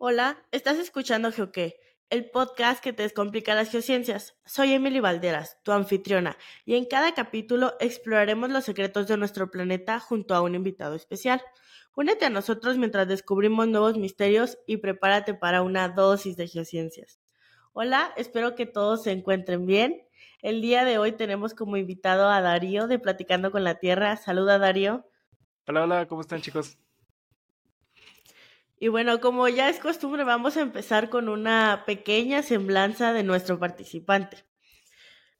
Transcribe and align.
Hola, 0.00 0.38
estás 0.52 0.78
escuchando 0.78 1.32
GeoQué, 1.32 1.80
el 2.08 2.30
podcast 2.30 2.80
que 2.80 2.92
te 2.92 3.02
descomplica 3.02 3.56
las 3.56 3.68
geociencias. 3.68 4.36
Soy 4.44 4.72
Emily 4.72 5.00
Valderas, 5.00 5.60
tu 5.64 5.72
anfitriona, 5.72 6.36
y 6.64 6.76
en 6.76 6.84
cada 6.84 7.14
capítulo 7.14 7.74
exploraremos 7.80 8.48
los 8.50 8.64
secretos 8.64 9.08
de 9.08 9.16
nuestro 9.16 9.50
planeta 9.50 9.98
junto 9.98 10.36
a 10.36 10.40
un 10.40 10.54
invitado 10.54 10.94
especial. 10.94 11.42
Únete 11.96 12.26
a 12.26 12.30
nosotros 12.30 12.78
mientras 12.78 13.08
descubrimos 13.08 13.66
nuevos 13.66 13.98
misterios 13.98 14.56
y 14.68 14.76
prepárate 14.76 15.34
para 15.34 15.62
una 15.62 15.88
dosis 15.88 16.36
de 16.36 16.46
geociencias. 16.46 17.18
Hola, 17.72 18.12
espero 18.16 18.54
que 18.54 18.66
todos 18.66 19.02
se 19.02 19.10
encuentren 19.10 19.66
bien. 19.66 20.06
El 20.42 20.60
día 20.60 20.84
de 20.84 20.98
hoy 20.98 21.10
tenemos 21.10 21.54
como 21.54 21.76
invitado 21.76 22.30
a 22.30 22.40
Darío 22.40 22.86
de 22.86 23.00
Platicando 23.00 23.50
con 23.50 23.64
la 23.64 23.80
Tierra. 23.80 24.16
Saluda, 24.16 24.58
Darío. 24.58 25.10
Hola, 25.66 25.82
hola, 25.82 26.06
¿cómo 26.06 26.20
están 26.20 26.40
chicos? 26.40 26.78
Y 28.80 28.88
bueno, 28.88 29.20
como 29.20 29.48
ya 29.48 29.68
es 29.68 29.80
costumbre, 29.80 30.24
vamos 30.24 30.56
a 30.56 30.60
empezar 30.60 31.08
con 31.10 31.28
una 31.28 31.82
pequeña 31.84 32.42
semblanza 32.42 33.12
de 33.12 33.24
nuestro 33.24 33.58
participante. 33.58 34.44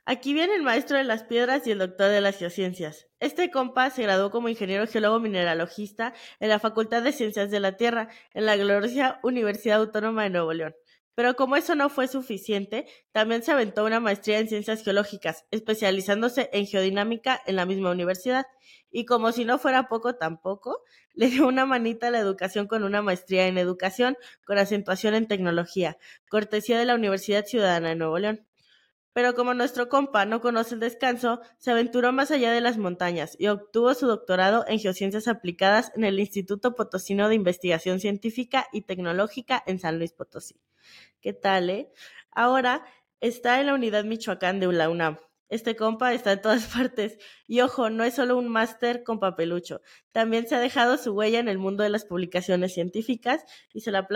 Aquí 0.05 0.33
viene 0.33 0.55
el 0.55 0.63
maestro 0.63 0.97
de 0.97 1.05
las 1.05 1.23
piedras 1.23 1.67
y 1.67 1.71
el 1.71 1.79
doctor 1.79 2.11
de 2.11 2.21
las 2.21 2.39
geociencias. 2.39 3.07
Este 3.21 3.51
compa 3.51 3.91
se 3.91 4.03
graduó 4.03 4.31
como 4.31 4.49
ingeniero 4.49 4.87
geólogo 4.87 5.21
mineralogista 5.21 6.15
en 6.41 6.49
la 6.49 6.59
Facultad 6.59 7.03
de 7.03 7.13
Ciencias 7.13 7.51
de 7.51 7.61
la 7.61 7.77
Tierra 7.77 8.09
en 8.33 8.47
la 8.47 8.57
gloriosa 8.57 9.21
Universidad 9.23 9.81
Autónoma 9.81 10.23
de 10.25 10.31
Nuevo 10.31 10.53
León. 10.55 10.75
Pero 11.19 11.35
como 11.35 11.57
eso 11.57 11.75
no 11.75 11.89
fue 11.89 12.07
suficiente, 12.07 12.87
también 13.11 13.43
se 13.43 13.51
aventó 13.51 13.85
una 13.85 13.99
maestría 13.99 14.39
en 14.39 14.49
ciencias 14.49 14.85
geológicas, 14.85 15.47
especializándose 15.51 16.49
en 16.53 16.65
geodinámica 16.65 17.43
en 17.45 17.57
la 17.57 17.67
misma 17.67 17.91
universidad. 17.91 18.47
Y 18.93 19.05
como 19.05 19.33
si 19.33 19.45
no 19.45 19.59
fuera 19.59 19.89
poco 19.89 20.15
tampoco, 20.15 20.85
le 21.15 21.27
dio 21.27 21.49
una 21.49 21.67
manita 21.67 22.07
a 22.07 22.11
la 22.13 22.21
educación 22.21 22.69
con 22.69 22.85
una 22.85 23.03
maestría 23.03 23.49
en 23.49 23.59
educación 23.59 24.17
con 24.47 24.59
acentuación 24.59 25.17
en 25.17 25.27
tecnología, 25.27 25.99
cortesía 26.31 26.79
de 26.79 26.85
la 26.85 26.95
Universidad 26.95 27.45
Ciudadana 27.47 27.89
de 27.89 27.97
Nuevo 27.97 28.17
León. 28.21 28.48
Pero 29.13 29.35
como 29.35 29.55
nuestro 29.55 29.89
compa 29.89 30.27
no 30.27 30.41
conoce 30.41 30.75
el 30.75 30.81
descanso, 30.81 31.41
se 31.59 31.71
aventuró 31.71 32.13
más 32.13 32.31
allá 32.31 32.53
de 32.53 32.61
las 32.61 32.79
montañas 32.79 33.37
y 33.39 33.49
obtuvo 33.49 33.95
su 33.95 34.07
doctorado 34.07 34.65
en 34.69 34.79
geociencias 34.79 35.29
aplicadas 35.29 35.93
en 35.97 36.05
el 36.05 36.21
Instituto 36.21 36.75
Potosino 36.75 37.29
de 37.29 37.35
Investigación 37.35 38.01
Científica 38.01 38.67
y 38.73 38.83
Tecnológica 38.83 39.63
en 39.67 39.79
San 39.79 39.99
Luis 39.99 40.13
Potosí. 40.13 40.61
¿Qué 41.21 41.33
tal, 41.33 41.71
eh? 41.71 41.91
Ahora 42.31 42.85
está 43.21 43.61
en 43.61 43.67
la 43.67 43.75
unidad 43.75 44.05
Michoacán 44.05 44.61
de 44.61 44.73
la 44.73 44.89
UNAM. 44.89 45.19
Este 45.49 45.77
compa 45.77 46.13
está 46.13 46.33
en 46.33 46.43
todas 46.43 46.67
partes. 46.75 47.19
Y 47.47 47.61
ojo, 47.61 47.91
no 47.91 48.05
es 48.05 48.15
solo 48.15 48.37
un 48.37 48.49
máster 48.49 49.03
con 49.03 49.19
papelucho. 49.19 49.81
También 50.13 50.47
se 50.47 50.55
ha 50.55 50.61
dejado 50.61 50.99
su 50.99 51.13
huella 51.13 51.39
en 51.39 51.49
el 51.49 51.59
mundo 51.59 51.83
de 51.83 51.89
las 51.89 52.05
publicaciones 52.05 52.75
científicas 52.75 53.45
y 53.73 53.81
se 53.81 53.91
la, 53.91 54.07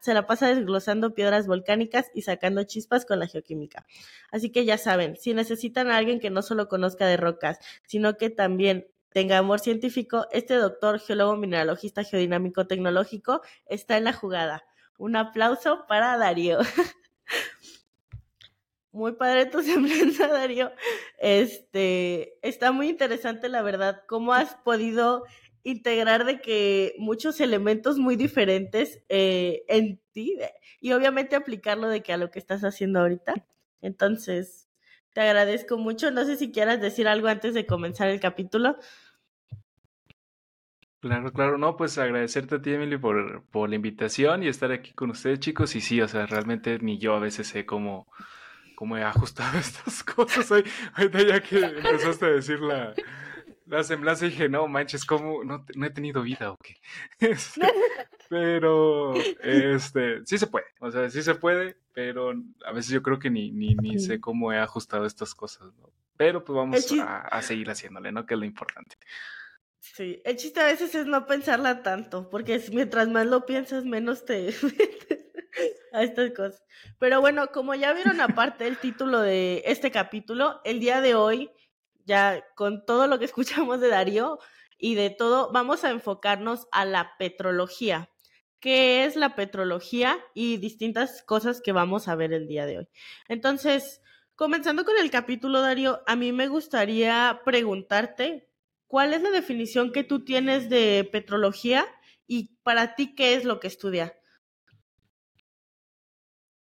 se 0.00 0.14
la 0.14 0.26
pasa 0.26 0.48
desglosando 0.48 1.14
piedras 1.14 1.46
volcánicas 1.46 2.06
y 2.14 2.22
sacando 2.22 2.64
chispas 2.64 3.04
con 3.04 3.18
la 3.18 3.26
geoquímica. 3.26 3.86
Así 4.30 4.50
que 4.50 4.64
ya 4.64 4.78
saben, 4.78 5.16
si 5.16 5.34
necesitan 5.34 5.90
a 5.90 5.96
alguien 5.96 6.20
que 6.20 6.30
no 6.30 6.42
solo 6.42 6.68
conozca 6.68 7.06
de 7.06 7.16
rocas, 7.16 7.58
sino 7.86 8.16
que 8.16 8.30
también 8.30 8.88
tenga 9.10 9.38
amor 9.38 9.60
científico, 9.60 10.26
este 10.32 10.54
doctor 10.54 11.00
geólogo 11.00 11.36
mineralogista 11.36 12.04
geodinámico 12.04 12.66
tecnológico 12.66 13.40
está 13.66 13.96
en 13.96 14.04
la 14.04 14.12
jugada. 14.12 14.64
Un 14.98 15.16
aplauso 15.16 15.86
para 15.86 16.16
Darío. 16.18 16.58
Muy 18.98 19.12
padre 19.12 19.46
tu 19.46 19.62
semblanza, 19.62 20.26
Darío. 20.26 20.72
Este, 21.18 22.36
está 22.42 22.72
muy 22.72 22.88
interesante, 22.88 23.48
la 23.48 23.62
verdad, 23.62 24.02
cómo 24.08 24.32
has 24.32 24.56
podido 24.56 25.22
integrar 25.62 26.24
de 26.24 26.40
que 26.40 26.96
muchos 26.98 27.40
elementos 27.40 27.98
muy 27.98 28.16
diferentes 28.16 29.04
eh, 29.08 29.62
en 29.68 30.00
ti 30.10 30.36
y 30.80 30.92
obviamente 30.92 31.36
aplicarlo 31.36 31.88
de 31.88 32.02
que 32.02 32.12
a 32.12 32.16
lo 32.16 32.32
que 32.32 32.40
estás 32.40 32.64
haciendo 32.64 32.98
ahorita. 32.98 33.46
Entonces, 33.82 34.68
te 35.12 35.20
agradezco 35.20 35.78
mucho. 35.78 36.10
No 36.10 36.24
sé 36.24 36.36
si 36.36 36.50
quieras 36.50 36.80
decir 36.80 37.06
algo 37.06 37.28
antes 37.28 37.54
de 37.54 37.66
comenzar 37.66 38.08
el 38.08 38.18
capítulo. 38.18 38.78
Claro, 40.98 41.32
claro, 41.32 41.56
no, 41.56 41.76
pues 41.76 41.96
agradecerte 41.98 42.56
a 42.56 42.62
ti, 42.62 42.72
Emily, 42.72 42.98
por, 42.98 43.44
por 43.52 43.68
la 43.68 43.76
invitación 43.76 44.42
y 44.42 44.48
estar 44.48 44.72
aquí 44.72 44.92
con 44.92 45.10
ustedes, 45.10 45.38
chicos. 45.38 45.76
Y 45.76 45.80
sí, 45.80 46.00
o 46.00 46.08
sea, 46.08 46.26
realmente 46.26 46.80
ni 46.80 46.98
yo 46.98 47.14
a 47.14 47.20
veces 47.20 47.46
sé 47.46 47.64
cómo, 47.64 48.08
cómo 48.78 48.96
he 48.96 49.02
ajustado 49.02 49.58
estas 49.58 50.04
cosas. 50.04 50.64
Ahorita 50.94 51.22
ya 51.22 51.42
que 51.42 51.58
empezaste 51.58 52.26
a 52.26 52.28
decir 52.28 52.60
la, 52.60 52.94
la 53.66 53.82
semblanza, 53.82 54.26
dije, 54.26 54.48
no 54.48 54.68
manches, 54.68 55.04
¿cómo? 55.04 55.42
No, 55.42 55.66
no 55.74 55.86
he 55.86 55.90
tenido 55.90 56.22
vida 56.22 56.52
o 56.52 56.56
qué. 56.58 56.76
Este, 57.18 57.66
pero, 58.28 59.14
este, 59.42 60.24
sí 60.24 60.38
se 60.38 60.46
puede, 60.46 60.66
o 60.78 60.92
sea, 60.92 61.10
sí 61.10 61.22
se 61.22 61.34
puede, 61.34 61.76
pero 61.92 62.32
a 62.64 62.72
veces 62.72 62.92
yo 62.92 63.02
creo 63.02 63.18
que 63.18 63.30
ni, 63.30 63.50
ni, 63.50 63.74
ni 63.74 63.98
sé 63.98 64.20
cómo 64.20 64.52
he 64.52 64.58
ajustado 64.58 65.06
estas 65.06 65.34
cosas, 65.34 65.72
¿no? 65.80 65.90
Pero 66.16 66.44
pues 66.44 66.56
vamos 66.56 66.92
a, 67.00 67.18
a 67.22 67.42
seguir 67.42 67.70
haciéndole, 67.70 68.12
¿no? 68.12 68.26
Que 68.26 68.34
es 68.34 68.40
lo 68.40 68.46
importante. 68.46 68.96
Sí, 69.80 70.20
el 70.24 70.36
chiste 70.36 70.60
a 70.60 70.66
veces 70.66 70.94
es 70.94 71.06
no 71.06 71.26
pensarla 71.26 71.82
tanto, 71.82 72.28
porque 72.30 72.60
mientras 72.72 73.08
más 73.08 73.26
lo 73.26 73.46
piensas, 73.46 73.84
menos 73.84 74.24
te 74.24 74.48
a 75.92 76.02
estas 76.02 76.32
cosas. 76.32 76.62
Pero 76.98 77.20
bueno, 77.20 77.48
como 77.52 77.74
ya 77.74 77.92
vieron 77.92 78.20
aparte 78.20 78.66
el 78.66 78.78
título 78.78 79.20
de 79.20 79.62
este 79.66 79.90
capítulo, 79.90 80.60
el 80.64 80.80
día 80.80 81.00
de 81.00 81.14
hoy, 81.14 81.50
ya 82.04 82.44
con 82.54 82.84
todo 82.84 83.06
lo 83.06 83.18
que 83.18 83.24
escuchamos 83.26 83.80
de 83.80 83.88
Darío 83.88 84.38
y 84.78 84.94
de 84.94 85.10
todo, 85.10 85.52
vamos 85.52 85.84
a 85.84 85.90
enfocarnos 85.90 86.66
a 86.72 86.84
la 86.84 87.16
petrología. 87.18 88.10
¿Qué 88.60 89.04
es 89.04 89.14
la 89.14 89.36
petrología? 89.36 90.18
Y 90.34 90.56
distintas 90.56 91.22
cosas 91.22 91.60
que 91.60 91.72
vamos 91.72 92.08
a 92.08 92.16
ver 92.16 92.32
el 92.32 92.48
día 92.48 92.66
de 92.66 92.78
hoy. 92.78 92.88
Entonces, 93.28 94.02
comenzando 94.34 94.84
con 94.84 94.98
el 94.98 95.10
capítulo, 95.10 95.60
Darío, 95.60 96.02
a 96.06 96.16
mí 96.16 96.32
me 96.32 96.48
gustaría 96.48 97.42
preguntarte 97.44 98.47
¿cuál 98.88 99.14
es 99.14 99.22
la 99.22 99.30
definición 99.30 99.92
que 99.92 100.02
tú 100.02 100.24
tienes 100.24 100.68
de 100.68 101.08
petrología 101.10 101.86
y 102.26 102.56
para 102.64 102.96
ti 102.96 103.14
qué 103.14 103.34
es 103.34 103.44
lo 103.44 103.60
que 103.60 103.68
estudia? 103.68 104.14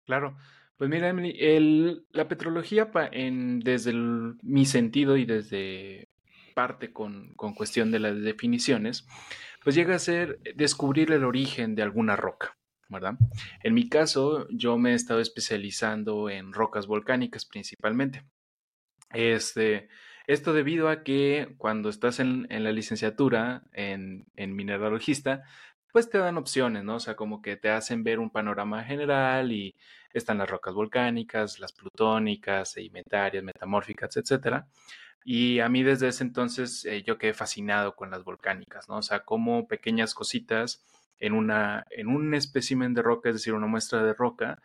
Claro, 0.05 0.37
pues 0.77 0.89
mira, 0.89 1.09
Emily, 1.09 1.35
el, 1.39 2.05
la 2.11 2.27
petrología 2.27 2.91
desde 2.91 3.93
mi 4.43 4.65
sentido 4.65 5.17
y 5.17 5.25
desde 5.25 6.09
parte 6.53 6.93
con, 6.93 7.33
con 7.35 7.53
cuestión 7.53 7.91
de 7.91 7.99
las 7.99 8.21
definiciones, 8.21 9.07
pues 9.63 9.75
llega 9.75 9.95
a 9.95 9.99
ser 9.99 10.39
descubrir 10.55 11.11
el 11.11 11.23
origen 11.23 11.75
de 11.75 11.83
alguna 11.83 12.15
roca. 12.15 12.59
¿verdad? 12.89 13.15
En 13.63 13.75
mi 13.75 13.87
caso, 13.87 14.47
yo 14.49 14.77
me 14.77 14.91
he 14.91 14.95
estado 14.95 15.19
especializando 15.19 16.29
en 16.29 16.51
rocas 16.51 16.87
volcánicas 16.87 17.45
principalmente. 17.45 18.23
Este, 19.11 19.89
esto 20.29 20.53
debido 20.53 20.89
a 20.89 21.01
que 21.01 21.55
cuando 21.57 21.89
estás 21.89 22.19
en, 22.19 22.45
la 22.49 22.71
licenciatura 22.71 23.63
en, 23.73 24.27
mineralogista, 24.37 25.41
pues 25.91 26.07
te 26.07 26.19
dan 26.19 26.37
opciones, 26.37 26.83
¿no? 26.83 26.97
O 26.97 26.99
sea, 26.99 27.15
como 27.15 27.41
que 27.41 27.57
te 27.57 27.71
hacen 27.71 28.03
ver 28.03 28.19
un 28.19 28.29
panorama 28.29 28.83
general 28.83 29.51
y 29.51 29.75
están 30.13 30.37
las 30.37 30.47
rocas 30.47 30.75
volcánicas, 30.75 31.59
las 31.59 31.73
plutónicas, 31.73 32.73
sedimentarias, 32.73 33.43
metamórficas, 33.43 34.17
etcétera. 34.17 34.67
Y 35.25 35.61
a 35.61 35.69
mí 35.69 35.81
desde 35.81 36.09
ese 36.09 36.23
entonces 36.23 36.85
eh, 36.85 37.01
yo 37.01 37.17
quedé 37.17 37.33
fascinado 37.33 37.95
con 37.95 38.11
las 38.11 38.23
volcánicas, 38.23 38.87
¿no? 38.87 38.97
O 38.97 39.01
sea, 39.01 39.21
como 39.21 39.67
pequeñas 39.67 40.13
cositas 40.13 40.85
en, 41.17 41.33
una, 41.33 41.87
en 41.89 42.07
un 42.07 42.35
espécimen 42.35 42.93
de 42.93 43.01
roca, 43.01 43.29
es 43.29 43.35
decir, 43.35 43.55
una 43.55 43.65
muestra 43.65 44.03
de 44.03 44.13
roca, 44.13 44.61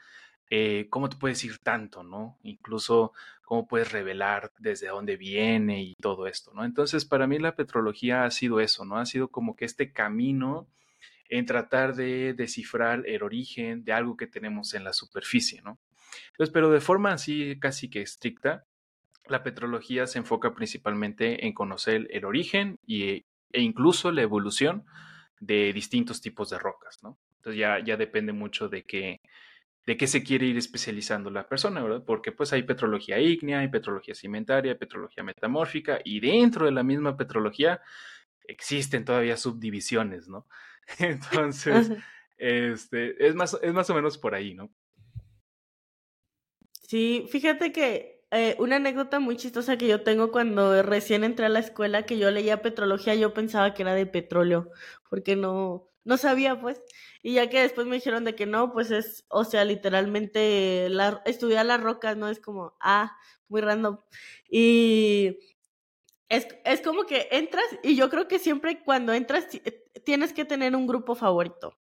eh, 0.51 0.87
cómo 0.91 1.09
te 1.09 1.17
puedes 1.17 1.43
ir 1.45 1.59
tanto, 1.59 2.03
¿no? 2.03 2.39
Incluso 2.43 3.13
cómo 3.45 3.67
puedes 3.67 3.93
revelar 3.93 4.53
desde 4.59 4.89
dónde 4.89 5.17
viene 5.17 5.83
y 5.83 5.95
todo 6.01 6.27
esto, 6.27 6.53
¿no? 6.55 6.65
Entonces, 6.65 7.05
para 7.05 7.27
mí 7.27 7.39
la 7.39 7.57
petrología 7.57 8.25
ha 8.25 8.31
sido 8.31 8.61
eso, 8.61 8.85
¿no? 8.85 8.99
Ha 8.99 9.07
sido 9.07 9.29
como 9.29 9.57
que 9.57 9.65
este 9.65 9.93
camino 9.93 10.67
en 11.29 11.47
tratar 11.47 11.95
de 11.95 12.35
descifrar 12.35 13.03
el 13.07 13.23
origen 13.23 13.85
de 13.85 13.93
algo 13.93 14.17
que 14.17 14.27
tenemos 14.27 14.75
en 14.75 14.85
la 14.85 14.93
superficie, 14.93 15.63
¿no? 15.63 15.79
Entonces, 16.33 16.53
pero 16.53 16.71
de 16.71 16.81
forma 16.81 17.13
así 17.13 17.59
casi 17.59 17.89
que 17.89 18.03
estricta, 18.03 18.65
la 19.27 19.43
petrología 19.43 20.07
se 20.07 20.19
enfoca 20.19 20.55
principalmente 20.55 21.47
en 21.47 21.55
conocer 21.55 22.07
el 22.11 22.25
origen 22.25 22.79
y, 22.87 23.25
e 23.53 23.61
incluso 23.61 24.13
la 24.13 24.23
evolución 24.23 24.85
de 25.41 25.73
distintos 25.73 26.21
tipos 26.21 26.51
de 26.51 26.59
rocas, 26.59 27.03
¿no? 27.03 27.19
Entonces 27.37 27.59
ya, 27.59 27.79
ya 27.83 27.97
depende 27.97 28.33
mucho 28.33 28.69
de 28.69 28.85
qué, 28.85 29.21
de 29.87 29.97
qué 29.97 30.07
se 30.07 30.23
quiere 30.23 30.47
ir 30.47 30.57
especializando 30.57 31.31
la 31.31 31.49
persona, 31.49 31.83
¿verdad? 31.83 32.03
Porque 32.07 32.33
pues 32.33 32.53
hay 32.53 32.63
petrología 32.63 33.19
ígnea, 33.19 33.61
hay 33.61 33.69
petrología 33.69 34.15
cimentaria, 34.15 34.73
hay 34.73 34.79
petrología 34.79 35.23
metamórfica 35.23 36.01
y 36.05 36.21
dentro 36.21 36.67
de 36.67 36.73
la 36.73 36.83
misma 36.83 37.17
petrología 37.17 37.83
existen 38.47 39.05
todavía 39.05 39.37
subdivisiones, 39.37 40.29
¿no? 40.29 40.47
Entonces, 40.99 41.91
este, 42.37 43.27
es 43.27 43.35
más, 43.35 43.59
es 43.63 43.73
más 43.73 43.91
o 43.91 43.95
menos 43.95 44.19
por 44.19 44.35
ahí, 44.35 44.55
¿no? 44.55 44.71
Sí, 46.83 47.27
fíjate 47.31 47.73
que 47.73 48.23
eh, 48.31 48.57
una 48.59 48.77
anécdota 48.77 49.21
muy 49.21 49.37
chistosa 49.37 49.79
que 49.79 49.89
yo 49.89 50.03
tengo 50.03 50.33
cuando 50.33 50.83
recién 50.83 51.25
entré 51.25 51.47
a 51.47 51.51
la 51.51 51.61
escuela, 51.61 52.05
que 52.05 52.19
yo 52.19 52.31
leía 52.31 52.63
petrología, 52.63 53.15
yo 53.15 53.33
pensaba 53.33 53.75
que 53.75 53.83
era 53.83 53.95
de 53.95 54.07
petróleo, 54.07 54.71
porque 55.09 55.37
no, 55.37 55.89
no 56.05 56.17
sabía 56.17 56.61
pues. 56.61 56.83
Y 57.23 57.35
ya 57.35 57.49
que 57.51 57.61
después 57.63 57.87
me 57.87 57.97
dijeron 57.97 58.25
de 58.25 58.35
que 58.35 58.47
no, 58.47 58.73
pues 58.73 58.91
es, 58.91 59.25
o 59.29 59.45
sea, 59.45 59.65
literalmente 59.65 60.89
la, 60.91 61.23
estudiar 61.25 61.67
las 61.67 61.83
rocas, 61.83 62.17
¿no? 62.17 62.29
Es 62.29 62.41
como, 62.41 62.77
ah, 62.81 63.17
muy 63.49 63.61
random. 63.61 63.99
Y 64.49 65.39
es, 66.29 66.47
es 66.65 66.81
como 66.81 67.05
que 67.05 67.29
entras 67.31 67.65
y 67.83 67.97
yo 67.97 68.11
creo 68.11 68.29
que 68.29 68.39
siempre 68.39 68.83
cuando 68.85 69.13
entras 69.13 69.49
tienes 70.05 70.33
que 70.33 70.45
tener 70.45 70.77
un 70.77 70.87
grupo 70.87 71.15
favorito. 71.15 71.77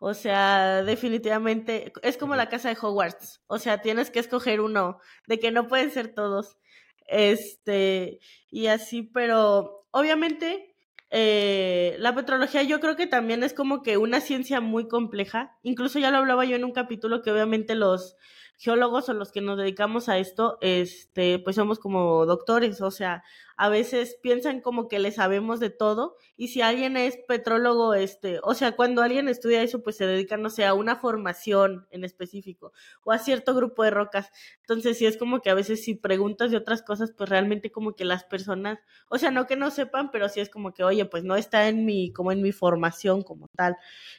O 0.00 0.12
sea, 0.14 0.82
definitivamente 0.82 1.92
es 2.02 2.16
como 2.18 2.36
la 2.36 2.48
casa 2.48 2.68
de 2.68 2.76
Hogwarts. 2.80 3.42
O 3.46 3.58
sea, 3.58 3.80
tienes 3.80 4.10
que 4.10 4.18
escoger 4.18 4.60
uno, 4.60 4.98
de 5.26 5.38
que 5.38 5.50
no 5.50 5.68
pueden 5.68 5.90
ser 5.90 6.14
todos. 6.14 6.58
Este, 7.06 8.20
y 8.50 8.66
así, 8.66 9.02
pero 9.02 9.86
obviamente 9.92 10.73
eh, 11.16 11.94
la 12.00 12.12
petrología 12.12 12.64
yo 12.64 12.80
creo 12.80 12.96
que 12.96 13.06
también 13.06 13.44
es 13.44 13.54
como 13.54 13.84
que 13.84 13.98
una 13.98 14.20
ciencia 14.20 14.60
muy 14.60 14.88
compleja. 14.88 15.56
Incluso 15.62 16.00
ya 16.00 16.10
lo 16.10 16.16
hablaba 16.18 16.44
yo 16.44 16.56
en 16.56 16.64
un 16.64 16.72
capítulo 16.72 17.22
que 17.22 17.30
obviamente 17.30 17.76
los 17.76 18.16
geólogos 18.56 19.08
o 19.08 19.14
los 19.14 19.32
que 19.32 19.40
nos 19.40 19.58
dedicamos 19.58 20.08
a 20.08 20.18
esto, 20.18 20.58
este, 20.60 21.38
pues 21.38 21.56
somos 21.56 21.78
como 21.78 22.24
doctores, 22.26 22.80
o 22.80 22.90
sea, 22.90 23.24
a 23.56 23.68
veces 23.68 24.16
piensan 24.20 24.60
como 24.60 24.88
que 24.88 24.98
le 24.98 25.12
sabemos 25.12 25.60
de 25.60 25.70
todo 25.70 26.16
y 26.36 26.48
si 26.48 26.60
alguien 26.60 26.96
es 26.96 27.16
petrólogo, 27.28 27.94
este, 27.94 28.40
o 28.42 28.54
sea, 28.54 28.72
cuando 28.72 29.02
alguien 29.02 29.28
estudia 29.28 29.62
eso, 29.62 29.82
pues 29.82 29.96
se 29.96 30.06
dedica, 30.06 30.36
no 30.36 30.50
sé, 30.50 30.64
a 30.64 30.74
una 30.74 30.96
formación 30.96 31.86
en 31.90 32.04
específico 32.04 32.72
o 33.04 33.12
a 33.12 33.18
cierto 33.18 33.54
grupo 33.54 33.84
de 33.84 33.90
rocas. 33.90 34.30
Entonces, 34.60 34.98
sí 34.98 35.06
es 35.06 35.16
como 35.16 35.40
que 35.40 35.50
a 35.50 35.54
veces 35.54 35.84
si 35.84 35.94
preguntas 35.94 36.50
de 36.50 36.56
otras 36.56 36.82
cosas, 36.82 37.12
pues 37.16 37.28
realmente 37.28 37.70
como 37.70 37.94
que 37.94 38.04
las 38.04 38.24
personas, 38.24 38.78
o 39.08 39.18
sea, 39.18 39.30
no 39.30 39.46
que 39.46 39.56
no 39.56 39.70
sepan, 39.70 40.10
pero 40.10 40.28
sí 40.28 40.40
es 40.40 40.50
como 40.50 40.72
que, 40.72 40.84
oye, 40.84 41.04
pues 41.04 41.24
no 41.24 41.36
está 41.36 41.68
en 41.68 41.84
mi, 41.84 42.12
como 42.12 42.32
en 42.32 42.42
mi 42.42 42.52
formación 42.52 43.22
como 43.22 43.48
tal. 43.48 43.76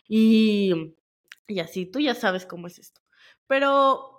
Y, 0.07 0.95
y 1.47 1.59
así, 1.59 1.85
tú 1.85 1.99
ya 1.99 2.15
sabes 2.15 2.45
cómo 2.45 2.67
es 2.67 2.79
esto. 2.79 3.01
Pero 3.47 4.14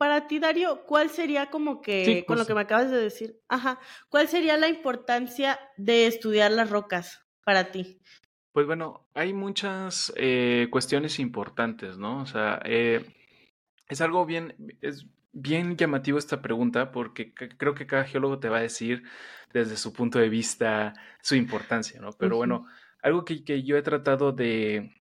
para 0.00 0.26
ti, 0.26 0.38
Dario, 0.38 0.86
¿cuál 0.86 1.10
sería 1.10 1.50
como 1.50 1.82
que, 1.82 2.24
con 2.26 2.38
lo 2.38 2.46
que 2.46 2.54
me 2.54 2.62
acabas 2.62 2.90
de 2.90 2.96
decir, 2.96 3.38
ajá, 3.50 3.78
cuál 4.08 4.28
sería 4.28 4.56
la 4.56 4.66
importancia 4.66 5.60
de 5.76 6.06
estudiar 6.06 6.52
las 6.52 6.70
rocas 6.70 7.20
para 7.44 7.70
ti? 7.70 8.00
Pues 8.52 8.66
bueno, 8.66 9.06
hay 9.12 9.34
muchas 9.34 10.10
eh, 10.16 10.68
cuestiones 10.70 11.18
importantes, 11.18 11.98
¿no? 11.98 12.22
O 12.22 12.24
sea, 12.24 12.62
eh, 12.64 13.14
es 13.90 14.00
algo 14.00 14.24
bien, 14.24 14.56
es 14.80 15.04
bien 15.32 15.76
llamativo 15.76 16.16
esta 16.16 16.40
pregunta 16.40 16.92
porque 16.92 17.34
creo 17.34 17.74
que 17.74 17.86
cada 17.86 18.04
geólogo 18.04 18.38
te 18.38 18.48
va 18.48 18.56
a 18.56 18.62
decir 18.62 19.02
desde 19.52 19.76
su 19.76 19.92
punto 19.92 20.18
de 20.18 20.30
vista 20.30 20.94
su 21.20 21.34
importancia, 21.34 22.00
¿no? 22.00 22.12
Pero 22.12 22.38
bueno, 22.38 22.66
algo 23.02 23.26
que, 23.26 23.44
que 23.44 23.64
yo 23.64 23.76
he 23.76 23.82
tratado 23.82 24.32
de, 24.32 24.99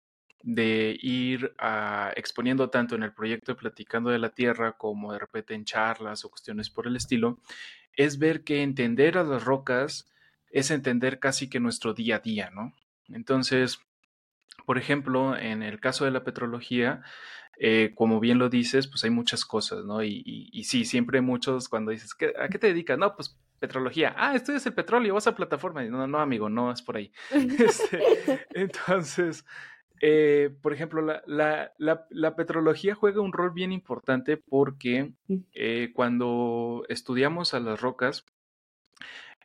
de 0.45 0.97
ir 1.01 1.55
ah, 1.59 2.13
exponiendo 2.17 2.69
tanto 2.69 2.95
en 2.95 3.03
el 3.03 3.15
proyecto 3.15 3.53
de 3.53 3.59
Platicando 3.59 4.11
de 4.11 4.19
la 4.19 4.35
Tierra 4.35 4.73
como 4.73 5.13
de 5.13 5.19
repente 5.19 5.55
en 5.55 5.65
charlas 5.65 6.25
o 6.25 6.31
cuestiones 6.31 6.69
por 6.69 6.87
el 6.87 6.97
estilo, 6.97 7.41
es 7.97 8.19
ver 8.19 8.45
que 8.45 8.63
entender 8.63 9.17
a 9.17 9.25
las 9.25 9.45
rocas 9.45 10.13
es 10.51 10.71
entender 10.71 11.19
casi 11.19 11.49
que 11.49 11.61
nuestro 11.61 11.95
día 11.95 12.17
a 12.17 12.19
día, 12.21 12.51
¿no? 12.51 12.75
Entonces, 13.09 13.81
por 14.67 14.79
ejemplo, 14.79 15.37
en 15.37 15.63
el 15.63 15.81
caso 15.81 16.05
de 16.05 16.11
la 16.11 16.25
petrología, 16.25 17.03
eh, 17.59 17.93
como 17.95 18.21
bien 18.21 18.39
lo 18.39 18.51
dices, 18.51 18.87
pues 18.87 19.03
hay 19.05 19.11
muchas 19.11 19.45
cosas, 19.45 19.85
¿no? 19.85 20.05
Y, 20.05 20.23
y, 20.25 20.65
sí, 20.65 20.85
siempre 20.85 21.23
muchos 21.23 21.69
cuando 21.69 21.91
dices, 21.91 22.15
¿a 22.39 22.49
qué 22.49 22.59
te 22.59 22.69
dedicas? 22.69 22.99
No, 22.99 23.17
pues 23.17 23.37
petrología. 23.59 24.15
Ah, 24.17 24.37
estudias 24.37 24.67
el 24.67 24.75
petróleo, 24.75 25.15
vas 25.15 25.27
a 25.27 25.35
plataforma. 25.35 25.83
No, 25.85 26.07
no, 26.07 26.21
amigo, 26.21 26.49
no 26.49 26.71
es 26.71 26.83
por 26.83 26.97
ahí. 26.97 27.13
Este, 27.59 28.47
entonces, 28.51 29.45
eh, 30.07 30.51
por 30.61 30.75
ejemplo, 30.75 31.01
la, 31.01 32.37
petrología 32.37 32.95
juega 32.95 33.23
un 33.23 33.33
rol 33.33 33.53
bien 33.53 33.73
importante 33.73 34.37
porque 34.37 35.15
mm. 35.29 35.35
eh, 35.55 35.93
cuando 35.95 36.85
estudiamos 36.91 37.55
a 37.55 37.61
las 37.61 37.81
rocas 37.81 38.27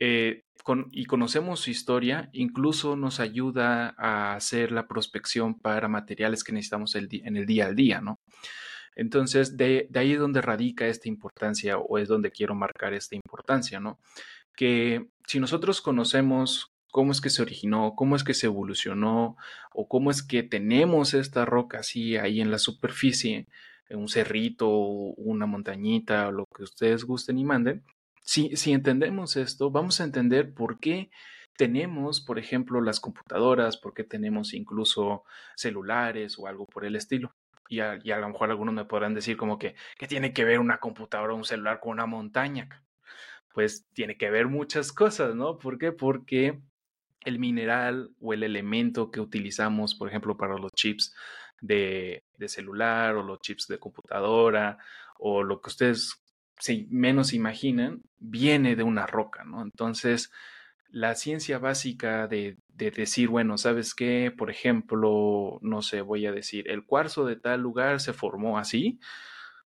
eh, 0.01 0.43
y 0.91 1.05
conocemos 1.05 1.61
su 1.61 1.69
historia, 1.71 2.29
incluso 2.33 2.97
nos 2.97 3.21
ayuda 3.21 3.95
a 3.97 4.35
hacer 4.35 4.73
la 4.73 4.85
prospección 4.85 5.57
para 5.57 5.87
materiales 5.87 6.43
que 6.43 6.51
necesitamos 6.51 6.93
en 6.95 7.37
el 7.37 7.45
día 7.45 7.65
al 7.65 7.77
día, 7.77 8.01
¿no? 8.01 8.19
Entonces, 8.97 9.55
de, 9.55 9.87
de 9.89 9.99
ahí 10.01 10.11
es 10.11 10.19
donde 10.19 10.41
radica 10.41 10.87
esta 10.87 11.07
importancia 11.07 11.77
o 11.77 11.97
es 11.99 12.09
donde 12.09 12.31
quiero 12.31 12.53
marcar 12.53 12.93
esta 12.93 13.15
importancia, 13.15 13.79
¿no? 13.79 13.97
Que 14.57 15.07
si 15.25 15.39
nosotros 15.39 15.79
conocemos 15.79 16.73
cómo 16.91 17.11
es 17.11 17.21
que 17.21 17.29
se 17.29 17.41
originó, 17.41 17.93
cómo 17.95 18.15
es 18.15 18.23
que 18.23 18.33
se 18.33 18.47
evolucionó 18.47 19.37
o 19.73 19.87
cómo 19.87 20.11
es 20.11 20.23
que 20.23 20.43
tenemos 20.43 21.13
esta 21.13 21.45
roca 21.45 21.79
así 21.79 22.17
ahí 22.17 22.41
en 22.41 22.51
la 22.51 22.59
superficie, 22.59 23.47
un 23.89 24.07
cerrito, 24.07 24.69
una 24.69 25.45
montañita, 25.45 26.27
o 26.27 26.31
lo 26.31 26.45
que 26.55 26.63
ustedes 26.63 27.03
gusten 27.05 27.37
y 27.39 27.45
manden. 27.45 27.83
Si, 28.21 28.55
si 28.55 28.73
entendemos 28.73 29.35
esto, 29.35 29.71
vamos 29.71 30.01
a 30.01 30.03
entender 30.03 30.53
por 30.53 30.79
qué 30.79 31.09
tenemos, 31.57 32.21
por 32.21 32.39
ejemplo, 32.39 32.81
las 32.81 32.99
computadoras, 32.99 33.77
por 33.77 33.93
qué 33.93 34.03
tenemos 34.03 34.53
incluso 34.53 35.23
celulares 35.55 36.37
o 36.39 36.47
algo 36.47 36.65
por 36.65 36.85
el 36.85 36.95
estilo. 36.95 37.33
Y 37.67 37.81
a, 37.81 37.99
y 38.03 38.11
a, 38.11 38.17
lo 38.17 38.29
mejor 38.29 38.49
algunos 38.49 38.73
me 38.73 38.85
podrán 38.85 39.13
decir 39.13 39.37
como 39.37 39.59
que, 39.59 39.75
¿qué 39.97 40.07
tiene 40.07 40.33
que 40.33 40.45
ver 40.45 40.59
una 40.59 40.79
computadora 40.79 41.33
o 41.33 41.37
un 41.37 41.43
celular 41.43 41.79
con 41.79 41.91
una 41.91 42.05
montaña? 42.05 42.83
Pues 43.53 43.85
tiene 43.93 44.17
que 44.17 44.29
ver 44.29 44.47
muchas 44.47 44.93
cosas, 44.93 45.35
¿no? 45.35 45.57
¿Por 45.59 45.77
qué? 45.77 45.91
Porque 45.91 46.59
el 47.25 47.39
mineral 47.39 48.11
o 48.19 48.33
el 48.33 48.43
elemento 48.43 49.11
que 49.11 49.19
utilizamos, 49.19 49.95
por 49.95 50.09
ejemplo, 50.09 50.37
para 50.37 50.57
los 50.57 50.71
chips 50.73 51.13
de, 51.61 52.23
celular 52.47 53.15
o 53.15 53.23
los 53.23 53.39
chips 53.41 53.67
de 53.67 53.79
computadora 53.79 54.77
o 55.17 55.43
lo 55.43 55.61
que 55.61 55.69
ustedes 55.69 56.21
menos 56.89 57.33
imaginan, 57.33 58.01
viene 58.17 58.75
de 58.75 58.83
una 58.83 59.05
roca, 59.05 59.43
¿no? 59.43 59.61
Entonces, 59.61 60.31
la 60.89 61.15
ciencia 61.15 61.59
básica 61.59 62.27
de, 62.27 62.57
de, 62.69 62.91
decir, 62.91 63.29
bueno, 63.29 63.57
¿sabes 63.57 63.93
qué? 63.93 64.33
Por 64.35 64.49
ejemplo, 64.49 65.59
no 65.61 65.81
sé, 65.81 66.01
voy 66.01 66.25
a 66.25 66.31
decir, 66.31 66.69
el 66.69 66.85
cuarzo 66.85 67.25
de 67.25 67.35
tal 67.35 67.61
lugar 67.61 67.99
se 68.01 68.13
formó 68.13 68.57
así, 68.57 68.99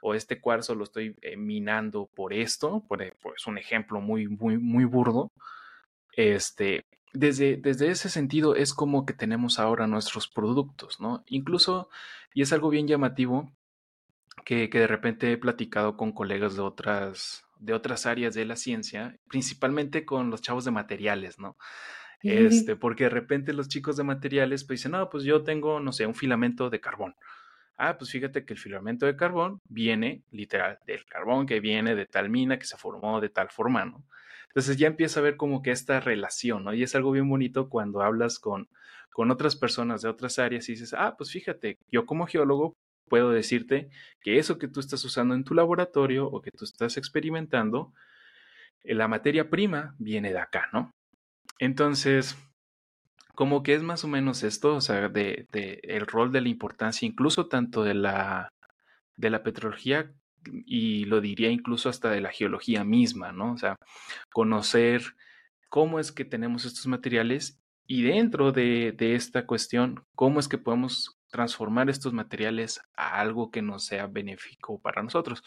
o 0.02 0.14
este 0.14 0.40
cuarzo 0.40 0.76
lo 0.76 0.84
estoy 0.84 1.16
eh, 1.22 1.38
minando 1.38 2.10
por 2.14 2.34
esto, 2.34 2.84
por, 2.88 3.02
es 3.02 3.14
pues, 3.22 3.48
un 3.48 3.58
ejemplo 3.58 4.00
muy, 4.00 4.28
muy, 4.28 4.58
muy 4.58 4.86
burdo. 4.86 5.32
Este, 6.14 6.86
desde, 7.14 7.58
desde 7.58 7.90
ese 7.90 8.10
sentido 8.10 8.56
es 8.56 8.74
como 8.74 9.06
que 9.06 9.14
tenemos 9.14 9.60
ahora 9.60 9.88
nuestros 9.88 10.28
productos, 10.28 11.00
¿no? 11.00 11.24
Incluso, 11.28 11.90
y 12.34 12.42
es 12.42 12.54
algo 12.54 12.70
bien 12.70 12.88
llamativo, 12.88 13.52
que, 14.46 14.70
que, 14.70 14.80
de 14.80 14.88
repente 14.88 15.32
he 15.32 15.38
platicado 15.38 15.98
con 15.98 16.12
colegas 16.12 16.56
de 16.56 16.62
otras, 16.62 17.44
de 17.60 17.74
otras 17.74 18.06
áreas 18.06 18.34
de 18.34 18.46
la 18.46 18.56
ciencia, 18.56 19.18
principalmente 19.28 20.06
con 20.06 20.30
los 20.30 20.42
chavos 20.42 20.64
de 20.66 20.72
materiales, 20.72 21.40
¿no? 21.40 21.58
Este, 22.24 22.76
porque 22.76 23.06
de 23.06 23.10
repente 23.12 23.54
los 23.54 23.68
chicos 23.68 23.96
de 23.96 24.04
materiales 24.04 24.64
pues 24.64 24.80
dicen, 24.80 24.94
no, 24.94 25.10
pues 25.10 25.24
yo 25.24 25.44
tengo, 25.44 25.80
no 25.80 25.92
sé, 25.92 26.06
un 26.06 26.16
filamento 26.16 26.70
de 26.70 26.80
carbón. 26.80 27.16
Ah, 27.78 27.98
pues 27.98 28.12
fíjate 28.12 28.44
que 28.44 28.54
el 28.54 28.60
filamento 28.60 29.06
de 29.06 29.16
carbón 29.16 29.62
viene 29.66 30.24
literal 30.32 30.80
del 30.88 31.06
carbón 31.06 31.46
que 31.46 31.60
viene 31.60 31.94
de 31.94 32.08
tal 32.08 32.30
mina 32.30 32.58
que 32.58 32.66
se 32.66 32.76
formó 32.76 33.22
de 33.22 33.30
tal 33.30 33.50
forma, 33.50 33.86
¿no? 33.86 34.04
Entonces 34.58 34.78
ya 34.78 34.88
empieza 34.88 35.20
a 35.20 35.24
ver 35.24 35.38
como 35.38 35.62
que 35.62 35.70
esta 35.70 36.00
relación, 36.00 36.64
¿no? 36.64 36.74
Y 36.74 36.82
es 36.82 36.96
algo 36.96 37.12
bien 37.12 37.30
bonito 37.30 37.70
cuando 37.70 38.02
hablas 38.02 38.40
con, 38.40 38.68
con 39.12 39.30
otras 39.30 39.56
personas 39.56 40.02
de 40.02 40.10
otras 40.10 40.40
áreas 40.40 40.68
y 40.68 40.72
dices, 40.72 40.96
ah, 40.98 41.14
pues 41.16 41.32
fíjate, 41.32 41.78
yo 41.92 42.08
como 42.08 42.26
geólogo 42.26 42.76
puedo 43.08 43.30
decirte 43.30 43.92
que 44.20 44.40
eso 44.40 44.58
que 44.58 44.68
tú 44.68 44.80
estás 44.80 45.06
usando 45.06 45.36
en 45.36 45.44
tu 45.44 45.54
laboratorio 45.54 46.26
o 46.26 46.42
que 46.42 46.50
tú 46.50 46.66
estás 46.66 46.98
experimentando, 46.98 47.94
eh, 48.84 48.96
la 48.96 49.08
materia 49.08 49.52
prima 49.52 49.94
viene 50.00 50.32
de 50.34 50.40
acá, 50.40 50.70
¿no? 50.74 50.90
Entonces, 51.60 52.36
como 53.36 53.62
que 53.62 53.76
es 53.76 53.84
más 53.84 54.06
o 54.06 54.08
menos 54.08 54.42
esto, 54.42 54.74
o 54.74 54.82
sea, 54.82 55.08
de, 55.08 55.46
de 55.52 55.82
el 55.84 56.08
rol 56.08 56.32
de 56.32 56.42
la 56.42 56.50
importancia, 56.50 57.06
incluso 57.06 57.48
tanto 57.48 57.84
de 57.84 57.94
la, 57.94 58.50
de 59.18 59.30
la 59.30 59.44
petrología 59.44 60.12
y 60.66 61.06
lo 61.06 61.22
diría 61.22 61.50
incluso 61.50 61.90
hasta 61.90 62.10
de 62.10 62.22
la 62.22 62.32
geología 62.32 62.84
misma, 62.84 63.32
¿no? 63.32 63.54
O 63.54 63.58
sea, 63.58 63.76
conocer 64.32 65.02
cómo 65.70 66.00
es 66.00 66.12
que 66.12 66.26
tenemos 66.26 66.66
estos 66.66 66.88
materiales 66.88 67.62
y 67.88 68.04
dentro 68.04 68.52
de, 68.52 68.96
esta 69.00 69.46
cuestión, 69.46 70.04
cómo 70.14 70.42
es 70.42 70.50
que 70.50 70.58
podemos 70.58 71.18
transformar 71.30 71.90
estos 71.90 72.12
materiales 72.14 72.82
a 72.96 73.20
algo 73.20 73.50
que 73.50 73.62
nos 73.62 73.86
sea 73.86 74.08
benéfico 74.08 74.80
para 74.82 75.02
nosotros. 75.02 75.42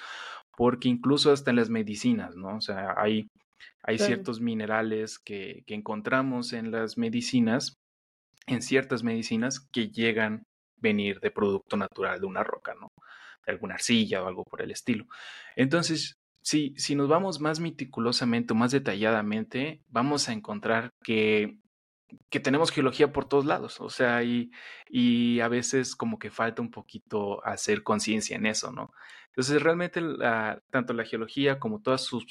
Porque 0.57 0.89
incluso 0.89 1.33
hasta 1.33 1.51
en 1.51 1.57
las 1.57 1.69
medicinas, 1.69 2.37
¿no? 2.37 2.57
O 2.57 2.61
sea, 2.63 2.95
hay, 2.97 3.29
hay 3.83 3.99
ciertos 3.99 4.41
minerales 4.41 5.19
que, 5.19 5.63
que 5.67 5.75
encontramos 5.75 6.55
en 6.55 6.71
las 6.71 6.97
medicinas, 6.97 7.79
en 8.47 8.63
ciertas 8.63 9.03
medicinas, 9.03 9.61
que 9.61 9.89
llegan 9.91 10.35
a 10.35 10.43
venir 10.77 11.21
de 11.21 11.31
producto 11.31 11.77
natural 11.77 12.21
de 12.21 12.27
una 12.27 12.43
roca, 12.43 12.75
¿no? 12.75 12.90
Alguna 13.47 13.75
arcilla 13.75 14.23
o 14.23 14.27
algo 14.27 14.45
por 14.45 14.63
el 14.63 14.71
estilo. 14.71 15.07
Entonces, 15.57 16.19
si, 16.43 16.75
si 16.77 16.95
nos 16.95 17.09
vamos 17.09 17.41
más 17.41 17.61
meticulosamente 17.61 18.53
o 18.53 18.57
más 18.57 18.73
detalladamente, 18.73 19.83
vamos 19.89 20.29
a 20.29 20.33
encontrar 20.33 20.91
que 21.03 21.59
que 22.29 22.41
tenemos 22.41 22.71
geología 22.71 23.13
por 23.13 23.29
todos 23.29 23.45
lados, 23.45 23.81
o 23.81 23.91
sea, 23.91 24.23
y, 24.23 24.51
y 24.89 25.41
a 25.41 25.49
veces 25.49 25.95
como 25.97 26.19
que 26.19 26.31
falta 26.31 26.63
un 26.63 26.71
poquito 26.71 27.45
hacer 27.45 27.83
conciencia 27.83 28.37
en 28.37 28.47
eso, 28.47 28.73
¿no? 28.73 28.93
Entonces, 29.29 29.63
realmente 29.63 30.03
tanto 30.71 30.93
la 30.93 31.05
geología 31.05 31.59
como 31.59 31.81
todas 31.81 32.03
sus, 32.03 32.25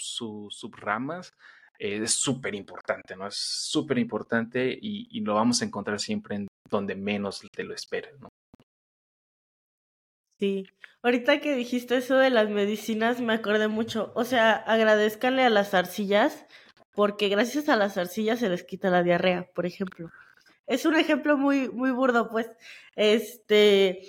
subramas 0.49 1.33
eh, 1.79 2.01
es 2.03 2.13
súper 2.13 2.55
importante, 2.55 3.15
¿no? 3.15 3.27
Es 3.27 3.35
súper 3.35 3.97
importante 3.99 4.77
y, 4.81 5.07
y, 5.11 5.21
lo 5.21 5.35
vamos 5.35 5.61
a 5.61 5.65
encontrar 5.65 5.99
siempre 5.99 6.35
en 6.35 6.47
donde 6.69 6.95
menos 6.95 7.41
te 7.51 7.63
lo 7.63 7.73
esperes, 7.73 8.19
¿no? 8.19 8.29
Sí, 10.39 10.65
ahorita 11.03 11.41
que 11.41 11.55
dijiste 11.55 11.97
eso 11.97 12.17
de 12.17 12.29
las 12.29 12.49
medicinas 12.49 13.19
me 13.19 13.33
acordé 13.33 13.67
mucho, 13.67 14.13
o 14.15 14.23
sea, 14.23 14.53
agradezcanle 14.53 15.43
a 15.43 15.49
las 15.49 15.73
arcillas 15.73 16.45
porque 16.93 17.29
gracias 17.29 17.69
a 17.69 17.75
las 17.75 17.97
arcillas 17.97 18.39
se 18.39 18.49
les 18.49 18.63
quita 18.63 18.89
la 18.89 19.03
diarrea, 19.03 19.49
por 19.53 19.65
ejemplo. 19.65 20.09
Es 20.65 20.85
un 20.85 20.95
ejemplo 20.95 21.37
muy 21.37 21.69
muy 21.69 21.91
burdo, 21.91 22.29
pues. 22.29 22.49
Este, 22.95 24.01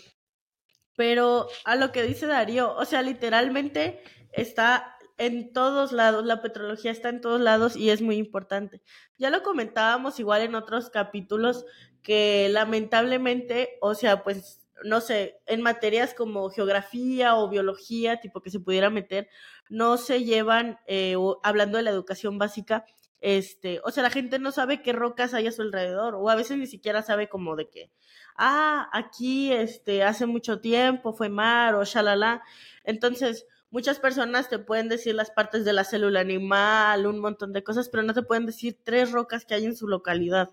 pero 0.97 1.49
a 1.65 1.77
lo 1.77 1.93
que 1.93 2.03
dice 2.05 2.27
Darío, 2.27 2.75
o 2.77 2.85
sea, 2.85 3.03
literalmente 3.03 4.03
está 4.33 4.97
en 5.19 5.53
todos 5.53 5.93
lados, 5.93 6.25
la 6.25 6.43
petrología 6.43 6.91
está 6.91 7.09
en 7.11 7.21
todos 7.21 7.41
lados 7.41 7.77
y 7.77 7.91
es 7.91 8.03
muy 8.03 8.17
importante. 8.17 8.83
Ya 9.19 9.31
lo 9.31 9.43
comentábamos 9.43 10.19
igual 10.21 10.43
en 10.43 10.55
otros 10.55 10.91
capítulos 10.91 11.67
que 12.03 12.49
lamentablemente, 12.51 13.79
o 13.81 13.95
sea, 13.95 14.23
pues 14.25 14.60
no 14.85 15.01
sé, 15.01 15.41
en 15.47 15.63
materias 15.63 16.15
como 16.15 16.51
geografía 16.51 17.37
o 17.37 17.49
biología, 17.49 18.21
tipo 18.21 18.43
que 18.43 18.51
se 18.51 18.61
pudiera 18.61 18.91
meter, 18.91 19.29
no 19.69 19.97
se 19.97 20.25
llevan, 20.25 20.79
eh, 20.87 21.17
hablando 21.43 21.79
de 21.79 21.85
la 21.85 21.91
educación 21.91 22.39
básica, 22.39 22.85
este, 23.21 23.81
o 23.85 23.91
sea, 23.91 24.03
la 24.03 24.11
gente 24.11 24.39
no 24.39 24.51
sabe 24.51 24.83
qué 24.83 24.93
rocas 24.93 25.35
hay 25.35 25.47
a 25.47 25.53
su 25.53 25.63
alrededor, 25.63 26.15
o 26.15 26.31
a 26.31 26.35
veces 26.37 26.57
ni 26.57 26.67
siquiera 26.67 27.03
sabe 27.03 27.29
como 27.29 27.55
de 27.57 27.69
que, 27.69 27.91
ah, 28.37 28.89
aquí, 28.93 29.53
este, 29.53 30.03
hace 30.05 30.27
mucho 30.27 30.61
tiempo 30.61 31.13
fue 31.13 31.29
mar, 31.29 31.75
o 31.75 31.85
shalala. 31.85 32.43
Entonces, 32.85 33.47
muchas 33.71 33.99
personas 34.01 34.49
te 34.49 34.59
pueden 34.59 34.89
decir 34.89 35.15
las 35.15 35.31
partes 35.31 35.65
de 35.65 35.73
la 35.75 35.85
célula 35.85 36.21
animal, 36.21 37.07
un 37.07 37.21
montón 37.21 37.53
de 37.53 37.63
cosas, 37.63 37.89
pero 37.91 38.03
no 38.03 38.15
te 38.15 38.23
pueden 38.23 38.47
decir 38.47 38.79
tres 38.85 39.13
rocas 39.13 39.45
que 39.45 39.55
hay 39.55 39.65
en 39.67 39.77
su 39.77 39.87
localidad. 39.89 40.51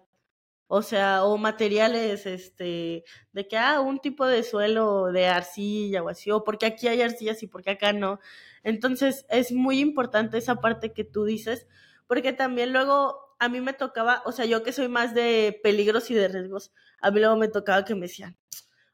O 0.67 0.81
sea, 0.81 1.23
o 1.23 1.37
materiales, 1.37 2.25
este, 2.25 3.03
de 3.31 3.47
que, 3.47 3.57
ah, 3.57 3.79
un 3.79 3.99
tipo 3.99 4.25
de 4.25 4.43
suelo 4.43 5.11
de 5.11 5.27
arcilla 5.27 6.03
o 6.03 6.09
así, 6.09 6.29
o 6.31 6.43
porque 6.43 6.65
aquí 6.65 6.87
hay 6.87 7.01
arcillas 7.01 7.41
y 7.43 7.47
porque 7.47 7.71
acá 7.71 7.93
no. 7.93 8.19
Entonces, 8.63 9.25
es 9.29 9.51
muy 9.53 9.79
importante 9.79 10.37
esa 10.37 10.55
parte 10.57 10.93
que 10.93 11.05
tú 11.05 11.23
dices, 11.25 11.67
porque 12.07 12.33
también 12.33 12.73
luego 12.73 13.35
a 13.39 13.49
mí 13.49 13.61
me 13.61 13.73
tocaba, 13.73 14.21
o 14.25 14.31
sea, 14.31 14.45
yo 14.45 14.63
que 14.63 14.73
soy 14.73 14.87
más 14.89 15.13
de 15.13 15.59
peligros 15.63 16.09
y 16.11 16.15
de 16.15 16.27
riesgos, 16.27 16.71
a 17.01 17.11
mí 17.11 17.19
luego 17.19 17.37
me 17.37 17.47
tocaba 17.47 17.85
que 17.85 17.95
me 17.95 18.07
decían, 18.07 18.37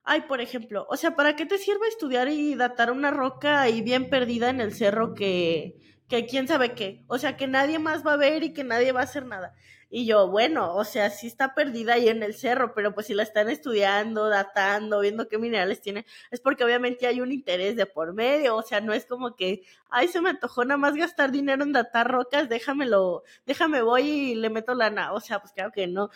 ay, 0.03 0.21
por 0.21 0.41
ejemplo, 0.41 0.85
o 0.89 0.97
sea, 0.97 1.15
¿para 1.15 1.35
qué 1.35 1.45
te 1.45 1.57
sirve 1.57 1.87
estudiar 1.87 2.27
y 2.29 2.55
datar 2.55 2.91
una 2.91 3.11
roca 3.11 3.61
ahí 3.61 3.81
bien 3.81 4.09
perdida 4.09 4.49
en 4.49 4.61
el 4.61 4.73
cerro 4.73 5.13
que, 5.13 5.79
que 6.07 6.25
quién 6.25 6.47
sabe 6.47 6.73
qué? 6.73 7.03
O 7.07 7.17
sea, 7.17 7.37
que 7.37 7.47
nadie 7.47 7.79
más 7.79 8.05
va 8.05 8.13
a 8.13 8.17
ver 8.17 8.43
y 8.43 8.53
que 8.53 8.63
nadie 8.63 8.91
va 8.91 9.01
a 9.01 9.03
hacer 9.03 9.25
nada. 9.25 9.53
Y 9.95 10.07
yo, 10.07 10.27
bueno, 10.27 10.73
o 10.75 10.85
sea, 10.85 11.11
sí 11.11 11.27
está 11.27 11.53
perdida 11.53 11.93
ahí 11.93 12.09
en 12.09 12.23
el 12.23 12.33
cerro, 12.33 12.73
pero 12.73 12.95
pues 12.95 13.05
si 13.05 13.13
la 13.13 13.21
están 13.21 13.47
estudiando, 13.47 14.27
datando, 14.27 15.01
viendo 15.01 15.27
qué 15.27 15.37
minerales 15.37 15.81
tiene, 15.81 16.07
es 16.31 16.39
porque 16.41 16.63
obviamente 16.63 17.05
hay 17.05 17.21
un 17.21 17.31
interés 17.31 17.75
de 17.75 17.85
por 17.85 18.13
medio, 18.13 18.55
o 18.55 18.63
sea, 18.63 18.81
no 18.81 18.91
es 18.93 19.05
como 19.05 19.35
que, 19.35 19.61
ay, 19.91 20.07
se 20.07 20.19
me 20.19 20.31
antojó 20.31 20.65
nada 20.65 20.79
más 20.79 20.95
gastar 20.95 21.31
dinero 21.31 21.63
en 21.63 21.73
datar 21.73 22.09
rocas, 22.09 22.49
déjamelo, 22.49 23.23
déjame 23.45 23.83
voy 23.83 24.01
y 24.01 24.35
le 24.35 24.49
meto 24.49 24.73
lana, 24.73 25.13
o 25.13 25.19
sea, 25.19 25.39
pues 25.39 25.53
claro 25.53 25.71
que 25.71 25.85
no. 25.85 26.09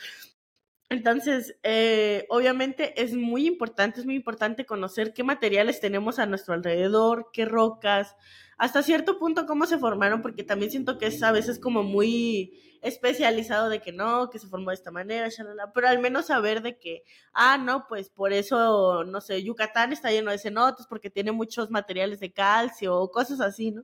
Entonces, 0.89 1.55
eh, 1.63 2.25
obviamente 2.29 2.99
es 3.03 3.13
muy 3.13 3.45
importante, 3.45 3.99
es 3.99 4.05
muy 4.07 4.15
importante 4.15 4.65
conocer 4.65 5.13
qué 5.13 5.23
materiales 5.23 5.81
tenemos 5.81 6.17
a 6.17 6.25
nuestro 6.25 6.53
alrededor, 6.53 7.29
qué 7.33 7.45
rocas, 7.45 8.15
hasta 8.57 8.81
cierto 8.81 9.19
punto 9.19 9.45
cómo 9.45 9.65
se 9.67 9.77
formaron, 9.77 10.21
porque 10.21 10.43
también 10.43 10.71
siento 10.71 10.97
que 10.97 11.07
es 11.07 11.21
a 11.21 11.31
veces 11.31 11.59
como 11.59 11.83
muy 11.83 12.59
especializado 12.81 13.69
de 13.69 13.81
que 13.81 13.91
no, 13.91 14.29
que 14.29 14.39
se 14.39 14.47
formó 14.47 14.69
de 14.69 14.75
esta 14.75 14.91
manera, 14.91 15.29
pero 15.73 15.87
al 15.87 15.99
menos 15.99 16.27
saber 16.27 16.61
de 16.61 16.77
que, 16.77 17.03
ah, 17.33 17.57
no, 17.57 17.87
pues 17.87 18.09
por 18.09 18.33
eso, 18.33 19.03
no 19.03 19.21
sé, 19.21 19.43
Yucatán 19.43 19.93
está 19.93 20.11
lleno 20.11 20.31
de 20.31 20.39
cenotes 20.39 20.87
porque 20.87 21.09
tiene 21.09 21.31
muchos 21.31 21.69
materiales 21.69 22.19
de 22.19 22.33
calcio 22.33 22.95
o 22.95 23.11
cosas 23.11 23.41
así, 23.41 23.71
¿no? 23.71 23.83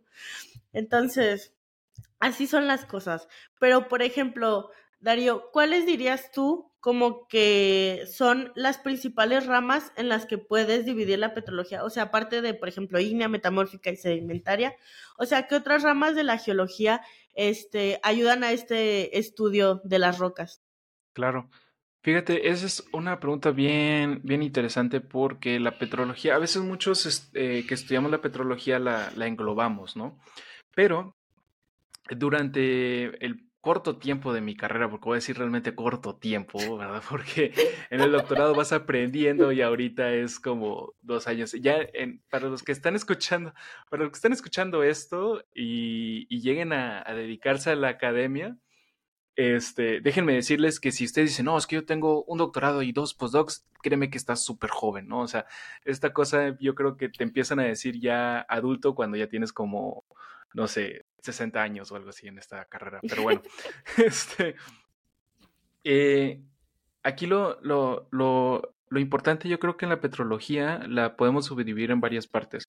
Entonces, 0.73 1.53
así 2.19 2.47
son 2.47 2.67
las 2.67 2.85
cosas. 2.85 3.27
Pero, 3.59 3.87
por 3.87 4.01
ejemplo, 4.01 4.69
Darío, 4.99 5.51
¿cuáles 5.51 5.85
dirías 5.85 6.31
tú 6.31 6.72
como 6.83 7.29
que 7.29 8.03
son 8.11 8.51
las 8.55 8.77
principales 8.77 9.45
ramas 9.45 9.93
en 9.95 10.09
las 10.09 10.25
que 10.25 10.37
puedes 10.37 10.85
dividir 10.85 11.17
la 11.17 11.33
petrología? 11.33 11.85
O 11.85 11.89
sea, 11.89 12.03
aparte 12.03 12.41
de, 12.41 12.53
por 12.53 12.67
ejemplo, 12.67 12.99
ígnea, 12.99 13.29
metamórfica 13.29 13.89
y 13.89 13.95
sedimentaria, 13.95 14.75
o 15.17 15.25
sea, 15.25 15.47
¿qué 15.47 15.55
otras 15.55 15.83
ramas 15.83 16.13
de 16.13 16.25
la 16.25 16.37
geología 16.37 16.99
este, 17.35 18.01
ayudan 18.03 18.43
a 18.43 18.51
este 18.51 19.17
estudio 19.17 19.79
de 19.85 19.97
las 19.97 20.19
rocas? 20.19 20.61
Claro. 21.13 21.49
Fíjate, 22.01 22.49
esa 22.49 22.65
es 22.65 22.83
una 22.91 23.21
pregunta 23.21 23.51
bien, 23.51 24.19
bien 24.25 24.43
interesante 24.43 24.99
porque 24.99 25.61
la 25.61 25.77
petrología, 25.77 26.35
a 26.35 26.39
veces 26.39 26.63
muchos 26.63 27.29
eh, 27.33 27.63
que 27.65 27.75
estudiamos 27.75 28.11
la 28.11 28.19
petrología 28.19 28.77
la, 28.77 29.09
la 29.15 29.27
englobamos, 29.27 29.95
¿no? 29.95 30.19
Pero 30.75 31.15
durante 32.09 33.25
el 33.25 33.52
corto 33.63 33.95
tiempo 33.97 34.33
de 34.33 34.41
mi 34.41 34.57
carrera, 34.57 34.89
porque 34.89 35.05
voy 35.05 35.13
a 35.13 35.23
decir 35.23 35.37
realmente 35.37 35.73
corto 35.73 36.17
tiempo, 36.17 36.59
¿verdad? 36.77 37.01
Porque 37.09 37.53
en 37.89 38.01
el 38.01 38.11
doctorado 38.11 38.53
vas 38.53 38.73
aprendiendo 38.73 39.53
y 39.53 39.61
ahorita 39.61 40.11
es 40.11 40.37
como 40.37 40.93
dos 41.01 41.27
años. 41.27 41.53
Ya 41.53 41.77
para 42.29 42.49
los 42.49 42.61
que 42.61 42.73
están 42.73 42.97
escuchando, 42.97 43.53
para 43.89 44.03
los 44.03 44.11
que 44.11 44.17
están 44.17 44.33
escuchando 44.33 44.83
esto 44.83 45.45
y, 45.55 46.27
lleguen 46.41 46.73
a, 46.73 47.05
dedicarse 47.15 47.69
a 47.69 47.77
la 47.77 47.87
academia, 47.87 48.57
este, 49.37 50.01
déjenme 50.01 50.33
decirles 50.33 50.81
que 50.81 50.91
si 50.91 51.05
ustedes 51.05 51.29
dicen, 51.29 51.45
no, 51.45 51.57
es 51.57 51.65
que 51.65 51.77
yo 51.77 51.85
tengo 51.85 52.25
un 52.25 52.39
doctorado 52.39 52.81
y 52.81 52.91
dos 52.91 53.13
postdocs, 53.13 53.65
créeme 53.81 54.09
que 54.09 54.17
estás 54.17 54.43
súper 54.43 54.71
joven, 54.71 55.07
¿no? 55.07 55.21
O 55.21 55.27
sea, 55.29 55.45
esta 55.85 56.11
cosa 56.11 56.57
yo 56.59 56.75
creo 56.75 56.97
que 56.97 57.07
te 57.07 57.23
empiezan 57.23 57.61
a 57.61 57.63
decir 57.63 57.97
ya 58.01 58.41
adulto 58.41 58.93
cuando 58.93 59.15
ya 59.15 59.29
tienes 59.29 59.53
como, 59.53 60.03
no 60.53 60.67
sé, 60.67 61.05
60 61.19 61.61
años 61.61 61.91
o 61.91 61.95
algo 61.95 62.09
así 62.09 62.27
en 62.27 62.37
esta 62.37 62.65
carrera. 62.65 62.99
Pero 63.07 63.23
bueno, 63.23 63.41
este, 63.97 64.55
eh, 65.83 66.41
aquí 67.03 67.25
lo, 67.25 67.59
lo, 67.61 68.07
lo, 68.11 68.75
lo, 68.89 68.99
importante 68.99 69.49
yo 69.49 69.59
creo 69.59 69.77
que 69.77 69.85
en 69.85 69.89
la 69.89 70.01
petrología 70.01 70.79
la 70.87 71.15
podemos 71.15 71.45
subdividir 71.45 71.91
en 71.91 72.01
varias 72.01 72.27
partes. 72.27 72.65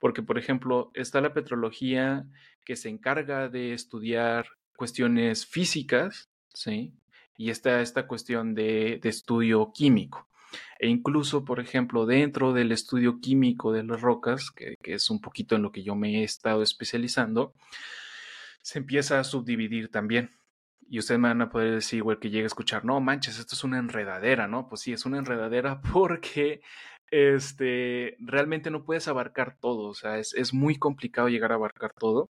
Porque, 0.00 0.22
por 0.22 0.38
ejemplo, 0.38 0.90
está 0.94 1.20
la 1.20 1.32
petrología 1.32 2.24
que 2.64 2.76
se 2.76 2.88
encarga 2.88 3.48
de 3.48 3.72
estudiar 3.72 4.46
cuestiones 4.76 5.46
físicas, 5.46 6.30
¿sí? 6.52 6.92
Y 7.36 7.50
está 7.50 7.80
esta 7.80 8.06
cuestión 8.06 8.54
de, 8.54 8.98
de 9.02 9.08
estudio 9.08 9.72
químico. 9.72 10.28
E 10.78 10.88
incluso, 10.88 11.44
por 11.44 11.60
ejemplo, 11.60 12.06
dentro 12.06 12.52
del 12.52 12.72
estudio 12.72 13.20
químico 13.20 13.72
de 13.72 13.84
las 13.84 14.00
rocas, 14.00 14.50
que, 14.50 14.76
es 14.82 15.10
un 15.10 15.20
poquito 15.20 15.56
en 15.56 15.62
lo 15.62 15.72
que 15.72 15.82
yo 15.82 15.94
me 15.94 16.20
he 16.20 16.24
estado 16.24 16.62
especializando, 16.62 17.54
se 18.62 18.78
empieza 18.78 19.20
a 19.20 19.24
subdividir 19.24 19.90
también. 19.90 20.30
Y 20.88 20.98
ustedes 20.98 21.20
me 21.20 21.28
van 21.28 21.42
a 21.42 21.50
poder 21.50 21.74
decir, 21.74 21.98
igual 21.98 22.18
que 22.18 22.30
llegue 22.30 22.44
a 22.44 22.46
escuchar, 22.46 22.84
no 22.84 23.00
manches, 23.00 23.38
esto 23.38 23.54
es 23.54 23.64
una 23.64 23.78
enredadera, 23.78 24.46
¿no? 24.46 24.68
Pues 24.68 24.82
sí, 24.82 24.92
es 24.92 25.06
una 25.06 25.18
enredadera 25.18 25.80
porque 25.92 26.60
este, 27.10 28.16
realmente 28.20 28.70
no 28.70 28.84
puedes 28.84 29.08
abarcar 29.08 29.56
todo, 29.58 29.88
o 29.88 29.94
sea, 29.94 30.18
es, 30.18 30.34
es 30.34 30.52
muy 30.54 30.76
complicado 30.78 31.28
llegar 31.28 31.52
a 31.52 31.56
abarcar 31.56 31.92
todo. 31.94 32.30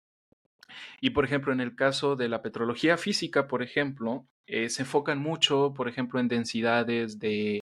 Y 1.01 1.12
por 1.12 1.25
ejemplo, 1.25 1.51
en 1.54 1.62
el 1.62 1.75
caso 1.75 2.16
de 2.16 2.30
la 2.30 2.42
petrología 2.42 2.98
física, 2.98 3.48
por 3.48 3.63
ejemplo, 3.63 4.25
eh, 4.48 4.70
se 4.70 4.84
enfocan 4.84 5.20
mucho, 5.20 5.74
por 5.74 5.88
ejemplo, 5.88 6.20
en 6.20 6.28
densidades 6.28 7.20
de, 7.20 7.62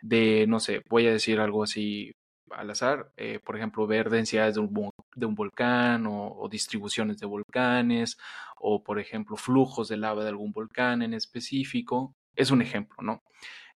de, 0.00 0.46
no 0.46 0.60
sé, 0.60 0.82
voy 0.88 1.06
a 1.06 1.12
decir 1.12 1.40
algo 1.40 1.62
así 1.62 2.12
al 2.50 2.70
azar, 2.70 3.12
eh, 3.16 3.40
por 3.44 3.56
ejemplo, 3.56 3.86
ver 3.86 4.10
densidades 4.10 4.54
de 4.54 4.60
un, 4.60 4.90
de 5.14 5.26
un 5.26 5.34
volcán 5.34 6.06
o, 6.06 6.48
distribuciones 6.50 7.18
de 7.18 7.26
volcanes 7.26 8.16
o, 8.56 8.82
por 8.82 8.98
ejemplo, 8.98 9.36
flujos 9.36 9.88
de 9.88 9.96
lava 9.96 10.22
de 10.22 10.30
algún 10.30 10.52
volcán 10.52 11.02
en 11.02 11.14
específico. 11.14 12.14
Es 12.36 12.50
un 12.50 12.62
ejemplo, 12.62 12.96
¿no? 13.02 13.22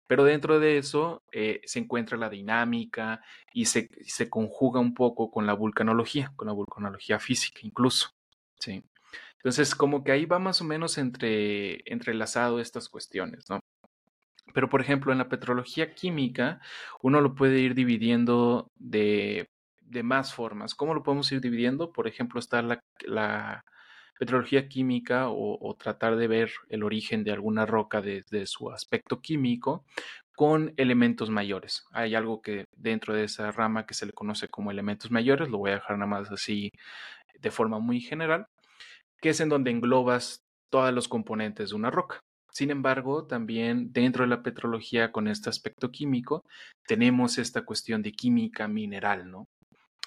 Pero 0.08 0.24
dentro 0.24 0.60
de 0.60 0.78
eso 0.78 1.24
eh, 1.32 1.62
se 1.66 1.80
encuentra 1.80 2.18
la 2.18 2.30
dinámica 2.30 3.22
y 3.54 3.66
se, 3.66 3.90
se, 4.06 4.30
conjuga 4.30 4.80
un 4.80 4.94
poco 4.94 5.32
con 5.32 5.48
la 5.48 5.54
vulcanología, 5.54 6.34
con 6.36 6.48
la 6.48 6.54
vulcanología 6.54 7.20
física 7.20 7.62
incluso. 7.64 8.10
¿sí? 8.60 8.84
Entonces, 9.38 9.74
como 9.74 10.04
que 10.04 10.12
ahí 10.12 10.26
va 10.26 10.38
más 10.40 10.62
o 10.62 10.66
menos 10.66 10.98
entre, 10.98 11.82
entrelazado 11.92 12.60
estas 12.60 12.90
cuestiones, 12.90 13.50
¿no? 13.50 13.60
Pero, 14.54 14.70
por 14.70 14.82
ejemplo, 14.82 15.12
en 15.12 15.18
la 15.18 15.30
petrología 15.30 15.94
química, 15.94 16.60
uno 17.02 17.22
lo 17.22 17.36
puede 17.36 17.60
ir 17.60 17.76
dividiendo 17.76 18.68
de, 18.76 19.48
de 19.82 20.04
más 20.04 20.34
formas. 20.34 20.76
¿Cómo 20.76 20.94
lo 20.94 21.04
podemos 21.04 21.32
ir 21.32 21.42
dividiendo? 21.42 21.92
Por 21.92 22.08
ejemplo, 22.08 22.40
está 22.40 22.62
la, 22.62 22.80
la, 23.06 23.64
petrología 24.22 24.68
química 24.70 25.30
o, 25.30 25.76
tratar 25.80 26.16
de 26.16 26.28
ver 26.28 26.52
el 26.70 26.84
origen 26.84 27.24
de 27.24 27.32
alguna 27.32 27.66
roca 27.66 28.02
desde 28.02 28.46
su 28.46 28.70
aspecto 28.70 29.20
químico 29.20 29.84
con 30.36 30.76
elementos 30.78 31.32
mayores. 31.32 31.86
Hay 31.92 32.14
algo 32.14 32.40
que 32.40 32.66
dentro 32.78 33.16
de 33.16 33.24
esa 33.24 33.52
rama 33.52 33.88
que 33.88 33.96
se 33.96 34.06
le 34.06 34.14
conoce 34.14 34.48
como 34.48 34.70
elementos 34.70 35.10
mayores, 35.10 35.50
lo 35.50 35.58
voy 35.58 35.72
a 35.72 35.76
dejar 35.76 35.98
nada 35.98 36.06
más 36.06 36.32
así 36.32 36.70
de 37.40 37.50
forma 37.50 37.80
muy 37.80 38.00
general, 38.00 38.46
que 39.20 39.30
es 39.30 39.40
en 39.40 39.50
donde 39.50 39.72
englobas 39.72 40.44
todos 40.70 40.94
los 40.94 41.08
componentes 41.08 41.72
de 41.72 41.76
una 41.76 41.90
roca. 41.90 42.20
Sin 42.52 42.72
embargo, 42.72 43.26
también 43.26 43.94
dentro 43.94 44.24
de 44.24 44.30
la 44.30 44.44
petrología 44.44 45.12
con 45.12 45.28
este 45.28 45.50
aspecto 45.50 45.92
químico, 45.92 46.44
tenemos 46.86 47.38
esta 47.38 47.64
cuestión 47.64 48.02
de 48.02 48.12
química 48.12 48.68
mineral, 48.68 49.30
¿no? 49.32 49.48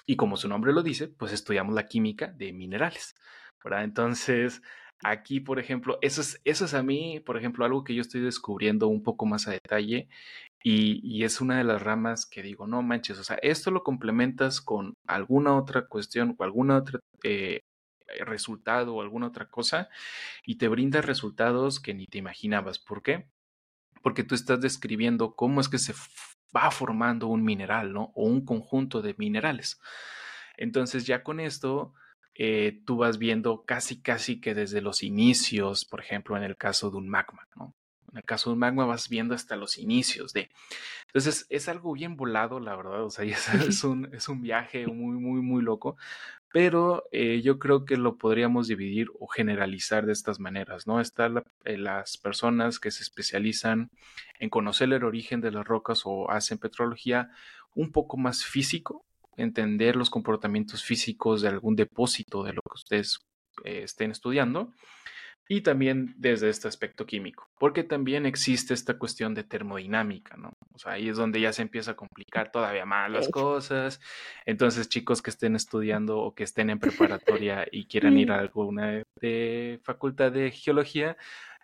Y 0.05 0.15
como 0.15 0.37
su 0.37 0.47
nombre 0.47 0.73
lo 0.73 0.83
dice, 0.83 1.07
pues 1.07 1.33
estudiamos 1.33 1.73
la 1.73 1.87
química 1.87 2.27
de 2.27 2.53
minerales, 2.53 3.15
¿verdad? 3.63 3.83
Entonces, 3.83 4.61
aquí, 5.03 5.39
por 5.39 5.59
ejemplo, 5.59 5.97
eso 6.01 6.21
es, 6.21 6.39
eso 6.43 6.65
es 6.65 6.73
a 6.73 6.83
mí, 6.83 7.19
por 7.25 7.37
ejemplo, 7.37 7.65
algo 7.65 7.83
que 7.83 7.95
yo 7.95 8.01
estoy 8.01 8.21
descubriendo 8.21 8.87
un 8.87 9.03
poco 9.03 9.25
más 9.25 9.47
a 9.47 9.51
detalle 9.51 10.07
y, 10.63 11.23
es 11.23 11.41
una 11.41 11.57
de 11.57 11.63
las 11.63 11.81
ramas 11.83 12.25
que 12.25 12.41
digo, 12.43 12.67
no 12.67 12.81
manches, 12.81 13.19
o 13.19 13.23
sea, 13.23 13.37
esto 13.43 13.71
lo 13.71 13.83
complementas 13.83 14.61
con 14.61 14.95
alguna 15.07 15.55
otra 15.57 15.87
cuestión 15.87 16.35
o 16.37 16.43
alguna 16.43 16.77
otra 16.77 16.99
eh, 17.23 17.61
resultado 18.25 18.95
o 18.95 19.01
alguna 19.01 19.27
otra 19.27 19.49
cosa 19.49 19.89
y 20.45 20.55
te 20.55 20.67
brinda 20.67 21.01
resultados 21.01 21.79
que 21.79 21.93
ni 21.93 22.07
te 22.07 22.17
imaginabas. 22.17 22.79
¿Por 22.79 23.01
qué? 23.01 23.27
Porque 24.01 24.23
tú 24.23 24.35
estás 24.35 24.61
describiendo 24.61 25.35
cómo 25.35 25.61
es 25.61 25.69
que 25.69 25.79
se 25.79 25.93
va 26.55 26.71
formando 26.71 27.27
un 27.27 27.43
mineral, 27.43 27.93
¿no? 27.93 28.11
O 28.15 28.25
un 28.25 28.45
conjunto 28.45 29.01
de 29.01 29.15
minerales. 29.17 29.79
Entonces 30.57 31.05
ya 31.05 31.23
con 31.23 31.39
esto 31.39 31.93
eh, 32.33 32.81
tú 32.85 32.97
vas 32.97 33.17
viendo 33.17 33.63
casi, 33.65 34.01
casi 34.01 34.39
que 34.39 34.53
desde 34.53 34.81
los 34.81 35.03
inicios, 35.03 35.85
por 35.85 36.01
ejemplo, 36.01 36.37
en 36.37 36.43
el 36.43 36.57
caso 36.57 36.91
de 36.91 36.97
un 36.97 37.09
magma, 37.09 37.47
¿no? 37.55 37.73
En 38.11 38.19
el 38.19 38.23
caso 38.23 38.49
de 38.49 38.53
un 38.53 38.59
magma 38.59 38.85
vas 38.85 39.09
viendo 39.09 39.35
hasta 39.35 39.55
los 39.55 39.77
inicios 39.77 40.31
de... 40.31 40.49
Entonces 41.07 41.45
es 41.49 41.67
algo 41.67 41.93
bien 41.93 42.15
volado, 42.15 42.59
la 42.59 42.75
verdad, 42.75 43.03
o 43.03 43.09
sea, 43.09 43.25
es, 43.67 43.83
un, 43.83 44.13
es 44.13 44.29
un 44.29 44.41
viaje 44.41 44.87
muy, 44.87 45.17
muy, 45.17 45.41
muy 45.41 45.61
loco, 45.61 45.97
pero 46.55 47.03
eh, 47.11 47.41
yo 47.43 47.59
creo 47.59 47.83
que 47.83 47.97
lo 47.97 48.17
podríamos 48.17 48.69
dividir 48.69 49.09
o 49.19 49.27
generalizar 49.27 50.05
de 50.05 50.13
estas 50.13 50.39
maneras, 50.39 50.87
¿no? 50.87 51.01
Están 51.01 51.43
eh, 51.65 51.77
las 51.77 52.15
personas 52.15 52.79
que 52.79 52.91
se 52.91 53.03
especializan 53.03 53.89
en 54.39 54.49
conocer 54.49 54.93
el 54.93 55.03
origen 55.03 55.41
de 55.41 55.51
las 55.51 55.65
rocas 55.65 56.03
o 56.05 56.31
hacen 56.31 56.57
petrología 56.57 57.29
un 57.73 57.91
poco 57.91 58.15
más 58.15 58.45
físico, 58.45 59.03
entender 59.35 59.97
los 59.97 60.09
comportamientos 60.09 60.81
físicos 60.81 61.41
de 61.41 61.49
algún 61.49 61.75
depósito 61.75 62.41
de 62.43 62.53
lo 62.53 62.61
que 62.61 62.75
ustedes 62.75 63.19
eh, 63.65 63.81
estén 63.83 64.11
estudiando 64.11 64.71
y 65.47 65.61
también 65.61 66.15
desde 66.17 66.49
este 66.49 66.67
aspecto 66.67 67.05
químico, 67.05 67.47
porque 67.59 67.83
también 67.83 68.25
existe 68.25 68.73
esta 68.73 68.97
cuestión 68.97 69.35
de 69.35 69.43
termodinámica, 69.43 70.35
¿no? 70.37 70.53
O 70.73 70.79
sea, 70.79 70.93
ahí 70.93 71.09
es 71.09 71.17
donde 71.17 71.39
ya 71.39 71.53
se 71.53 71.61
empieza 71.61 71.91
a 71.91 71.95
complicar 71.95 72.51
todavía 72.51 72.85
más 72.85 73.11
las 73.11 73.29
cosas. 73.29 74.01
Entonces, 74.45 74.89
chicos 74.89 75.21
que 75.21 75.29
estén 75.29 75.55
estudiando 75.55 76.19
o 76.19 76.33
que 76.33 76.43
estén 76.43 76.69
en 76.71 76.79
preparatoria 76.79 77.65
y 77.71 77.85
quieran 77.85 78.17
ir 78.17 78.31
a 78.31 78.39
alguna 78.39 79.03
de 79.21 79.79
facultad 79.83 80.31
de 80.31 80.49
geología, 80.49 81.15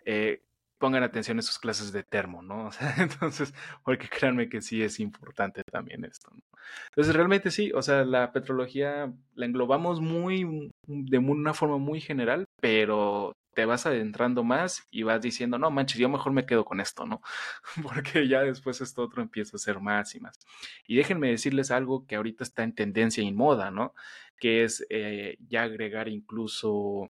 eh, 0.04 0.42
pongan 0.78 1.02
atención 1.02 1.38
a 1.38 1.42
sus 1.42 1.58
clases 1.58 1.92
de 1.92 2.04
termo, 2.04 2.42
¿no? 2.42 2.66
O 2.68 2.72
sea, 2.72 2.94
entonces, 2.98 3.52
porque 3.84 4.08
créanme 4.08 4.48
que 4.48 4.62
sí 4.62 4.82
es 4.82 5.00
importante 5.00 5.62
también 5.64 6.04
esto, 6.04 6.30
¿no? 6.32 6.42
Entonces, 6.90 7.14
realmente 7.14 7.50
sí, 7.50 7.72
o 7.74 7.82
sea, 7.82 8.04
la 8.04 8.32
petrología 8.32 9.12
la 9.34 9.46
englobamos 9.46 10.00
muy, 10.00 10.70
de 10.86 11.18
una 11.18 11.52
forma 11.52 11.78
muy 11.78 12.00
general, 12.00 12.44
pero 12.60 13.32
te 13.54 13.64
vas 13.64 13.86
adentrando 13.86 14.44
más 14.44 14.86
y 14.90 15.02
vas 15.02 15.20
diciendo, 15.22 15.58
no 15.58 15.70
manches, 15.70 15.98
yo 15.98 16.08
mejor 16.08 16.32
me 16.32 16.46
quedo 16.46 16.64
con 16.64 16.80
esto, 16.80 17.06
¿no? 17.06 17.20
Porque 17.82 18.28
ya 18.28 18.42
después 18.42 18.80
esto 18.80 19.02
otro 19.02 19.22
empieza 19.22 19.56
a 19.56 19.60
ser 19.60 19.80
más 19.80 20.14
y 20.14 20.20
más. 20.20 20.38
Y 20.86 20.96
déjenme 20.96 21.28
decirles 21.30 21.70
algo 21.70 22.06
que 22.06 22.16
ahorita 22.16 22.44
está 22.44 22.62
en 22.64 22.74
tendencia 22.74 23.22
y 23.22 23.32
moda, 23.32 23.70
¿no? 23.70 23.94
Que 24.38 24.64
es 24.64 24.86
eh, 24.90 25.36
ya 25.48 25.62
agregar 25.62 26.08
incluso 26.08 27.10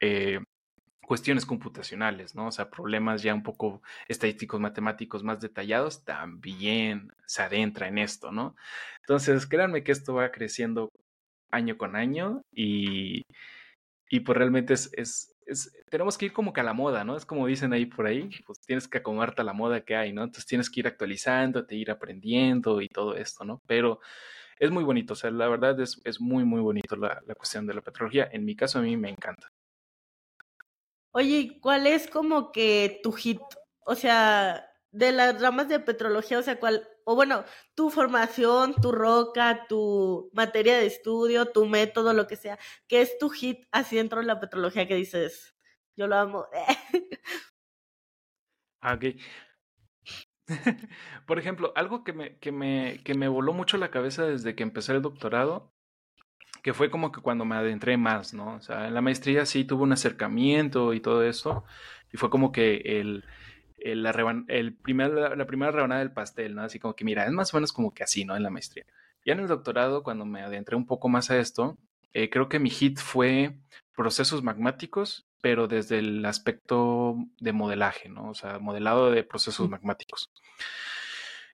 eh, 0.00 0.40
cuestiones 1.08 1.46
computacionales, 1.46 2.34
¿no? 2.34 2.48
O 2.48 2.52
sea, 2.52 2.70
problemas 2.70 3.22
ya 3.22 3.34
un 3.34 3.42
poco 3.42 3.82
estadísticos, 4.08 4.60
matemáticos 4.60 5.24
más 5.24 5.40
detallados, 5.40 6.04
también 6.04 7.12
se 7.26 7.42
adentra 7.42 7.88
en 7.88 7.98
esto, 7.98 8.30
¿no? 8.30 8.54
Entonces, 9.00 9.46
créanme 9.46 9.82
que 9.82 9.92
esto 9.92 10.14
va 10.14 10.30
creciendo 10.30 10.90
año 11.50 11.78
con 11.78 11.96
año 11.96 12.42
y, 12.52 13.22
y 14.10 14.20
pues 14.20 14.36
realmente 14.36 14.74
es, 14.74 15.34
tenemos 15.88 16.18
que 16.18 16.26
ir 16.26 16.32
como 16.32 16.52
que 16.52 16.60
a 16.60 16.64
la 16.64 16.72
moda, 16.72 17.04
¿no? 17.04 17.16
Es 17.16 17.24
como 17.24 17.46
dicen 17.46 17.72
ahí 17.72 17.86
por 17.86 18.06
ahí, 18.06 18.30
pues 18.46 18.60
tienes 18.60 18.88
que 18.88 18.98
acomodarte 18.98 19.42
a 19.42 19.44
la 19.44 19.52
moda 19.52 19.84
que 19.84 19.96
hay, 19.96 20.12
¿no? 20.12 20.22
Entonces 20.22 20.46
tienes 20.46 20.70
que 20.70 20.80
ir 20.80 20.86
actualizándote, 20.86 21.74
ir 21.74 21.90
aprendiendo 21.90 22.80
y 22.80 22.88
todo 22.88 23.16
esto, 23.16 23.44
¿no? 23.44 23.62
Pero 23.66 24.00
es 24.58 24.70
muy 24.70 24.84
bonito, 24.84 25.12
o 25.12 25.16
sea, 25.16 25.30
la 25.30 25.48
verdad 25.48 25.78
es, 25.80 26.00
es 26.04 26.20
muy, 26.20 26.44
muy 26.44 26.60
bonito 26.60 26.96
la, 26.96 27.22
la 27.26 27.34
cuestión 27.34 27.66
de 27.66 27.74
la 27.74 27.80
petrología. 27.80 28.28
En 28.32 28.44
mi 28.44 28.56
caso 28.56 28.78
a 28.78 28.82
mí 28.82 28.96
me 28.96 29.10
encanta. 29.10 29.50
Oye, 31.12 31.58
¿cuál 31.60 31.86
es 31.86 32.08
como 32.08 32.52
que 32.52 33.00
tu 33.02 33.12
hit? 33.12 33.40
O 33.86 33.94
sea, 33.94 34.70
de 34.90 35.12
las 35.12 35.40
ramas 35.40 35.68
de 35.68 35.80
petrología, 35.80 36.38
o 36.38 36.42
sea, 36.42 36.58
cuál, 36.58 36.86
o 37.10 37.14
bueno, 37.14 37.42
tu 37.74 37.88
formación, 37.88 38.74
tu 38.74 38.92
roca, 38.92 39.64
tu 39.66 40.28
materia 40.34 40.76
de 40.76 40.84
estudio, 40.84 41.46
tu 41.52 41.64
método, 41.64 42.12
lo 42.12 42.26
que 42.26 42.36
sea, 42.36 42.58
¿qué 42.86 43.00
es 43.00 43.16
tu 43.16 43.30
hit 43.30 43.66
así 43.72 43.96
dentro 43.96 44.20
de 44.20 44.26
la 44.26 44.40
petrología 44.40 44.86
que 44.86 44.94
dices? 44.94 45.56
Yo 45.96 46.06
lo 46.06 46.16
amo. 46.16 46.46
Ah, 48.80 48.94
ok. 48.94 49.06
Por 51.26 51.38
ejemplo, 51.40 51.72
algo 51.74 52.04
que 52.04 52.12
me, 52.12 52.38
que, 52.38 52.52
me, 52.52 53.02
que 53.02 53.14
me 53.14 53.26
voló 53.26 53.52
mucho 53.52 53.76
la 53.76 53.90
cabeza 53.90 54.24
desde 54.24 54.54
que 54.54 54.62
empecé 54.62 54.92
el 54.92 55.02
doctorado 55.02 55.72
que 56.62 56.74
fue 56.74 56.90
como 56.90 57.10
que 57.10 57.20
cuando 57.20 57.44
me 57.44 57.56
adentré 57.56 57.96
más, 57.96 58.34
¿no? 58.34 58.56
O 58.56 58.60
sea, 58.60 58.86
en 58.86 58.94
la 58.94 59.00
maestría 59.00 59.46
sí 59.46 59.64
tuve 59.64 59.82
un 59.82 59.92
acercamiento 59.92 60.92
y 60.94 61.00
todo 61.00 61.24
eso, 61.24 61.64
y 62.12 62.16
fue 62.18 62.30
como 62.30 62.52
que 62.52 62.76
el, 62.84 63.24
la, 63.84 64.44
el 64.48 64.74
primer, 64.74 65.10
la, 65.10 65.46
primera 65.46 65.72
rebanada 65.72 66.00
del 66.00 66.12
pastel, 66.12 66.54
¿no? 66.54 66.62
Así 66.62 66.78
como 66.78 66.94
que, 66.94 67.04
mira, 67.04 67.24
es 67.26 67.32
más 67.32 67.52
o 67.52 67.56
menos 67.56 67.72
como 67.72 67.92
que 67.92 68.02
así, 68.02 68.24
¿no? 68.24 68.36
En 68.36 68.42
la 68.42 68.50
maestría. 68.50 68.84
Ya 69.24 69.32
en 69.34 69.40
el 69.40 69.48
doctorado, 69.48 70.02
cuando 70.02 70.24
me 70.24 70.42
adentré 70.42 70.76
un 70.76 70.86
poco 70.86 71.08
más 71.08 71.30
a 71.30 71.38
esto, 71.38 71.78
eh, 72.12 72.30
creo 72.30 72.48
que 72.48 72.58
mi 72.58 72.70
hit 72.70 72.98
fue 72.98 73.58
procesos 73.94 74.42
magmáticos, 74.42 75.26
pero 75.40 75.68
desde 75.68 75.98
el 75.98 76.24
aspecto 76.24 77.16
de 77.38 77.52
modelaje, 77.52 78.08
¿no? 78.08 78.30
O 78.30 78.34
sea, 78.34 78.58
modelado 78.58 79.10
de 79.10 79.24
procesos 79.24 79.68
magmáticos. 79.68 80.30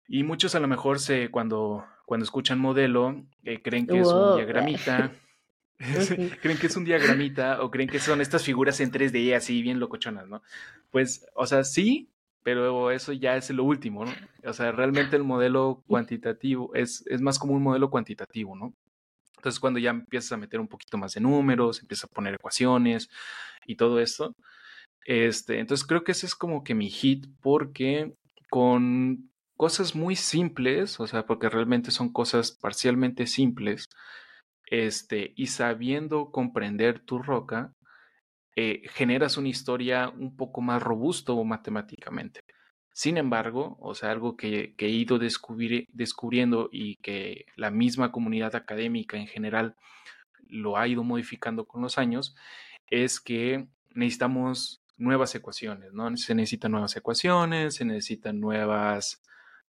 Y 0.07 0.23
muchos 0.23 0.55
a 0.55 0.61
lo 0.61 0.69
mejor 0.69 1.01
se, 1.01 1.31
cuando 1.31 1.85
cuando 2.05 2.25
escuchan 2.25 2.59
modelo, 2.59 3.25
eh, 3.45 3.63
creen 3.63 3.87
que 3.87 4.01
es 4.01 4.09
un 4.09 4.37
diagramita. 4.37 5.13
creen 6.41 6.59
que 6.59 6.69
es 6.69 6.77
un 6.77 6.85
diagramita 6.85 7.63
o 7.63 7.71
creen 7.71 7.89
que 7.89 7.99
son 7.99 8.21
estas 8.21 8.45
figuras 8.45 8.79
en 8.81 8.93
3D 8.93 9.35
así 9.35 9.61
bien 9.61 9.81
locochonas, 9.81 10.29
¿no? 10.29 10.43
Pues, 10.91 11.27
o 11.35 11.47
sea, 11.47 11.65
sí, 11.65 12.11
pero 12.44 12.90
eso 12.90 13.12
ya 13.12 13.37
es 13.37 13.50
lo 13.50 13.64
último, 13.64 14.04
¿no? 14.04 14.12
O 14.44 14.52
sea, 14.52 14.70
realmente 14.70 15.16
el 15.16 15.24
modelo 15.24 15.83
cuantitativo 15.88 16.72
es, 16.74 17.02
es 17.07 17.20
más 17.20 17.38
como 17.38 17.54
un 17.54 17.62
modelo 17.62 17.90
cuantitativo, 17.90 18.54
¿no? 18.54 18.74
Entonces, 19.38 19.59
cuando 19.59 19.80
ya 19.80 19.90
empiezas 19.90 20.33
a 20.33 20.37
meter 20.37 20.61
un 20.61 20.68
poquito 20.68 20.98
más 20.98 21.14
de 21.14 21.20
números, 21.20 21.80
empiezas 21.80 22.04
a 22.11 22.14
poner 22.14 22.35
ecuaciones 22.35 23.09
y 23.66 23.76
todo 23.76 23.98
esto, 23.98 24.37
este, 25.07 25.59
entonces 25.59 25.87
creo 25.87 26.04
que 26.04 26.12
ese 26.12 26.26
es 26.26 26.35
como 26.35 26.64
que 26.64 26.74
mi 26.74 26.90
hit 26.90 27.26
porque 27.42 28.14
con 28.50 29.30
cosas 29.57 29.94
muy 29.94 30.14
simples, 30.16 31.00
o 31.00 31.07
sea, 31.07 31.26
porque 31.26 31.48
realmente 31.48 31.90
son 31.90 32.12
cosas 32.12 32.52
parcialmente 32.52 33.26
simples, 33.26 33.88
este, 34.66 35.33
y 35.37 35.46
sabiendo 35.48 36.30
comprender 36.30 37.00
tu 37.00 37.18
roca, 37.18 37.72
eh, 38.57 38.83
generas 38.90 39.37
una 39.37 39.49
historia 39.49 40.09
un 40.09 40.37
poco 40.37 40.61
más 40.61 40.83
robusto 40.83 41.43
matemáticamente. 41.45 42.40
Sin 42.93 43.17
embargo, 43.17 43.77
o 43.81 43.95
sea, 43.95 44.12
algo 44.12 44.37
que, 44.37 44.75
he 44.79 44.88
ido 44.88 45.19
descubriendo 45.19 46.69
y 46.71 46.97
que 46.97 47.47
la 47.57 47.71
misma 47.73 48.12
comunidad 48.12 48.55
académica 48.55 49.17
en 49.17 49.27
general 49.27 49.75
lo 50.49 50.77
ha 50.77 50.87
ido 50.87 51.03
modificando 51.03 51.67
con 51.67 51.83
los 51.83 51.99
años, 51.99 52.37
es 52.88 53.21
que 53.21 53.67
necesitamos 53.90 54.83
nuevas 54.97 55.35
ecuaciones, 55.35 55.93
¿no? 55.93 56.17
Se 56.17 56.37
necesitan 56.37 56.73
nuevas 56.73 56.97
ecuaciones, 56.97 57.75
se 57.75 57.85
necesitan 57.85 58.38
nuevas 58.38 59.23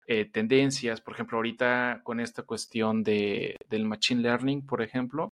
eh, 0.07 0.25
tendencias, 0.25 1.01
por 1.01 1.15
ejemplo, 1.15 1.37
ahorita 1.37 2.01
con 2.03 2.19
esta 2.19 2.43
cuestión 2.43 3.03
de, 3.03 3.55
del 3.69 3.85
Machine 3.85 4.21
Learning, 4.21 4.65
por 4.65 4.83
ejemplo, 4.83 5.33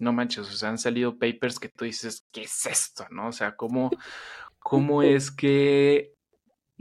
no 0.00 0.12
manches, 0.12 0.48
o 0.48 0.52
sea, 0.52 0.70
han 0.70 0.78
salido 0.78 1.18
papers 1.18 1.58
que 1.58 1.68
tú 1.68 1.84
dices, 1.84 2.26
¿qué 2.32 2.42
es 2.42 2.66
esto? 2.66 3.06
¿No? 3.10 3.28
O 3.28 3.32
sea, 3.32 3.56
¿cómo, 3.56 3.90
cómo 4.58 5.02
es 5.02 5.30
que, 5.30 6.12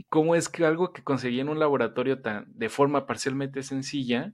cómo 0.10 0.36
es 0.36 0.50
que 0.50 0.66
algo 0.66 0.94
que 0.94 1.04
conseguí 1.04 1.40
en 1.40 1.50
un 1.50 1.60
laboratorio 1.60 2.22
tan, 2.22 2.46
de 2.48 2.70
forma 2.70 3.06
parcialmente 3.06 3.64
sencilla, 3.64 4.34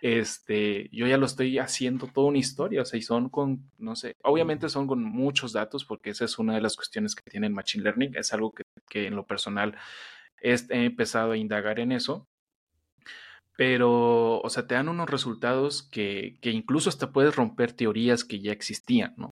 este, 0.00 0.88
yo 0.92 1.06
ya 1.06 1.16
lo 1.18 1.26
estoy 1.26 1.58
haciendo 1.58 2.06
toda 2.06 2.28
una 2.28 2.38
historia, 2.38 2.82
o 2.82 2.84
sea, 2.84 2.98
y 2.98 3.02
son 3.02 3.28
con, 3.28 3.70
no 3.78 3.96
sé, 3.96 4.14
obviamente 4.22 4.68
son 4.68 4.86
con 4.86 5.02
muchos 5.02 5.52
datos, 5.52 5.84
porque 5.84 6.10
esa 6.10 6.24
es 6.24 6.38
una 6.38 6.54
de 6.54 6.60
las 6.60 6.76
cuestiones 6.76 7.14
que 7.14 7.28
tiene 7.28 7.48
el 7.48 7.52
Machine 7.52 7.84
Learning, 7.84 8.14
es 8.16 8.32
algo 8.32 8.52
que, 8.52 8.62
que 8.88 9.06
en 9.06 9.16
lo 9.16 9.26
personal 9.26 9.76
he 10.40 10.56
empezado 10.70 11.32
a 11.32 11.36
indagar 11.36 11.80
en 11.80 11.92
eso, 11.92 12.28
pero, 13.58 14.40
o 14.40 14.48
sea, 14.50 14.68
te 14.68 14.76
dan 14.76 14.88
unos 14.88 15.10
resultados 15.10 15.82
que, 15.82 16.38
que 16.40 16.52
incluso 16.52 16.88
hasta 16.88 17.10
puedes 17.10 17.34
romper 17.34 17.72
teorías 17.72 18.22
que 18.22 18.38
ya 18.38 18.52
existían, 18.52 19.14
¿no? 19.16 19.32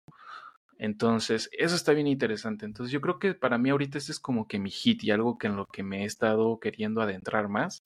Entonces, 0.78 1.50
eso 1.52 1.76
está 1.76 1.92
bien 1.92 2.08
interesante. 2.08 2.66
Entonces, 2.66 2.94
yo 2.94 3.02
creo 3.02 3.20
que 3.20 3.34
para 3.34 3.58
mí 3.58 3.70
ahorita 3.70 3.98
este 3.98 4.14
es 4.14 4.22
como 4.22 4.48
que 4.48 4.60
mi 4.60 4.72
hit 4.72 5.04
y 5.04 5.12
algo 5.12 5.38
que 5.38 5.48
en 5.48 5.58
lo 5.58 5.66
que 5.66 5.84
me 5.84 6.04
he 6.04 6.06
estado 6.06 6.58
queriendo 6.62 7.02
adentrar 7.02 7.50
más. 7.50 7.84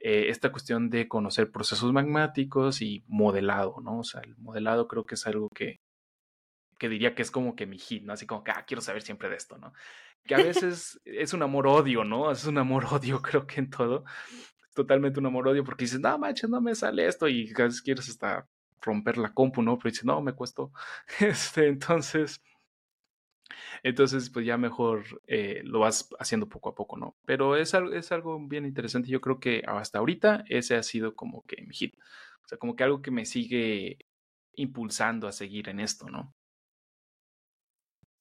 Eh, 0.00 0.26
esta 0.28 0.52
cuestión 0.52 0.90
de 0.90 1.08
conocer 1.08 1.50
procesos 1.50 1.94
magmáticos 1.94 2.82
y 2.82 3.02
modelado, 3.06 3.76
¿no? 3.82 4.00
O 4.00 4.04
sea, 4.04 4.20
el 4.20 4.36
modelado 4.36 4.86
creo 4.86 5.06
que 5.06 5.14
es 5.14 5.26
algo 5.26 5.48
que, 5.48 5.80
que 6.78 6.90
diría 6.90 7.14
que 7.14 7.22
es 7.22 7.30
como 7.30 7.56
que 7.56 7.64
mi 7.66 7.78
hit, 7.78 8.02
¿no? 8.04 8.12
Así 8.12 8.26
como 8.26 8.44
que, 8.44 8.50
ah, 8.50 8.64
quiero 8.66 8.82
saber 8.82 9.00
siempre 9.00 9.30
de 9.30 9.36
esto, 9.36 9.56
¿no? 9.56 9.72
Que 10.26 10.34
a 10.34 10.38
veces 10.66 11.00
es 11.06 11.32
un 11.32 11.42
amor-odio, 11.42 12.04
¿no? 12.04 12.30
Es 12.30 12.44
un 12.44 12.58
amor-odio, 12.58 13.22
creo 13.22 13.46
que 13.46 13.60
en 13.60 13.70
todo. 13.70 14.04
Totalmente 14.74 15.20
un 15.20 15.26
amor-odio 15.26 15.64
porque 15.64 15.84
dices, 15.84 16.00
no, 16.00 16.18
manches, 16.18 16.50
no 16.50 16.60
me 16.60 16.74
sale 16.74 17.06
esto 17.06 17.28
y 17.28 17.52
a 17.56 17.64
veces 17.64 17.82
quieres 17.82 18.08
hasta 18.08 18.48
romper 18.82 19.18
la 19.18 19.32
compu, 19.32 19.62
¿no? 19.62 19.78
Pero 19.78 19.90
dices, 19.90 20.04
no, 20.04 20.20
me 20.20 20.34
cuesto. 20.34 20.72
Este, 21.20 21.68
entonces, 21.68 22.40
entonces, 23.82 24.30
pues 24.30 24.46
ya 24.46 24.56
mejor 24.56 25.04
eh, 25.26 25.60
lo 25.64 25.80
vas 25.80 26.08
haciendo 26.18 26.48
poco 26.48 26.70
a 26.70 26.74
poco, 26.74 26.96
¿no? 26.96 27.16
Pero 27.26 27.56
es, 27.56 27.74
es 27.74 28.12
algo 28.12 28.38
bien 28.46 28.66
interesante. 28.66 29.08
Yo 29.10 29.20
creo 29.20 29.40
que 29.40 29.62
hasta 29.66 29.98
ahorita 29.98 30.44
ese 30.48 30.76
ha 30.76 30.82
sido 30.82 31.14
como 31.14 31.42
que 31.46 31.62
mi 31.62 31.74
hit. 31.74 31.94
O 32.44 32.48
sea, 32.48 32.58
como 32.58 32.76
que 32.76 32.84
algo 32.84 33.02
que 33.02 33.10
me 33.10 33.24
sigue 33.26 33.98
impulsando 34.56 35.28
a 35.28 35.32
seguir 35.32 35.68
en 35.68 35.80
esto, 35.80 36.08
¿no? 36.08 36.34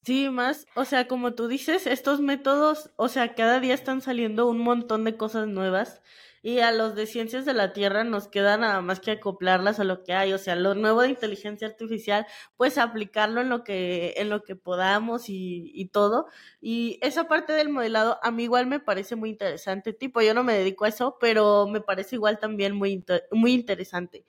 Sí, 0.05 0.29
más, 0.29 0.67
o 0.75 0.83
sea, 0.83 1.07
como 1.07 1.33
tú 1.33 1.47
dices, 1.47 1.87
estos 1.87 2.19
métodos, 2.19 2.91
o 2.97 3.07
sea, 3.07 3.35
cada 3.35 3.61
día 3.61 3.73
están 3.73 4.01
saliendo 4.01 4.47
un 4.49 4.59
montón 4.59 5.05
de 5.05 5.15
cosas 5.15 5.47
nuevas 5.47 6.01
y 6.41 6.59
a 6.59 6.73
los 6.73 6.93
de 6.93 7.05
ciencias 7.05 7.45
de 7.45 7.53
la 7.53 7.71
Tierra 7.71 8.03
nos 8.03 8.27
queda 8.27 8.57
nada 8.57 8.81
más 8.81 8.99
que 8.99 9.11
acoplarlas 9.11 9.79
a 9.79 9.85
lo 9.85 10.03
que 10.03 10.11
hay, 10.13 10.33
o 10.33 10.37
sea, 10.37 10.57
lo 10.57 10.75
nuevo 10.75 11.01
de 11.03 11.07
inteligencia 11.09 11.67
artificial, 11.69 12.27
pues 12.57 12.77
aplicarlo 12.77 13.39
en 13.39 13.47
lo 13.47 13.63
que, 13.63 14.15
en 14.17 14.29
lo 14.29 14.43
que 14.43 14.57
podamos 14.57 15.29
y, 15.29 15.71
y 15.73 15.87
todo. 15.87 16.27
Y 16.59 16.99
esa 17.01 17.29
parte 17.29 17.53
del 17.53 17.69
modelado 17.69 18.19
a 18.23 18.31
mí 18.31 18.43
igual 18.43 18.67
me 18.67 18.81
parece 18.81 19.15
muy 19.15 19.29
interesante, 19.29 19.93
tipo, 19.93 20.21
yo 20.21 20.33
no 20.33 20.43
me 20.43 20.53
dedico 20.57 20.83
a 20.83 20.89
eso, 20.89 21.17
pero 21.17 21.65
me 21.67 21.79
parece 21.79 22.17
igual 22.17 22.39
también 22.39 22.75
muy, 22.75 23.05
muy 23.31 23.53
interesante. 23.53 24.25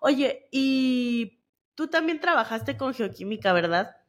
Oye, 0.00 0.48
y 0.50 1.40
tú 1.76 1.88
también 1.88 2.20
trabajaste 2.20 2.76
con 2.76 2.92
geoquímica, 2.94 3.52
¿verdad? 3.52 4.01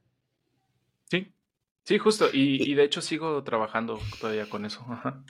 Sí, 1.83 1.97
justo, 1.97 2.29
y, 2.31 2.69
y 2.69 2.75
de 2.75 2.83
hecho 2.83 3.01
sigo 3.01 3.43
trabajando 3.43 3.99
todavía 4.19 4.49
con 4.49 4.65
eso. 4.65 4.85
Ajá. 4.89 5.23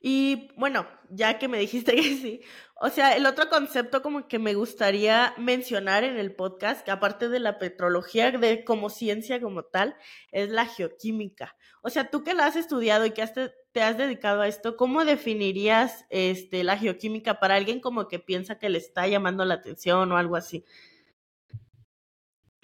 Y 0.00 0.52
bueno, 0.56 0.86
ya 1.10 1.38
que 1.38 1.48
me 1.48 1.58
dijiste 1.58 1.94
que 1.96 2.02
sí, 2.02 2.40
o 2.78 2.90
sea, 2.90 3.16
el 3.16 3.24
otro 3.26 3.48
concepto 3.48 4.02
como 4.02 4.28
que 4.28 4.38
me 4.38 4.54
gustaría 4.54 5.34
mencionar 5.38 6.04
en 6.04 6.18
el 6.18 6.34
podcast, 6.34 6.84
que 6.84 6.90
aparte 6.90 7.28
de 7.28 7.40
la 7.40 7.58
petrología 7.58 8.30
de 8.30 8.64
como 8.64 8.90
ciencia 8.90 9.40
como 9.40 9.64
tal, 9.64 9.96
es 10.30 10.50
la 10.50 10.66
geoquímica. 10.66 11.56
O 11.82 11.88
sea, 11.88 12.10
tú 12.10 12.22
que 12.22 12.34
la 12.34 12.46
has 12.46 12.54
estudiado 12.54 13.06
y 13.06 13.12
que 13.12 13.26
te 13.72 13.82
has 13.82 13.96
dedicado 13.96 14.42
a 14.42 14.48
esto, 14.48 14.76
¿cómo 14.76 15.04
definirías 15.04 16.04
este, 16.10 16.64
la 16.64 16.76
geoquímica 16.76 17.40
para 17.40 17.54
alguien 17.54 17.80
como 17.80 18.08
que 18.08 18.18
piensa 18.18 18.58
que 18.58 18.68
le 18.68 18.78
está 18.78 19.06
llamando 19.08 19.44
la 19.44 19.54
atención 19.54 20.12
o 20.12 20.18
algo 20.18 20.36
así? 20.36 20.64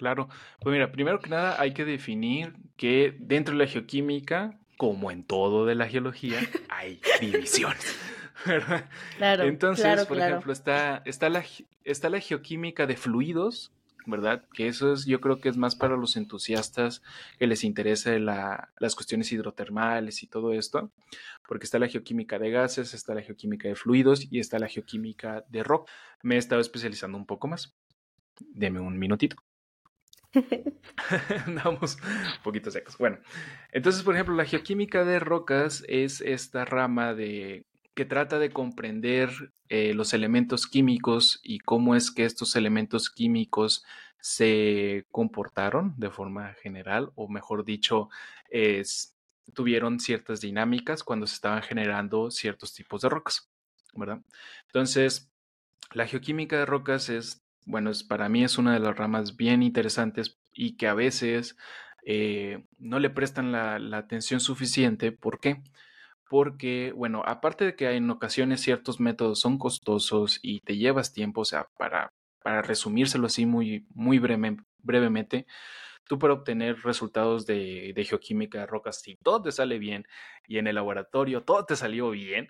Claro, 0.03 0.27
pues 0.59 0.73
mira, 0.73 0.91
primero 0.91 1.19
que 1.19 1.29
nada 1.29 1.55
hay 1.61 1.73
que 1.73 1.85
definir 1.85 2.55
que 2.75 3.15
dentro 3.19 3.53
de 3.53 3.63
la 3.63 3.71
geoquímica 3.71 4.59
como 4.75 5.11
en 5.11 5.23
todo 5.23 5.65
de 5.65 5.75
la 5.75 5.87
geología, 5.87 6.39
hay 6.69 6.99
divisiones. 7.21 7.97
Claro, 9.17 9.43
Entonces, 9.43 10.05
por 10.05 10.19
ejemplo, 10.19 10.51
está, 10.51 11.01
está, 11.05 11.29
la, 11.29 11.45
está 11.85 12.09
la 12.09 12.19
geoquímica 12.19 12.85
de 12.85 12.97
fluidos, 12.97 13.71
¿verdad? 14.05 14.43
Que 14.53 14.67
eso 14.67 14.91
es, 14.91 15.05
yo 15.05 15.21
creo 15.21 15.39
que 15.39 15.47
es 15.47 15.55
más 15.55 15.77
para 15.77 15.95
los 15.95 16.17
entusiastas 16.17 17.01
que 17.39 17.47
les 17.47 17.63
interesa 17.63 18.11
las 18.19 18.95
cuestiones 18.95 19.31
hidrotermales 19.31 20.23
y 20.23 20.27
todo 20.27 20.51
esto, 20.51 20.91
porque 21.47 21.63
está 21.63 21.79
la 21.79 21.87
geoquímica 21.87 22.37
de 22.37 22.51
gases, 22.51 22.93
está 22.93 23.13
la 23.13 23.21
geoquímica 23.21 23.69
de 23.69 23.75
fluidos 23.75 24.27
y 24.29 24.39
está 24.39 24.59
la 24.59 24.67
geoquímica 24.67 25.45
de 25.47 25.63
rock. 25.63 25.89
Me 26.21 26.35
he 26.35 26.39
estado 26.39 26.59
especializando 26.59 27.17
un 27.17 27.25
poco 27.25 27.47
más. 27.47 27.77
Deme 28.39 28.81
un 28.81 28.99
minutito. 28.99 29.37
Andamos 31.45 31.97
un 32.01 32.43
poquito 32.43 32.71
secos. 32.71 32.97
Bueno, 32.97 33.19
entonces, 33.71 34.03
por 34.03 34.15
ejemplo, 34.15 34.35
la 34.35 34.45
geoquímica 34.45 35.03
de 35.03 35.19
rocas 35.19 35.83
es 35.87 36.21
esta 36.21 36.65
rama 36.65 37.13
de 37.13 37.65
que 37.93 38.05
trata 38.05 38.39
de 38.39 38.49
comprender 38.49 39.29
eh, 39.69 39.93
los 39.93 40.13
elementos 40.13 40.65
químicos 40.67 41.39
y 41.43 41.59
cómo 41.59 41.95
es 41.95 42.09
que 42.09 42.25
estos 42.25 42.55
elementos 42.55 43.09
químicos 43.09 43.85
se 44.19 45.05
comportaron 45.11 45.93
de 45.97 46.09
forma 46.09 46.53
general, 46.53 47.11
o 47.15 47.27
mejor 47.27 47.65
dicho, 47.65 48.09
tuvieron 49.53 49.99
ciertas 49.99 50.41
dinámicas 50.41 51.03
cuando 51.03 51.27
se 51.27 51.35
estaban 51.35 51.61
generando 51.61 52.31
ciertos 52.31 52.73
tipos 52.73 53.01
de 53.01 53.09
rocas, 53.09 53.49
¿verdad? 53.93 54.21
Entonces, 54.67 55.29
la 55.91 56.07
geoquímica 56.07 56.57
de 56.57 56.65
rocas 56.65 57.09
es 57.09 57.42
bueno, 57.65 57.89
es, 57.89 58.03
para 58.03 58.29
mí 58.29 58.43
es 58.43 58.57
una 58.57 58.73
de 58.73 58.79
las 58.79 58.97
ramas 58.97 59.35
bien 59.37 59.63
interesantes 59.63 60.39
y 60.53 60.75
que 60.77 60.87
a 60.87 60.93
veces 60.93 61.57
eh, 62.05 62.65
no 62.77 62.99
le 62.99 63.09
prestan 63.09 63.51
la, 63.51 63.75
atención 63.97 64.39
suficiente. 64.39 65.11
¿Por 65.11 65.39
qué? 65.39 65.61
Porque, 66.29 66.93
bueno, 66.95 67.23
aparte 67.25 67.65
de 67.65 67.75
que 67.75 67.91
en 67.91 68.09
ocasiones 68.09 68.61
ciertos 68.61 68.99
métodos 68.99 69.39
son 69.39 69.57
costosos 69.57 70.39
y 70.41 70.61
te 70.61 70.77
llevas 70.77 71.13
tiempo, 71.13 71.41
o 71.41 71.45
sea, 71.45 71.67
para, 71.77 72.11
para 72.43 72.61
resumírselo 72.61 73.27
así 73.27 73.45
muy, 73.45 73.85
muy 73.93 74.19
brevemente, 74.19 75.45
tú 76.05 76.19
para 76.19 76.33
obtener 76.33 76.77
resultados 76.83 77.45
de, 77.45 77.93
de 77.95 78.05
geoquímica 78.05 78.59
de 78.59 78.65
rocas, 78.67 79.01
si 79.01 79.15
todo 79.17 79.43
te 79.43 79.51
sale 79.51 79.79
bien 79.79 80.05
y 80.47 80.57
en 80.57 80.67
el 80.67 80.75
laboratorio 80.75 81.43
todo 81.43 81.65
te 81.65 81.75
salió 81.75 82.09
bien, 82.11 82.49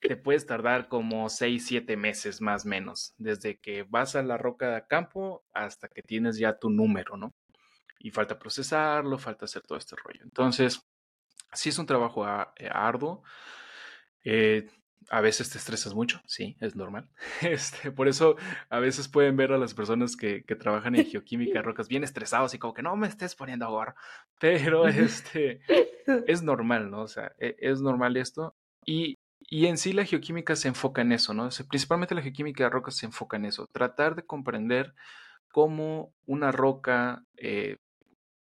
te 0.00 0.16
puedes 0.16 0.46
tardar 0.46 0.88
como 0.88 1.28
6, 1.28 1.64
7 1.66 1.96
meses 1.96 2.40
más 2.40 2.64
o 2.64 2.68
menos, 2.68 3.14
desde 3.18 3.58
que 3.58 3.82
vas 3.82 4.16
a 4.16 4.22
la 4.22 4.38
roca 4.38 4.74
de 4.74 4.86
campo 4.86 5.44
hasta 5.52 5.88
que 5.88 6.02
tienes 6.02 6.38
ya 6.38 6.58
tu 6.58 6.70
número, 6.70 7.16
¿no? 7.16 7.34
Y 7.98 8.10
falta 8.10 8.38
procesarlo, 8.38 9.18
falta 9.18 9.44
hacer 9.44 9.62
todo 9.62 9.76
este 9.76 9.96
rollo. 9.96 10.20
Entonces, 10.22 10.88
sí 11.52 11.68
es 11.68 11.78
un 11.78 11.86
trabajo 11.86 12.26
eh, 12.56 12.68
arduo. 12.72 13.22
Eh, 14.24 14.68
a 15.08 15.20
veces 15.20 15.50
te 15.50 15.58
estresas 15.58 15.94
mucho, 15.94 16.20
sí, 16.26 16.56
es 16.60 16.76
normal. 16.76 17.08
Este, 17.42 17.90
por 17.90 18.08
eso 18.08 18.36
a 18.68 18.78
veces 18.78 19.08
pueden 19.08 19.36
ver 19.36 19.52
a 19.52 19.58
las 19.58 19.74
personas 19.74 20.16
que, 20.16 20.44
que 20.44 20.56
trabajan 20.56 20.94
en 20.94 21.06
geoquímica 21.06 21.58
de 21.58 21.62
rocas 21.62 21.88
bien 21.88 22.04
estresados 22.04 22.54
y 22.54 22.58
como 22.58 22.74
que 22.74 22.82
no 22.82 22.96
me 22.96 23.08
estés 23.08 23.34
poniendo 23.34 23.80
a 23.80 23.94
Pero 24.38 24.86
este, 24.88 25.60
es 26.26 26.42
normal, 26.42 26.90
¿no? 26.90 27.02
O 27.02 27.08
sea, 27.08 27.32
e, 27.38 27.56
es 27.58 27.80
normal 27.80 28.16
esto. 28.16 28.54
Y 28.84 29.18
y 29.50 29.66
en 29.66 29.76
sí 29.76 29.92
la 29.92 30.04
geoquímica 30.04 30.54
se 30.54 30.68
enfoca 30.68 31.02
en 31.02 31.10
eso, 31.10 31.34
¿no? 31.34 31.48
Principalmente 31.68 32.14
la 32.14 32.22
geoquímica 32.22 32.64
de 32.64 32.70
rocas 32.70 32.96
se 32.96 33.06
enfoca 33.06 33.36
en 33.36 33.46
eso, 33.46 33.66
tratar 33.72 34.14
de 34.14 34.24
comprender 34.24 34.94
cómo 35.50 36.14
una 36.24 36.52
roca 36.52 37.24
eh, 37.36 37.76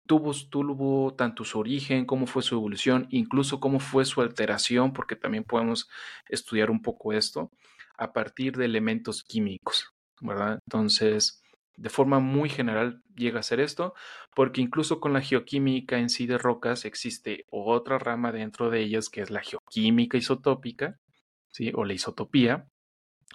tuvo, 0.05 0.33
tuvo 0.49 1.13
tanto 1.15 1.45
su 1.45 1.57
origen, 1.57 2.05
cómo 2.05 2.27
fue 2.27 2.43
su 2.43 2.55
evolución, 2.55 3.07
incluso 3.11 3.61
cómo 3.61 3.79
fue 3.79 4.03
su 4.03 4.21
alteración, 4.21 4.91
porque 4.91 5.15
también 5.15 5.45
podemos 5.45 5.89
estudiar 6.27 6.69
un 6.69 6.81
poco 6.81 7.13
esto 7.13 7.49
a 7.97 8.11
partir 8.11 8.57
de 8.57 8.65
elementos 8.65 9.23
químicos, 9.23 9.93
¿verdad? 10.19 10.59
Entonces, 10.67 11.41
de 11.75 11.89
forma 11.89 12.19
muy 12.19 12.49
general 12.49 13.01
llega 13.15 13.39
a 13.39 13.43
ser 13.43 13.59
esto, 13.59 13.93
porque 14.35 14.61
incluso 14.61 14.99
con 14.99 15.13
la 15.13 15.21
geoquímica 15.21 15.97
en 15.97 16.09
sí 16.09 16.27
de 16.27 16.37
rocas 16.37 16.85
existe 16.85 17.45
otra 17.49 17.99
rama 17.99 18.31
dentro 18.31 18.69
de 18.69 18.81
ellas 18.81 19.09
que 19.09 19.21
es 19.21 19.29
la 19.29 19.41
geoquímica 19.41 20.17
isotópica, 20.17 20.99
¿sí? 21.47 21.71
o 21.73 21.85
la 21.85 21.93
isotopía, 21.93 22.67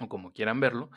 o 0.01 0.09
como 0.09 0.33
quieran 0.33 0.61
verlo, 0.61 0.91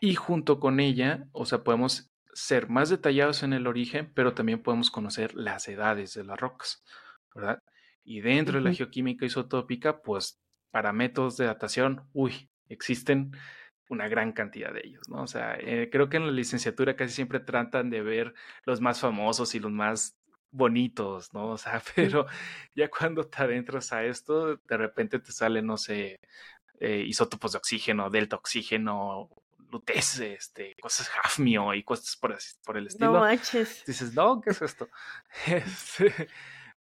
y 0.00 0.14
junto 0.14 0.60
con 0.60 0.80
ella, 0.80 1.26
o 1.32 1.46
sea, 1.46 1.64
podemos 1.64 2.10
ser 2.32 2.68
más 2.68 2.90
detallados 2.90 3.42
en 3.42 3.52
el 3.52 3.66
origen, 3.66 4.12
pero 4.14 4.34
también 4.34 4.62
podemos 4.62 4.90
conocer 4.90 5.34
las 5.34 5.68
edades 5.68 6.14
de 6.14 6.24
las 6.24 6.38
rocas, 6.38 6.84
¿verdad? 7.34 7.62
Y 8.04 8.20
dentro 8.20 8.58
de 8.58 8.64
la 8.64 8.74
geoquímica 8.74 9.24
isotópica, 9.24 10.02
pues 10.02 10.40
para 10.70 10.92
métodos 10.92 11.36
de 11.36 11.46
datación, 11.46 12.08
uy, 12.12 12.50
existen 12.68 13.32
una 13.88 14.08
gran 14.08 14.32
cantidad 14.32 14.72
de 14.72 14.82
ellos, 14.84 15.08
¿no? 15.08 15.22
O 15.22 15.26
sea, 15.26 15.56
eh, 15.58 15.88
creo 15.90 16.08
que 16.08 16.16
en 16.16 16.26
la 16.26 16.32
licenciatura 16.32 16.96
casi 16.96 17.14
siempre 17.14 17.40
tratan 17.40 17.90
de 17.90 18.02
ver 18.02 18.34
los 18.64 18.80
más 18.80 19.00
famosos 19.00 19.54
y 19.54 19.60
los 19.60 19.70
más 19.70 20.18
bonitos, 20.50 21.32
¿no? 21.34 21.50
O 21.50 21.58
sea, 21.58 21.82
pero 21.96 22.26
ya 22.74 22.88
cuando 22.88 23.26
te 23.26 23.42
adentras 23.42 23.92
a 23.92 24.04
esto, 24.04 24.56
de 24.56 24.76
repente 24.76 25.18
te 25.18 25.32
sale, 25.32 25.62
no 25.62 25.76
sé, 25.76 26.20
eh, 26.80 27.04
isótopos 27.06 27.52
de 27.52 27.58
oxígeno, 27.58 28.10
delta 28.10 28.36
oxígeno, 28.36 29.28
lutez, 29.70 30.20
este, 30.20 30.76
cosas 30.80 31.10
hafmio 31.22 31.74
y 31.74 31.82
cosas 31.82 32.16
por, 32.16 32.36
por 32.64 32.76
el 32.76 32.86
estilo. 32.86 33.12
No 33.12 33.20
manches. 33.20 33.84
Dices, 33.86 34.14
no, 34.14 34.40
¿qué 34.40 34.50
es 34.50 34.62
esto? 34.62 34.88
Este, 35.46 36.28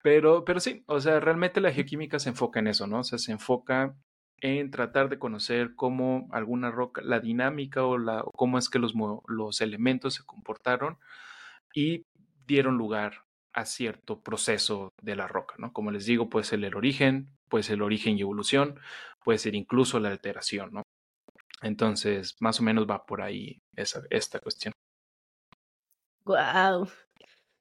pero, 0.03 0.44
pero 0.44 0.61
sí, 0.61 0.85
o 0.87 1.01
sea, 1.01 1.18
realmente 1.18 1.61
la 1.61 1.72
geoquímica 1.72 2.18
se 2.18 2.29
enfoca 2.29 2.61
en 2.61 2.68
eso, 2.68 2.87
¿no? 2.87 3.01
O 3.01 3.05
sea, 3.05 3.18
se 3.18 3.33
enfoca 3.33 3.96
en 4.40 4.70
tratar 4.70 5.09
de 5.09 5.18
conocer 5.18 5.75
cómo 5.75 6.29
alguna 6.33 6.70
roca, 6.70 7.03
la 7.03 7.20
dinámica 7.20 7.85
o, 7.85 7.99
la, 7.99 8.25
cómo 8.35 8.59
es 8.59 8.68
que 8.68 8.79
los, 8.79 8.94
los 9.29 9.61
elementos 9.61 10.14
se 10.14 10.25
comportaron 10.25 10.99
y 11.75 12.05
dieron 12.46 12.77
lugar 12.77 13.25
a 13.53 13.64
cierto 13.64 14.20
proceso 14.20 14.92
de 15.01 15.16
la 15.16 15.27
roca, 15.27 15.55
¿no? 15.59 15.72
Como 15.72 15.90
les 15.90 16.05
digo, 16.05 16.29
puede 16.29 16.44
ser 16.44 16.62
el 16.62 16.75
origen, 16.75 17.31
puede 17.49 17.64
ser 17.64 17.77
el 17.77 17.83
origen 17.83 18.18
y 18.18 18.20
evolución, 18.20 18.79
puede 19.25 19.38
ser 19.38 19.55
incluso 19.55 19.99
la 19.99 20.11
alteración, 20.11 20.75
¿no? 20.75 20.83
Entonces, 21.62 22.37
más 22.40 22.61
o 22.61 22.62
menos 22.62 22.87
va 22.88 23.07
por 23.07 23.22
ahí 23.22 23.62
esa, 23.75 24.03
esta 24.11 24.40
cuestión. 24.40 24.72
Wow. 26.25 26.88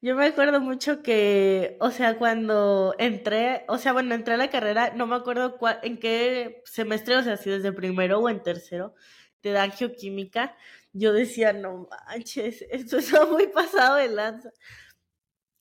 Yo 0.06 0.16
me 0.16 0.28
acuerdo 0.28 0.62
mucho 0.62 1.02
que, 1.02 1.78
o 1.80 1.90
sea, 1.90 2.20
cuando 2.20 2.94
entré, 3.00 3.66
o 3.68 3.80
sea, 3.80 3.92
bueno, 3.92 4.14
entré 4.14 4.36
a 4.36 4.38
la 4.38 4.52
carrera, 4.52 4.94
no 4.96 5.08
me 5.08 5.16
acuerdo 5.16 5.58
en 5.82 5.98
qué 5.98 6.62
semestre, 6.66 7.16
o 7.18 7.24
sea, 7.24 7.38
si 7.38 7.50
desde 7.50 7.72
primero 7.72 8.20
o 8.20 8.30
en 8.30 8.44
tercero, 8.44 8.94
te 9.42 9.52
dan 9.52 9.72
geoquímica. 9.72 10.56
Yo 10.94 11.12
decía, 11.12 11.54
no 11.54 11.88
manches, 11.90 12.62
esto 12.70 12.98
está 13.00 13.26
muy 13.26 13.48
pasado 13.48 13.96
de 13.96 14.10
lanza. 14.10 14.52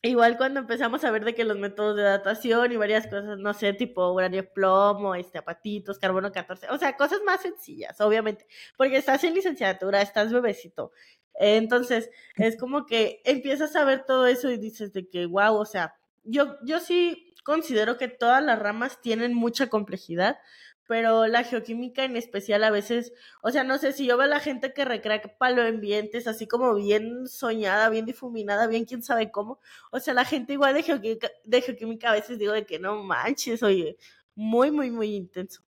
Igual 0.02 0.37
cuando 0.37 0.61
empezamos 0.61 1.02
a 1.02 1.11
ver 1.11 1.24
de 1.24 1.35
que 1.35 1.44
los 1.44 1.57
métodos 1.57 1.96
de 1.96 2.02
datación 2.02 2.70
y 2.70 2.76
varias 2.76 3.07
cosas, 3.07 3.38
no 3.38 3.54
sé, 3.54 3.72
tipo 3.72 4.12
uranio 4.12 4.46
plomo, 4.52 5.14
este, 5.14 5.38
apatitos, 5.38 5.98
carbono 5.98 6.30
14, 6.30 6.68
o 6.68 6.76
sea, 6.76 6.94
cosas 6.94 7.20
más 7.24 7.40
sencillas, 7.40 7.98
obviamente, 8.02 8.46
porque 8.76 8.98
estás 8.98 9.24
en 9.24 9.33
licenciatura, 9.33 10.02
estás 10.02 10.30
bebecito. 10.30 10.92
Entonces, 11.35 12.11
es 12.37 12.57
como 12.57 12.87
que 12.87 13.20
empiezas 13.25 13.75
a 13.77 13.85
ver 13.85 14.05
todo 14.05 14.27
eso 14.27 14.51
y 14.51 14.57
dices 14.57 14.92
de 14.92 15.09
que, 15.09 15.27
wow, 15.27 15.55
o 15.57 15.64
sea, 15.64 15.94
yo, 16.25 16.57
yo 16.64 16.81
sí 16.81 17.35
considero 17.44 17.99
que 17.99 18.09
todas 18.09 18.42
las 18.42 18.59
ramas 18.59 19.01
tienen 19.01 19.35
mucha 19.35 19.68
complejidad, 19.68 20.38
pero 20.87 21.27
la 21.27 21.44
geoquímica 21.44 22.05
en 22.05 22.16
especial 22.16 22.62
a 22.64 22.70
veces, 22.70 23.12
o 23.42 23.51
sea, 23.51 23.64
no 23.64 23.79
sé 23.79 23.92
si 23.92 24.07
yo 24.07 24.16
veo 24.16 24.27
a 24.27 24.29
la 24.29 24.40
gente 24.40 24.73
que 24.73 24.85
recrea 24.85 25.23
ambientes 25.66 26.27
así 26.27 26.47
como 26.47 26.75
bien 26.75 27.27
soñada, 27.27 27.88
bien 27.88 28.05
difuminada, 28.07 28.66
bien 28.66 28.85
quién 28.85 29.03
sabe 29.03 29.31
cómo, 29.31 29.61
o 29.90 30.01
sea, 30.01 30.14
la 30.14 30.25
gente 30.25 30.53
igual 30.55 30.75
de 30.75 30.83
geoquímica, 30.83 31.31
de 31.44 31.62
geoquímica 31.62 32.11
a 32.11 32.14
veces 32.14 32.38
digo 32.38 32.53
de 32.53 32.66
que 32.66 32.79
no 32.79 33.03
manches, 33.03 33.62
oye, 33.62 33.97
muy, 34.35 34.70
muy, 34.70 34.90
muy 34.90 35.14
intenso. 35.14 35.62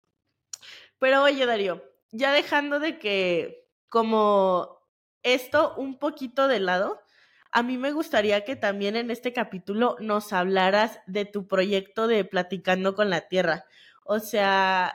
Pero 0.99 1.23
oye, 1.23 1.45
Darío, 1.45 1.84
ya 2.12 2.32
dejando 2.32 2.80
de 2.80 2.97
que 2.97 3.67
como 3.89 4.83
esto 5.23 5.73
un 5.75 5.97
poquito 5.97 6.47
de 6.47 6.59
lado, 6.59 7.01
a 7.51 7.63
mí 7.63 7.77
me 7.77 7.91
gustaría 7.91 8.43
que 8.43 8.55
también 8.55 8.95
en 8.95 9.12
este 9.12 9.31
capítulo 9.31 9.95
nos 9.99 10.33
hablaras 10.33 10.99
de 11.05 11.25
tu 11.25 11.47
proyecto 11.47 12.07
de 12.07 12.25
Platicando 12.25 12.95
con 12.95 13.09
la 13.09 13.21
Tierra. 13.21 13.65
O 14.05 14.19
sea, 14.19 14.93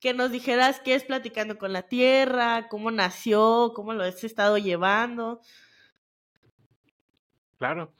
que 0.00 0.14
nos 0.14 0.30
dijeras 0.30 0.80
qué 0.80 0.94
es 0.94 1.04
Platicando 1.04 1.58
con 1.58 1.72
la 1.72 1.82
Tierra, 1.82 2.68
cómo 2.68 2.90
nació, 2.90 3.72
cómo 3.74 3.92
lo 3.92 4.02
has 4.02 4.24
estado 4.24 4.58
llevando. 4.58 5.40
Claro. 7.58 7.92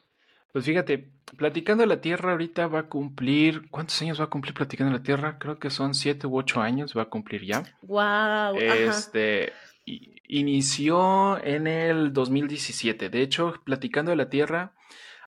Pues 0.52 0.64
fíjate, 0.64 1.10
Platicando 1.36 1.84
la 1.84 2.00
Tierra 2.00 2.32
ahorita 2.32 2.68
va 2.68 2.80
a 2.80 2.88
cumplir, 2.88 3.68
¿cuántos 3.70 4.00
años 4.02 4.20
va 4.20 4.24
a 4.24 4.30
cumplir 4.30 4.54
Platicando 4.54 4.92
la 4.92 5.02
Tierra? 5.02 5.38
Creo 5.38 5.58
que 5.58 5.68
son 5.68 5.94
siete 5.94 6.26
u 6.26 6.38
ocho 6.38 6.60
años, 6.60 6.96
va 6.96 7.02
a 7.02 7.10
cumplir 7.10 7.44
ya. 7.44 7.62
Wow. 7.82 8.56
Este, 8.60 9.52
inició 10.26 11.42
en 11.42 11.66
el 11.66 12.12
2017. 12.12 13.10
De 13.10 13.22
hecho, 13.22 13.54
Platicando 13.64 14.10
de 14.10 14.16
la 14.16 14.28
Tierra 14.28 14.74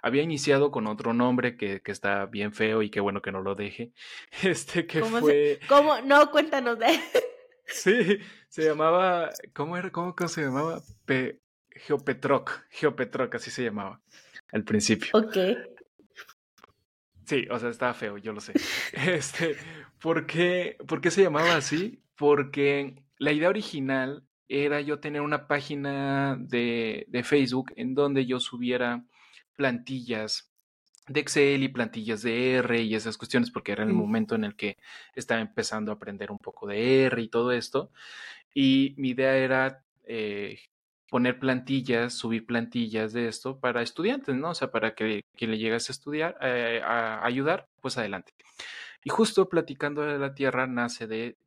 había 0.02 0.24
iniciado 0.24 0.72
con 0.72 0.88
otro 0.88 1.14
nombre 1.14 1.58
que, 1.58 1.82
que, 1.82 1.92
está 1.92 2.26
bien 2.26 2.54
feo 2.54 2.82
y 2.82 2.90
qué 2.90 3.00
bueno 3.00 3.22
que 3.22 3.32
no 3.32 3.42
lo 3.42 3.56
deje. 3.56 3.94
Este 4.44 4.86
que 4.86 5.04
fue. 5.04 5.60
¿Cómo? 5.68 6.00
No, 6.02 6.32
cuéntanos 6.32 6.80
de. 6.80 7.00
sí, 7.66 8.20
se 8.50 8.64
llamaba. 8.64 9.30
¿Cómo 9.54 9.78
era? 9.78 9.92
¿Cómo, 9.92 10.16
se 10.28 10.42
llamaba? 10.42 10.82
Pe... 11.06 11.42
Geopetroc. 11.70 12.66
Geopetroc, 12.72 13.36
así 13.36 13.52
se 13.52 13.64
llamaba 13.64 14.02
al 14.52 14.64
principio. 14.64 15.10
Ok. 15.14 15.38
Sí, 17.26 17.46
o 17.52 17.60
sea, 17.60 17.70
estaba 17.70 17.94
feo, 17.94 18.18
yo 18.18 18.34
lo 18.34 18.42
sé. 18.42 18.54
Este, 18.94 19.58
¿por 20.00 20.26
qué, 20.26 20.78
¿por 20.88 21.02
qué 21.02 21.12
se 21.12 21.24
llamaba 21.24 21.56
así? 21.56 22.02
Porque 22.16 22.96
la 23.18 23.32
idea 23.32 23.50
original 23.50 24.27
era 24.50 24.82
yo 24.82 25.00
tener 25.00 25.22
una 25.22 25.48
página 25.48 26.38
de, 26.40 27.06
de 27.08 27.24
Facebook 27.24 27.74
en 27.76 27.94
donde 27.96 28.26
yo 28.26 28.40
subiera 28.40 29.04
plantillas 29.56 30.52
de 31.08 31.22
Excel 31.22 31.64
y 31.64 31.70
plantillas 31.70 32.22
de 32.22 32.56
R 32.56 32.82
y 32.82 32.96
esas 32.96 33.18
cuestiones, 33.18 33.50
porque 33.52 33.72
era 33.72 33.84
el 33.84 33.94
momento 33.94 34.36
en 34.36 34.44
el 34.44 34.56
que 34.56 34.78
estaba 35.16 35.42
empezando 35.42 35.92
a 35.92 35.96
aprender 35.96 36.32
un 36.32 36.38
poco 36.38 36.68
de 36.68 37.06
R 37.06 37.22
y 37.22 37.30
todo 37.30 37.52
esto. 37.52 37.92
Y 38.54 38.94
mi 38.98 39.10
idea 39.10 39.38
era 39.38 39.84
eh, 40.06 40.60
poner 41.10 41.40
plantillas, 41.40 42.14
subir 42.14 42.46
plantillas 42.46 43.14
de 43.14 43.28
esto 43.28 43.60
para 43.60 43.82
estudiantes, 43.82 44.36
¿no? 44.36 44.50
O 44.50 44.56
sea, 44.56 44.72
para 44.72 44.96
que 44.96 45.24
quien 45.36 45.52
le 45.52 45.58
llegase 45.58 45.92
a 45.92 45.96
estudiar, 45.96 46.38
eh, 46.42 46.82
a 46.84 47.26
ayudar, 47.26 47.68
pues 47.82 47.98
adelante. 47.98 48.34
Y 49.08 49.10
justo 49.10 49.48
platicando 49.48 50.02
de 50.02 50.20
la 50.20 50.34
Tierra 50.34 50.68
nace 50.68 51.08
de, 51.08 51.38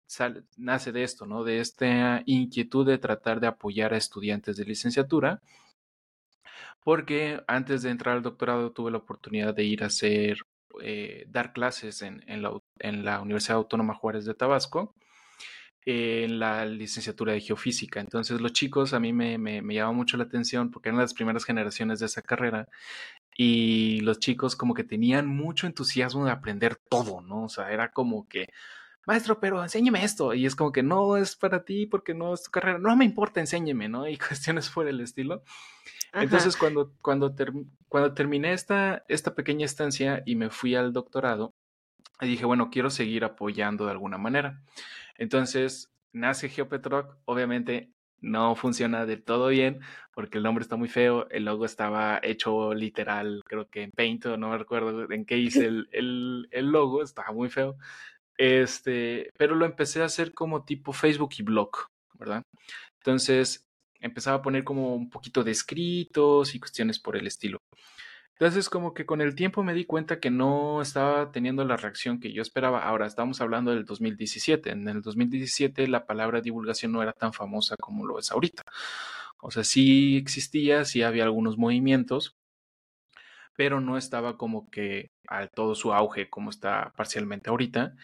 nace 0.56 0.92
de 0.92 1.02
esto, 1.02 1.26
¿no? 1.26 1.44
De 1.44 1.60
esta 1.60 2.22
inquietud 2.24 2.86
de 2.86 2.96
tratar 2.96 3.38
de 3.38 3.48
apoyar 3.48 3.92
a 3.92 3.98
estudiantes 3.98 4.56
de 4.56 4.64
licenciatura 4.64 5.42
porque 6.82 7.42
antes 7.46 7.82
de 7.82 7.90
entrar 7.90 8.16
al 8.16 8.22
doctorado 8.22 8.72
tuve 8.72 8.90
la 8.90 8.96
oportunidad 8.96 9.54
de 9.54 9.64
ir 9.64 9.82
a 9.82 9.88
hacer, 9.88 10.38
eh, 10.82 11.26
dar 11.28 11.52
clases 11.52 12.00
en, 12.00 12.22
la, 12.40 13.20
Universidad 13.20 13.58
Autónoma 13.58 13.94
Juárez 13.94 14.24
de 14.24 14.32
Tabasco, 14.32 14.94
en 15.84 16.38
la 16.38 16.64
licenciatura 16.66 17.32
de 17.32 17.40
geofísica. 17.40 18.00
Entonces 18.00 18.40
los 18.40 18.52
chicos 18.52 18.92
a 18.92 19.00
mí 19.00 19.12
me, 19.12 19.38
me, 19.38 19.62
me 19.62 19.74
llama 19.74 19.92
mucho 19.92 20.16
la 20.16 20.24
atención 20.24 20.70
porque 20.70 20.90
eran 20.90 21.00
las 21.00 21.14
primeras 21.14 21.44
generaciones 21.44 22.00
de 22.00 22.06
esa 22.06 22.22
carrera 22.22 22.68
y 23.36 24.00
los 24.00 24.18
chicos 24.18 24.56
como 24.56 24.74
que 24.74 24.84
tenían 24.84 25.26
mucho 25.26 25.66
entusiasmo 25.66 26.24
de 26.24 26.30
aprender 26.30 26.76
todo, 26.76 27.22
¿no? 27.22 27.44
O 27.44 27.48
sea, 27.48 27.72
era 27.72 27.90
como 27.92 28.28
que, 28.28 28.48
maestro, 29.06 29.40
pero 29.40 29.62
enséñeme 29.62 30.04
esto. 30.04 30.34
Y 30.34 30.46
es 30.46 30.54
como 30.54 30.72
que 30.72 30.82
no 30.82 31.16
es 31.16 31.36
para 31.36 31.64
ti 31.64 31.86
porque 31.86 32.12
no 32.14 32.34
es 32.34 32.42
tu 32.42 32.50
carrera. 32.50 32.78
No 32.78 32.94
me 32.96 33.04
importa, 33.04 33.40
enséñeme, 33.40 33.88
¿no? 33.88 34.06
Y 34.08 34.18
cuestiones 34.18 34.68
por 34.68 34.88
el 34.88 35.00
estilo. 35.00 35.42
Entonces, 36.12 36.56
cuando, 36.56 36.92
cuando, 37.00 37.34
cuando 37.88 38.12
terminé 38.14 38.52
esta, 38.52 39.04
esta 39.08 39.34
pequeña 39.34 39.64
estancia 39.64 40.22
y 40.26 40.34
me 40.34 40.50
fui 40.50 40.74
al 40.74 40.92
doctorado, 40.92 41.54
dije, 42.28 42.44
bueno, 42.44 42.70
quiero 42.70 42.90
seguir 42.90 43.24
apoyando 43.24 43.86
de 43.86 43.92
alguna 43.92 44.18
manera. 44.18 44.62
Entonces, 45.16 45.92
nace 46.12 46.48
Geopetroc, 46.48 47.16
obviamente 47.24 47.92
no 48.20 48.54
funciona 48.54 49.06
del 49.06 49.22
todo 49.22 49.48
bien 49.48 49.80
porque 50.12 50.38
el 50.38 50.44
nombre 50.44 50.62
está 50.62 50.76
muy 50.76 50.88
feo, 50.88 51.28
el 51.30 51.46
logo 51.46 51.64
estaba 51.64 52.20
hecho 52.22 52.74
literal, 52.74 53.42
creo 53.46 53.68
que 53.70 53.84
en 53.84 53.90
Paint, 53.90 54.26
no 54.26 54.50
me 54.50 54.58
recuerdo 54.58 55.10
en 55.10 55.24
qué 55.24 55.38
hice 55.38 55.64
el, 55.66 55.88
el, 55.92 56.48
el 56.50 56.66
logo, 56.66 57.02
estaba 57.02 57.32
muy 57.32 57.48
feo. 57.48 57.76
Este, 58.36 59.30
pero 59.36 59.54
lo 59.54 59.66
empecé 59.66 60.02
a 60.02 60.06
hacer 60.06 60.32
como 60.34 60.64
tipo 60.64 60.92
Facebook 60.92 61.30
y 61.38 61.42
blog, 61.42 61.70
¿verdad? 62.14 62.42
Entonces, 62.98 63.66
empezaba 64.00 64.38
a 64.38 64.42
poner 64.42 64.64
como 64.64 64.94
un 64.94 65.10
poquito 65.10 65.44
de 65.44 65.52
escritos 65.52 66.54
y 66.54 66.60
cuestiones 66.60 66.98
por 66.98 67.16
el 67.16 67.26
estilo. 67.26 67.58
Entonces, 68.40 68.70
como 68.70 68.94
que 68.94 69.04
con 69.04 69.20
el 69.20 69.34
tiempo 69.34 69.62
me 69.62 69.74
di 69.74 69.84
cuenta 69.84 70.18
que 70.18 70.30
no 70.30 70.80
estaba 70.80 71.30
teniendo 71.30 71.62
la 71.66 71.76
reacción 71.76 72.20
que 72.20 72.32
yo 72.32 72.40
esperaba. 72.40 72.82
Ahora, 72.84 73.06
estamos 73.06 73.42
hablando 73.42 73.70
del 73.70 73.84
2017. 73.84 74.70
En 74.70 74.88
el 74.88 75.02
2017 75.02 75.86
la 75.88 76.06
palabra 76.06 76.40
divulgación 76.40 76.92
no 76.92 77.02
era 77.02 77.12
tan 77.12 77.34
famosa 77.34 77.76
como 77.78 78.06
lo 78.06 78.18
es 78.18 78.30
ahorita. 78.32 78.62
O 79.42 79.50
sea, 79.50 79.62
sí 79.64 80.16
existía, 80.16 80.86
sí 80.86 81.02
había 81.02 81.24
algunos 81.24 81.58
movimientos, 81.58 82.34
pero 83.56 83.80
no 83.80 83.98
estaba 83.98 84.38
como 84.38 84.70
que 84.70 85.10
al 85.28 85.50
todo 85.50 85.74
su 85.74 85.92
auge 85.92 86.30
como 86.30 86.50
está 86.50 86.92
parcialmente 86.96 87.50
ahorita. 87.50 87.94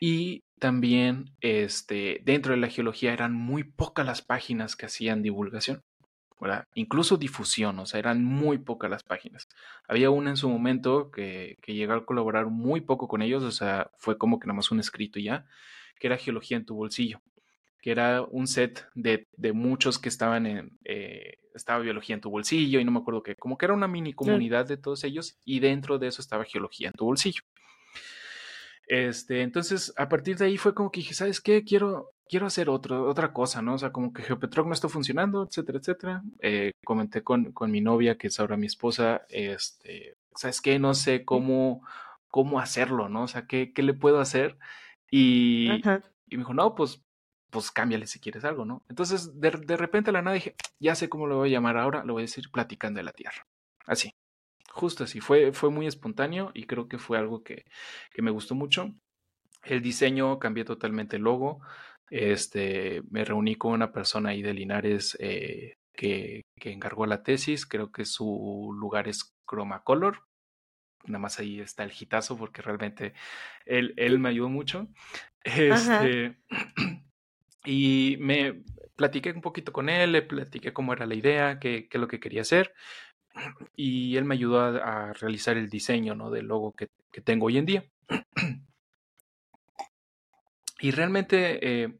Y 0.00 0.42
también 0.60 1.34
este, 1.40 2.20
dentro 2.24 2.52
de 2.52 2.58
la 2.58 2.68
geología 2.68 3.12
eran 3.14 3.32
muy 3.34 3.64
pocas 3.64 4.04
las 4.06 4.22
páginas 4.22 4.76
que 4.76 4.86
hacían 4.86 5.22
divulgación. 5.22 5.82
¿Verdad? 6.40 6.66
Incluso 6.74 7.16
difusión, 7.16 7.78
o 7.78 7.86
sea, 7.86 7.98
eran 7.98 8.24
muy 8.24 8.58
pocas 8.58 8.90
las 8.90 9.02
páginas. 9.02 9.48
Había 9.86 10.10
una 10.10 10.30
en 10.30 10.36
su 10.36 10.48
momento 10.48 11.10
que, 11.10 11.58
que 11.62 11.74
llegó 11.74 11.94
a 11.94 12.06
colaborar 12.06 12.46
muy 12.46 12.80
poco 12.80 13.08
con 13.08 13.22
ellos, 13.22 13.42
o 13.42 13.50
sea, 13.50 13.90
fue 13.96 14.18
como 14.18 14.38
que 14.38 14.46
nada 14.46 14.56
más 14.56 14.70
un 14.70 14.80
escrito 14.80 15.18
ya, 15.18 15.46
que 15.98 16.06
era 16.06 16.16
Geología 16.16 16.56
en 16.56 16.64
tu 16.64 16.74
bolsillo, 16.74 17.20
que 17.80 17.90
era 17.90 18.22
un 18.22 18.46
set 18.46 18.88
de, 18.94 19.26
de 19.36 19.52
muchos 19.52 19.98
que 19.98 20.08
estaban 20.08 20.46
en, 20.46 20.78
eh, 20.84 21.38
estaba 21.54 21.80
Biología 21.80 22.14
en 22.14 22.20
tu 22.20 22.30
bolsillo 22.30 22.80
y 22.80 22.84
no 22.84 22.92
me 22.92 23.00
acuerdo 23.00 23.22
qué, 23.22 23.34
como 23.36 23.58
que 23.58 23.66
era 23.66 23.74
una 23.74 23.88
mini 23.88 24.14
comunidad 24.14 24.66
de 24.66 24.76
todos 24.76 25.04
ellos 25.04 25.38
y 25.44 25.60
dentro 25.60 25.98
de 25.98 26.08
eso 26.08 26.22
estaba 26.22 26.44
Geología 26.44 26.88
en 26.88 26.94
tu 26.94 27.04
bolsillo. 27.04 27.42
Este, 28.86 29.42
entonces, 29.42 29.92
a 29.98 30.08
partir 30.08 30.38
de 30.38 30.46
ahí 30.46 30.56
fue 30.56 30.74
como 30.74 30.90
que 30.90 31.00
dije, 31.00 31.12
¿sabes 31.12 31.42
qué? 31.42 31.62
Quiero, 31.62 32.12
quiero 32.28 32.46
hacer 32.46 32.68
otro, 32.68 33.08
otra 33.08 33.32
cosa, 33.32 33.62
¿no? 33.62 33.74
O 33.74 33.78
sea, 33.78 33.92
como 33.92 34.12
que 34.12 34.22
Geopetroc 34.22 34.66
no 34.66 34.74
está 34.74 34.88
funcionando, 34.88 35.44
etcétera, 35.44 35.78
etcétera. 35.78 36.22
Eh, 36.40 36.72
comenté 36.84 37.22
con, 37.22 37.52
con, 37.52 37.70
mi 37.70 37.80
novia, 37.80 38.18
que 38.18 38.28
es 38.28 38.38
ahora 38.40 38.56
mi 38.56 38.66
esposa, 38.66 39.22
este, 39.28 40.16
¿sabes 40.34 40.60
qué? 40.60 40.78
No 40.78 40.94
sé 40.94 41.24
cómo, 41.24 41.82
cómo 42.28 42.60
hacerlo, 42.60 43.08
¿no? 43.08 43.24
O 43.24 43.28
sea, 43.28 43.46
¿qué, 43.46 43.72
qué 43.72 43.82
le 43.82 43.94
puedo 43.94 44.20
hacer? 44.20 44.58
Y, 45.10 45.70
y 46.26 46.36
me 46.36 46.42
dijo, 46.42 46.54
no, 46.54 46.74
pues, 46.74 47.02
pues 47.50 47.70
cámbiale 47.70 48.06
si 48.06 48.20
quieres 48.20 48.44
algo, 48.44 48.64
¿no? 48.64 48.82
Entonces, 48.88 49.40
de, 49.40 49.50
de 49.50 49.76
repente 49.76 50.10
a 50.10 50.12
la 50.12 50.22
nada 50.22 50.34
dije, 50.34 50.54
ya 50.78 50.94
sé 50.94 51.08
cómo 51.08 51.26
lo 51.26 51.36
voy 51.36 51.50
a 51.50 51.52
llamar 51.52 51.78
ahora, 51.78 52.04
lo 52.04 52.14
voy 52.14 52.22
a 52.22 52.24
decir 52.24 52.50
platicando 52.52 52.98
de 52.98 53.04
la 53.04 53.12
Tierra. 53.12 53.46
Así 53.86 54.12
justo 54.78 55.04
así, 55.04 55.20
fue, 55.20 55.52
fue 55.52 55.70
muy 55.70 55.86
espontáneo 55.86 56.52
y 56.54 56.64
creo 56.64 56.88
que 56.88 56.98
fue 56.98 57.18
algo 57.18 57.42
que, 57.42 57.64
que 58.12 58.22
me 58.22 58.30
gustó 58.30 58.54
mucho. 58.54 58.94
El 59.64 59.82
diseño, 59.82 60.38
cambié 60.38 60.64
totalmente 60.64 61.16
el 61.16 61.22
logo. 61.22 61.60
Este, 62.10 63.02
me 63.10 63.24
reuní 63.24 63.56
con 63.56 63.72
una 63.72 63.92
persona 63.92 64.30
ahí 64.30 64.42
de 64.42 64.54
Linares 64.54 65.16
eh, 65.20 65.74
que, 65.92 66.42
que, 66.60 66.72
encargó 66.72 67.06
la 67.06 67.22
tesis. 67.22 67.66
Creo 67.66 67.92
que 67.92 68.04
su 68.04 68.74
lugar 68.78 69.08
es 69.08 69.34
Chromacolor. 69.46 70.24
Nada 71.04 71.18
más 71.18 71.38
ahí 71.38 71.60
está 71.60 71.84
el 71.84 71.92
hitazo 71.98 72.36
porque 72.36 72.62
realmente 72.62 73.14
él, 73.66 73.94
él 73.96 74.18
me 74.18 74.30
ayudó 74.30 74.48
mucho. 74.48 74.88
Este, 75.44 76.36
y 77.64 78.16
me 78.20 78.62
platiqué 78.96 79.30
un 79.30 79.40
poquito 79.40 79.72
con 79.72 79.88
él, 79.88 80.12
le 80.12 80.22
platiqué 80.22 80.72
cómo 80.72 80.92
era 80.92 81.06
la 81.06 81.14
idea, 81.14 81.58
qué, 81.58 81.88
qué 81.88 81.98
es 81.98 82.00
lo 82.00 82.08
que 82.08 82.20
quería 82.20 82.42
hacer 82.42 82.74
y 83.76 84.16
él 84.16 84.24
me 84.24 84.34
ayudó 84.34 84.60
a, 84.60 85.08
a 85.08 85.12
realizar 85.12 85.56
el 85.56 85.68
diseño 85.68 86.14
¿no? 86.14 86.30
del 86.30 86.46
logo 86.46 86.72
que, 86.72 86.88
que, 87.12 87.20
tengo 87.20 87.46
hoy 87.46 87.58
en 87.58 87.66
día. 87.66 87.84
y 90.80 90.90
realmente 90.90 91.84
eh, 91.84 91.92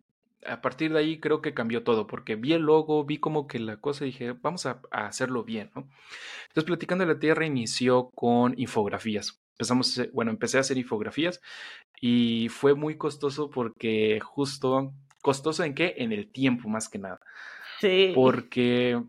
a 0.46 0.60
partir 0.60 0.92
de 0.92 0.98
ahí 0.98 1.20
creo 1.20 1.40
que 1.40 1.54
cambió 1.54 1.82
todo, 1.82 2.06
porque 2.06 2.36
vi 2.36 2.52
el 2.52 2.62
logo, 2.62 3.04
vi 3.04 3.18
como 3.18 3.46
que 3.46 3.58
la 3.58 3.78
cosa 3.78 4.04
y 4.04 4.08
dije, 4.08 4.32
vamos 4.32 4.66
a, 4.66 4.80
a 4.90 5.06
hacerlo 5.06 5.44
bien. 5.44 5.70
¿no? 5.74 5.88
Entonces, 6.48 6.64
Platicando 6.64 7.04
de 7.04 7.14
la 7.14 7.20
Tierra 7.20 7.46
inició 7.46 8.10
con 8.10 8.54
infografías. 8.58 9.40
Empezamos, 9.52 10.00
bueno, 10.12 10.30
empecé 10.30 10.58
a 10.58 10.60
hacer 10.60 10.78
infografías 10.78 11.40
y 12.00 12.48
fue 12.48 12.74
muy 12.74 12.96
costoso 12.96 13.50
porque 13.50 14.20
justo, 14.22 14.92
costoso 15.20 15.64
en 15.64 15.74
qué? 15.74 15.94
En 15.98 16.12
el 16.12 16.30
tiempo 16.30 16.68
más 16.68 16.88
que 16.88 16.98
nada. 16.98 17.20
Sí. 17.80 18.12
Porque 18.14 19.02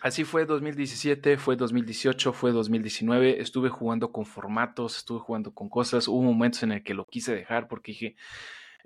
Así 0.00 0.22
fue 0.24 0.46
2017, 0.46 1.38
fue 1.38 1.56
2018, 1.56 2.32
fue 2.32 2.52
2019. 2.52 3.40
Estuve 3.40 3.68
jugando 3.68 4.12
con 4.12 4.26
formatos, 4.26 4.98
estuve 4.98 5.18
jugando 5.18 5.52
con 5.52 5.68
cosas. 5.68 6.06
Hubo 6.06 6.22
momentos 6.22 6.62
en 6.62 6.72
el 6.72 6.82
que 6.84 6.94
lo 6.94 7.04
quise 7.04 7.34
dejar 7.34 7.66
porque 7.66 7.92
dije, 7.92 8.16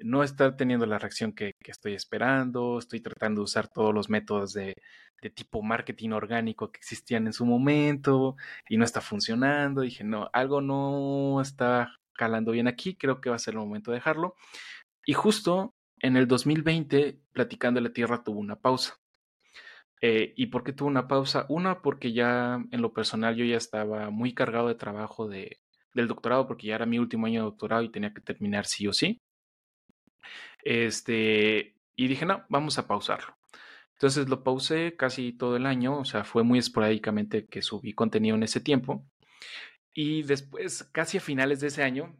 no 0.05 0.23
está 0.23 0.57
teniendo 0.57 0.87
la 0.87 0.99
reacción 0.99 1.33
que, 1.33 1.55
estoy 1.65 1.95
esperando. 1.95 2.79
Estoy 2.79 3.01
tratando 3.01 3.41
de 3.41 3.45
usar 3.45 3.69
todos 3.69 3.95
los 3.95 4.09
métodos 4.09 4.53
de, 4.53 4.75
de, 5.23 5.31
tipo 5.31 5.63
marketing 5.63 6.11
orgánico 6.11 6.73
que 6.73 6.79
existían 6.79 7.27
en 7.27 7.33
su 7.33 7.47
momento 7.47 8.37
y 8.69 8.77
no 8.77 8.85
está 8.85 9.01
funcionando. 9.01 9.83
Dije, 9.83 10.05
no, 10.05 10.29
algo 10.33 10.61
no 10.61 11.41
está 11.41 11.93
calando 12.15 12.53
bien 12.53 12.69
aquí. 12.69 12.97
Creo 12.97 13.21
que 13.21 13.31
va 13.31 13.37
a 13.37 13.39
ser 13.39 13.55
el 13.55 13.61
momento 13.61 13.91
de 13.91 13.97
dejarlo. 13.99 14.35
Y 15.07 15.15
justo 15.15 15.75
en 16.01 16.17
el 16.17 16.27
2020, 16.29 17.21
Platicando 17.33 17.81
la 17.81 17.93
Tierra 17.93 18.23
tuvo 18.25 18.41
una 18.41 18.57
pausa. 18.57 18.99
Eh, 20.01 20.35
¿Y 20.37 20.47
por 20.47 20.65
qué 20.65 20.73
tuve 20.73 20.89
una 20.89 21.07
pausa? 21.09 21.47
Una, 21.49 21.81
porque 21.81 22.13
ya 22.13 22.61
en 22.73 22.83
lo 22.83 22.93
personal 22.93 23.37
yo 23.37 23.45
ya 23.45 23.57
estaba 23.57 24.11
muy 24.11 24.35
cargado 24.35 24.69
de 24.69 24.75
trabajo 24.75 25.29
de, 25.29 25.61
del 25.95 26.09
doctorado, 26.09 26.47
porque 26.49 26.67
ya 26.69 26.75
era 26.75 26.87
mi 26.87 26.99
último 26.99 27.27
año 27.27 27.41
de 27.41 27.45
doctorado 27.45 27.83
y 27.83 27.93
tenía 27.93 28.13
que 28.13 28.21
terminar 28.21 28.67
sí 28.67 28.87
o 28.89 28.93
sí. 28.93 29.21
Este, 30.65 31.75
y 31.97 32.09
dije, 32.09 32.27
no, 32.27 32.45
vamos 32.49 32.79
a 32.79 32.87
pausarlo. 32.87 33.37
Entonces 33.95 34.29
lo 34.29 34.43
pausé 34.43 34.97
casi 34.97 35.33
todo 35.33 35.57
el 35.57 35.67
año, 35.67 35.99
o 35.99 36.05
sea, 36.05 36.25
fue 36.25 36.43
muy 36.43 36.59
esporádicamente 36.59 37.47
que 37.47 37.63
subí 37.63 37.93
contenido 37.93 38.37
en 38.37 38.43
ese 38.43 38.61
tiempo. 38.61 39.05
Y 39.95 40.23
después, 40.23 40.85
casi 40.93 41.19
a 41.19 41.21
finales 41.21 41.61
de 41.61 41.69
ese 41.69 41.83
año, 41.83 42.17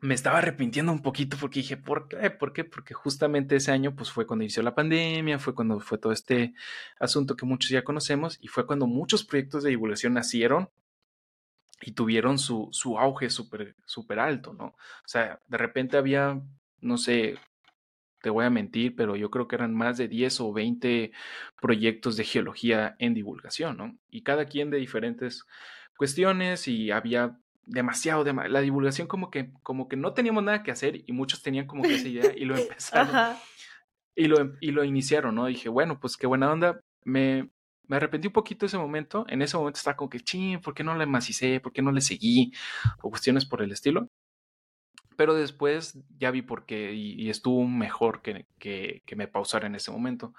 me 0.00 0.14
estaba 0.14 0.38
arrepintiendo 0.38 0.92
un 0.92 1.02
poquito 1.02 1.36
porque 1.40 1.60
dije, 1.60 1.76
¿por 1.76 2.08
qué? 2.08 2.30
¿Por 2.30 2.52
qué? 2.52 2.64
Porque 2.64 2.94
justamente 2.94 3.56
ese 3.56 3.72
año 3.72 3.94
pues 3.96 4.10
fue 4.10 4.26
cuando 4.26 4.44
inició 4.44 4.62
la 4.62 4.74
pandemia, 4.74 5.38
fue 5.38 5.54
cuando 5.54 5.80
fue 5.80 5.98
todo 5.98 6.12
este 6.12 6.54
asunto 7.00 7.36
que 7.36 7.46
muchos 7.46 7.70
ya 7.70 7.82
conocemos 7.82 8.38
y 8.40 8.48
fue 8.48 8.66
cuando 8.66 8.86
muchos 8.86 9.24
proyectos 9.24 9.64
de 9.64 9.70
divulgación 9.70 10.14
nacieron 10.14 10.70
y 11.80 11.92
tuvieron 11.92 12.38
su, 12.38 12.68
su 12.72 12.98
auge 12.98 13.30
súper 13.30 13.74
super 13.86 14.18
alto, 14.20 14.52
¿no? 14.52 14.66
O 14.66 15.06
sea, 15.08 15.40
de 15.48 15.58
repente 15.58 15.96
había, 15.96 16.40
no 16.80 16.98
sé, 16.98 17.36
te 18.22 18.30
voy 18.30 18.44
a 18.44 18.50
mentir, 18.50 18.96
pero 18.96 19.16
yo 19.16 19.30
creo 19.30 19.48
que 19.48 19.56
eran 19.56 19.74
más 19.74 19.96
de 19.96 20.08
10 20.08 20.40
o 20.40 20.52
20 20.52 21.12
proyectos 21.60 22.16
de 22.16 22.24
geología 22.24 22.96
en 22.98 23.14
divulgación, 23.14 23.76
¿no? 23.76 23.96
Y 24.10 24.22
cada 24.22 24.46
quien 24.46 24.70
de 24.70 24.78
diferentes 24.78 25.46
cuestiones 25.96 26.68
y 26.68 26.90
había 26.90 27.38
demasiado, 27.64 28.24
la 28.24 28.60
divulgación 28.60 29.06
como 29.08 29.30
que, 29.30 29.52
como 29.62 29.88
que 29.88 29.96
no 29.96 30.14
teníamos 30.14 30.42
nada 30.42 30.62
que 30.62 30.70
hacer 30.70 31.02
y 31.06 31.12
muchos 31.12 31.42
tenían 31.42 31.66
como 31.66 31.82
que 31.82 31.94
esa 31.94 32.08
idea 32.08 32.32
y 32.36 32.44
lo 32.44 32.56
empezaron 32.56 33.36
y 34.16 34.24
lo, 34.24 34.52
y 34.60 34.72
lo 34.72 34.84
iniciaron, 34.84 35.34
¿no? 35.34 35.46
dije, 35.46 35.68
bueno, 35.68 36.00
pues 36.00 36.16
qué 36.16 36.26
buena 36.26 36.50
onda, 36.50 36.80
me, 37.04 37.50
me 37.88 37.96
arrepentí 37.96 38.28
un 38.28 38.32
poquito 38.32 38.66
ese 38.66 38.78
momento, 38.78 39.24
en 39.28 39.42
ese 39.42 39.56
momento 39.56 39.78
estaba 39.78 39.96
como 39.96 40.10
que, 40.10 40.20
ching, 40.20 40.60
¿por 40.60 40.74
qué 40.74 40.84
no 40.84 40.96
le 40.96 41.06
macicé? 41.06 41.60
¿Por 41.60 41.72
qué 41.72 41.82
no 41.82 41.90
le 41.90 42.00
seguí? 42.00 42.52
O 43.02 43.10
cuestiones 43.10 43.46
por 43.46 43.62
el 43.62 43.72
estilo. 43.72 44.08
Pero 45.18 45.34
después 45.34 45.98
ya 46.16 46.30
vi 46.30 46.42
por 46.42 46.64
qué 46.64 46.94
y, 46.94 47.28
estuvo 47.28 47.66
mejor 47.66 48.22
que, 48.22 48.46
que, 48.60 49.02
que, 49.04 49.16
me 49.16 49.26
pausara 49.26 49.66
en 49.66 49.74
ese 49.74 49.90
momento. 49.90 50.32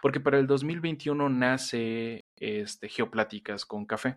Porque 0.00 0.18
para 0.18 0.38
el 0.38 0.46
2021 0.46 1.28
nace 1.28 2.24
este, 2.36 2.88
Geopláticas 2.88 3.66
con 3.66 3.84
Café. 3.84 4.16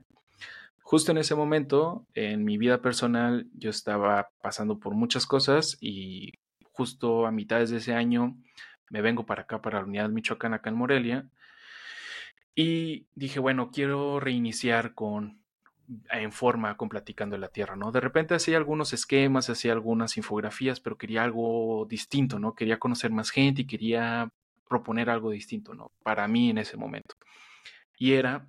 Justo 0.82 1.12
en 1.12 1.17
ese 1.17 1.36
momento, 1.36 2.06
en 2.13 2.46
mi 2.46 2.58
vida 2.58 2.82
personal, 2.82 3.48
yo 3.52 3.70
estaba 3.70 4.30
pasando 4.41 4.80
por 4.80 4.93
muchas 4.93 5.26
cosas 5.26 5.78
y 5.82 6.32
justo 6.72 7.26
a 7.26 7.32
mitades 7.32 7.70
de 7.70 7.78
ese 7.80 7.93
año 7.93 8.38
me 8.89 9.02
vengo 9.02 9.26
para 9.26 9.41
acá, 9.41 9.62
para 9.62 9.80
la 9.80 9.88
unidad 9.88 10.10
Michoacán, 10.10 10.54
acá 10.54 10.70
en 10.70 10.78
Morelia. 10.78 11.28
Y 12.56 13.08
dije, 13.13 13.41
bueno, 13.41 13.72
quiero 13.72 14.22
reiniciar 14.22 14.93
con 14.93 15.41
en 16.12 16.32
forma 16.32 16.76
con 16.76 16.89
Platicando 16.89 17.38
la 17.38 17.47
Tierra, 17.47 17.76
¿no? 17.76 17.91
De 17.91 18.02
repente 18.02 18.36
hacía 18.36 18.58
algunos 18.58 18.93
esquemas, 18.93 19.50
hacía 19.50 19.71
algunas 19.71 20.17
infografías, 20.17 20.80
pero 20.80 20.97
quería 20.97 21.23
algo 21.23 21.86
distinto, 21.89 22.39
¿no? 22.39 22.56
Quería 22.56 22.80
conocer 22.80 23.12
más 23.12 23.30
gente 23.30 23.62
y 23.62 23.67
quería 23.67 24.32
proponer 24.67 25.10
algo 25.10 25.32
distinto, 25.32 25.73
¿no? 25.73 25.91
Para 26.04 26.28
mí 26.28 26.50
en 26.50 26.58
ese 26.58 26.78
momento. 26.78 27.15
Y 27.97 28.13
era, 28.13 28.47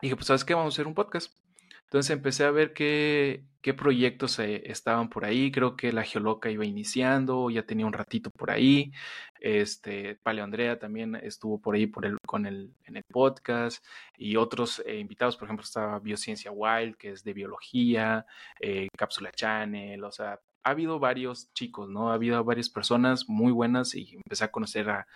dije, 0.00 0.16
pues, 0.16 0.26
¿sabes 0.26 0.44
qué? 0.44 0.54
Vamos 0.54 0.74
a 0.74 0.76
hacer 0.76 0.86
un 0.86 0.94
podcast. 0.94 1.34
Entonces 1.94 2.10
empecé 2.10 2.42
a 2.42 2.50
ver 2.50 2.72
qué, 2.72 3.44
qué 3.62 3.72
proyectos 3.72 4.40
eh, 4.40 4.64
estaban 4.66 5.08
por 5.08 5.24
ahí. 5.24 5.52
Creo 5.52 5.76
que 5.76 5.92
la 5.92 6.02
Geoloca 6.02 6.50
iba 6.50 6.64
iniciando, 6.64 7.50
ya 7.50 7.62
tenía 7.66 7.86
un 7.86 7.92
ratito 7.92 8.30
por 8.30 8.50
ahí. 8.50 8.90
Este, 9.38 10.16
Paleo 10.16 10.42
Andrea 10.42 10.76
también 10.80 11.14
estuvo 11.14 11.60
por 11.60 11.76
ahí 11.76 11.86
por 11.86 12.04
el, 12.04 12.16
con 12.26 12.46
el, 12.46 12.74
en 12.86 12.96
el 12.96 13.04
podcast. 13.04 13.84
Y 14.16 14.34
otros 14.34 14.82
eh, 14.84 14.98
invitados, 14.98 15.36
por 15.36 15.46
ejemplo, 15.46 15.62
estaba 15.62 16.00
Biociencia 16.00 16.50
Wild, 16.50 16.96
que 16.96 17.12
es 17.12 17.22
de 17.22 17.32
biología, 17.32 18.26
eh, 18.58 18.88
Cápsula 18.98 19.30
Channel, 19.30 20.02
o 20.02 20.10
sea, 20.10 20.40
ha 20.64 20.70
habido 20.70 20.98
varios 20.98 21.52
chicos, 21.52 21.88
¿no? 21.88 22.10
Ha 22.10 22.14
habido 22.14 22.42
varias 22.42 22.70
personas 22.70 23.28
muy 23.28 23.52
buenas 23.52 23.94
y 23.94 24.16
empecé 24.16 24.44
a 24.44 24.50
conocer 24.50 24.90
a, 24.90 25.06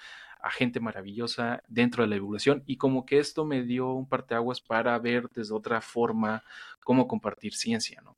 a 0.41 0.51
gente 0.51 0.81
maravillosa 0.81 1.63
dentro 1.69 2.03
de 2.03 2.09
la 2.09 2.15
divulgación 2.17 2.63
y 2.67 2.77
como 2.77 3.05
que 3.07 3.19
esto 3.19 3.45
me 3.45 3.63
dio 3.63 3.93
un 3.93 4.09
parteaguas 4.09 4.61
para 4.61 4.99
ver 4.99 5.29
desde 5.35 5.55
otra 5.55 5.81
forma 5.81 6.43
cómo 6.85 7.09
compartir 7.09 7.55
ciencia, 7.55 8.01
¿no? 8.03 8.17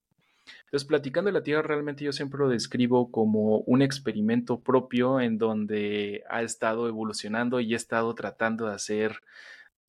Entonces, 0.65 0.87
platicando 0.87 1.29
de 1.29 1.33
la 1.33 1.43
Tierra, 1.43 1.63
realmente 1.63 2.05
yo 2.05 2.13
siempre 2.13 2.39
lo 2.39 2.49
describo 2.49 3.11
como 3.11 3.59
un 3.59 3.83
experimento 3.83 4.61
propio 4.61 5.21
en 5.21 5.37
donde 5.37 6.23
ha 6.31 6.43
estado 6.43 6.87
evolucionando 6.87 7.59
y 7.61 7.73
he 7.73 7.77
estado 7.77 8.15
tratando 8.15 8.67
de 8.67 8.75
hacer 8.75 9.21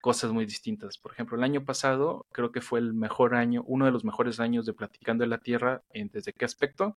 cosas 0.01 0.31
muy 0.31 0.45
distintas. 0.45 0.97
Por 0.97 1.11
ejemplo, 1.11 1.37
el 1.37 1.43
año 1.43 1.63
pasado 1.63 2.25
creo 2.31 2.51
que 2.51 2.61
fue 2.61 2.79
el 2.79 2.93
mejor 2.93 3.35
año, 3.35 3.63
uno 3.67 3.85
de 3.85 3.91
los 3.91 4.03
mejores 4.03 4.39
años 4.39 4.65
de 4.65 4.73
Platicando 4.73 5.23
de 5.23 5.27
la 5.27 5.37
Tierra. 5.37 5.83
¿Desde 5.93 6.33
qué 6.33 6.45
aspecto? 6.45 6.97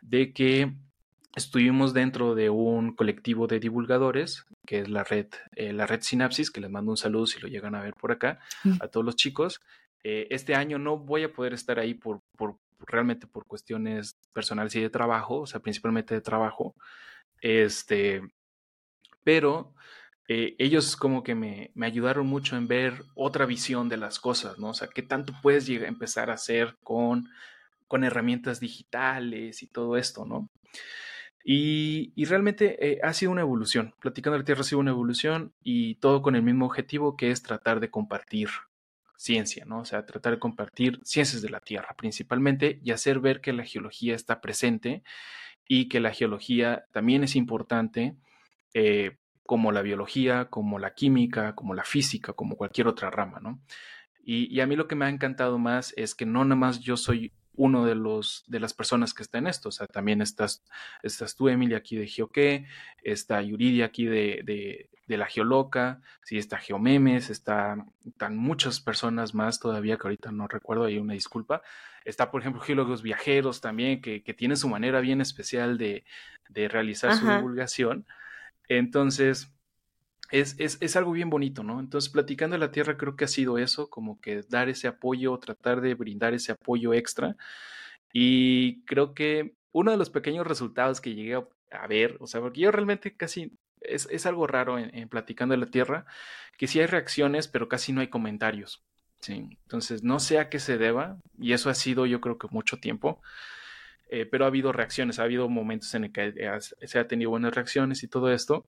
De 0.00 0.32
que 0.32 0.72
estuvimos 1.36 1.92
dentro 1.92 2.34
de 2.34 2.50
un 2.50 2.94
colectivo 2.94 3.46
de 3.46 3.60
divulgadores, 3.60 4.44
que 4.66 4.80
es 4.80 4.88
la 4.88 5.04
red, 5.04 5.26
eh, 5.56 5.72
la 5.72 5.86
red 5.86 6.00
Sinapsis, 6.02 6.50
que 6.50 6.60
les 6.60 6.70
mando 6.70 6.90
un 6.90 6.96
saludo 6.96 7.26
si 7.26 7.40
lo 7.40 7.48
llegan 7.48 7.74
a 7.74 7.82
ver 7.82 7.94
por 7.94 8.12
acá, 8.12 8.40
a 8.80 8.88
todos 8.88 9.04
los 9.04 9.16
chicos. 9.16 9.60
Eh, 10.02 10.28
este 10.30 10.54
año 10.54 10.78
no 10.78 10.98
voy 10.98 11.24
a 11.24 11.32
poder 11.32 11.54
estar 11.54 11.78
ahí 11.78 11.94
por, 11.94 12.20
por, 12.36 12.56
realmente 12.86 13.26
por 13.26 13.46
cuestiones 13.46 14.16
personales 14.32 14.74
y 14.76 14.80
de 14.80 14.90
trabajo, 14.90 15.40
o 15.40 15.46
sea, 15.46 15.60
principalmente 15.60 16.14
de 16.14 16.20
trabajo. 16.20 16.74
Este, 17.40 18.22
pero 19.22 19.74
eh, 20.28 20.54
ellos 20.58 20.96
como 20.96 21.22
que 21.22 21.34
me, 21.34 21.70
me, 21.74 21.86
ayudaron 21.86 22.26
mucho 22.26 22.56
en 22.56 22.68
ver 22.68 23.04
otra 23.14 23.46
visión 23.46 23.88
de 23.88 23.96
las 23.96 24.20
cosas, 24.20 24.58
¿no? 24.58 24.70
O 24.70 24.74
sea, 24.74 24.88
qué 24.88 25.02
tanto 25.02 25.34
puedes 25.42 25.66
llegar, 25.66 25.88
empezar 25.88 26.30
a 26.30 26.34
hacer 26.34 26.76
con 26.82 27.28
con 27.86 28.02
herramientas 28.04 28.60
digitales 28.60 29.62
y 29.62 29.66
todo 29.66 29.96
esto, 29.96 30.24
¿no? 30.24 30.48
Y, 31.46 32.24
realmente 32.24 32.78
eh, 32.80 33.00
ha 33.02 33.12
sido 33.12 33.30
una 33.30 33.42
evolución. 33.42 33.94
Platicando 34.00 34.38
la 34.38 34.44
Tierra 34.44 34.62
ha 34.62 34.64
sido 34.64 34.78
una 34.78 34.92
evolución 34.92 35.52
y 35.62 35.96
todo 35.96 36.22
con 36.22 36.36
el 36.36 36.42
mismo 36.42 36.64
objetivo 36.64 37.16
que 37.16 37.30
es 37.30 37.42
tratar 37.42 37.80
de 37.80 37.90
compartir 37.90 38.48
ciencia, 39.16 39.64
¿no? 39.66 39.80
O 39.80 39.84
sea, 39.84 40.06
tratar 40.06 40.32
de 40.34 40.38
compartir 40.38 41.00
ciencias 41.04 41.42
de 41.42 41.50
la 41.50 41.60
Tierra 41.60 41.94
principalmente 41.96 42.80
y 42.82 42.92
hacer 42.92 43.20
ver 43.20 43.42
que 43.42 43.52
la 43.52 43.64
geología 43.64 44.14
está 44.14 44.40
presente 44.40 45.02
y 45.68 45.88
que 45.88 46.00
la 46.00 46.12
geología 46.12 46.86
también 46.92 47.24
es 47.24 47.36
importante 47.36 48.16
eh, 48.72 49.18
como 49.44 49.70
la 49.72 49.82
biología, 49.82 50.46
como 50.46 50.78
la 50.78 50.94
química, 50.94 51.54
como 51.54 51.74
la 51.74 51.84
física, 51.84 52.32
como 52.32 52.56
cualquier 52.56 52.88
otra 52.88 53.10
rama, 53.10 53.40
¿no? 53.40 53.60
Y, 54.26 54.58
a 54.60 54.66
mí 54.66 54.74
lo 54.74 54.88
que 54.88 54.94
me 54.94 55.04
ha 55.04 55.10
encantado 55.10 55.58
más 55.58 55.92
es 55.98 56.14
que 56.14 56.24
no 56.24 56.44
nada 56.44 56.56
más 56.56 56.80
yo 56.80 56.96
soy 56.96 57.32
uno 57.56 57.84
de 57.84 57.94
los 57.94 58.44
de 58.46 58.60
las 58.60 58.74
personas 58.74 59.14
que 59.14 59.22
está 59.22 59.38
en 59.38 59.46
esto. 59.46 59.68
O 59.68 59.72
sea, 59.72 59.86
también 59.86 60.20
estás, 60.20 60.64
estás 61.02 61.36
tú, 61.36 61.48
Emily, 61.48 61.74
aquí 61.74 61.96
de 61.96 62.06
Geoqué, 62.06 62.66
está 63.02 63.40
Yuridia 63.42 63.86
aquí 63.86 64.06
de, 64.06 64.40
de, 64.44 64.90
de, 65.06 65.16
la 65.16 65.26
Geoloca, 65.26 66.00
sí, 66.22 66.38
está 66.38 66.58
Geomemes, 66.58 67.30
está, 67.30 67.84
están 68.06 68.36
muchas 68.36 68.80
personas 68.80 69.34
más 69.34 69.60
todavía 69.60 69.96
que 69.96 70.06
ahorita 70.06 70.32
no 70.32 70.48
recuerdo, 70.48 70.84
hay 70.84 70.98
una 70.98 71.14
disculpa. 71.14 71.62
Está, 72.04 72.30
por 72.30 72.42
ejemplo, 72.42 72.60
Geólogos 72.60 73.02
Viajeros 73.02 73.60
también, 73.60 74.02
que, 74.02 74.22
que 74.22 74.34
tienen 74.34 74.56
su 74.56 74.68
manera 74.68 75.00
bien 75.00 75.20
especial 75.20 75.78
de, 75.78 76.04
de 76.48 76.68
realizar 76.68 77.14
su 77.16 77.26
divulgación. 77.26 78.06
Entonces, 78.68 79.53
es, 80.30 80.56
es, 80.58 80.78
es, 80.80 80.96
algo 80.96 81.12
bien 81.12 81.30
bonito, 81.30 81.62
¿no? 81.62 81.80
Entonces, 81.80 82.10
platicando 82.10 82.54
de 82.54 82.60
la 82.60 82.72
Tierra 82.72 82.96
creo 82.96 83.16
que 83.16 83.24
ha 83.24 83.28
sido 83.28 83.58
eso, 83.58 83.88
como 83.90 84.20
que 84.20 84.42
dar 84.48 84.68
ese 84.68 84.88
apoyo, 84.88 85.38
tratar 85.38 85.80
de 85.80 85.94
brindar 85.94 86.34
ese 86.34 86.52
apoyo 86.52 86.94
extra. 86.94 87.36
Y 88.12 88.82
creo 88.84 89.14
que 89.14 89.54
uno 89.72 89.90
de 89.90 89.96
los 89.96 90.10
pequeños 90.10 90.46
resultados 90.46 91.00
que 91.00 91.14
llegué 91.14 91.34
a, 91.34 91.86
ver, 91.88 92.16
o 92.20 92.26
sea, 92.26 92.40
porque 92.40 92.60
yo 92.60 92.70
realmente 92.70 93.16
casi, 93.16 93.52
es, 93.80 94.08
es 94.10 94.26
algo 94.26 94.46
raro 94.46 94.78
en, 94.78 95.08
platicando 95.08 95.52
de 95.52 95.58
la 95.58 95.70
Tierra, 95.70 96.06
que 96.58 96.68
sí 96.68 96.80
hay 96.80 96.86
reacciones, 96.86 97.48
pero 97.48 97.68
casi 97.68 97.92
no 97.92 98.00
hay 98.00 98.08
comentarios. 98.08 98.84
Sí, 99.20 99.48
entonces 99.62 100.02
no 100.02 100.20
sé 100.20 100.38
a 100.38 100.48
qué 100.50 100.58
se 100.58 100.78
deba, 100.78 101.18
y 101.38 101.54
eso 101.54 101.70
ha 101.70 101.74
sido 101.74 102.06
yo 102.06 102.20
creo 102.20 102.38
que 102.38 102.48
mucho 102.50 102.78
tiempo. 102.78 103.20
Eh, 104.10 104.26
pero 104.26 104.44
ha 104.44 104.48
habido 104.48 104.70
reacciones, 104.70 105.18
ha 105.18 105.24
habido 105.24 105.48
momentos 105.48 105.94
en 105.94 106.04
el 106.04 106.12
que 106.12 106.60
se 106.82 106.98
ha 106.98 107.08
tenido 107.08 107.30
buenas 107.30 107.54
reacciones 107.54 108.02
y 108.02 108.08
todo 108.08 108.30
esto, 108.30 108.66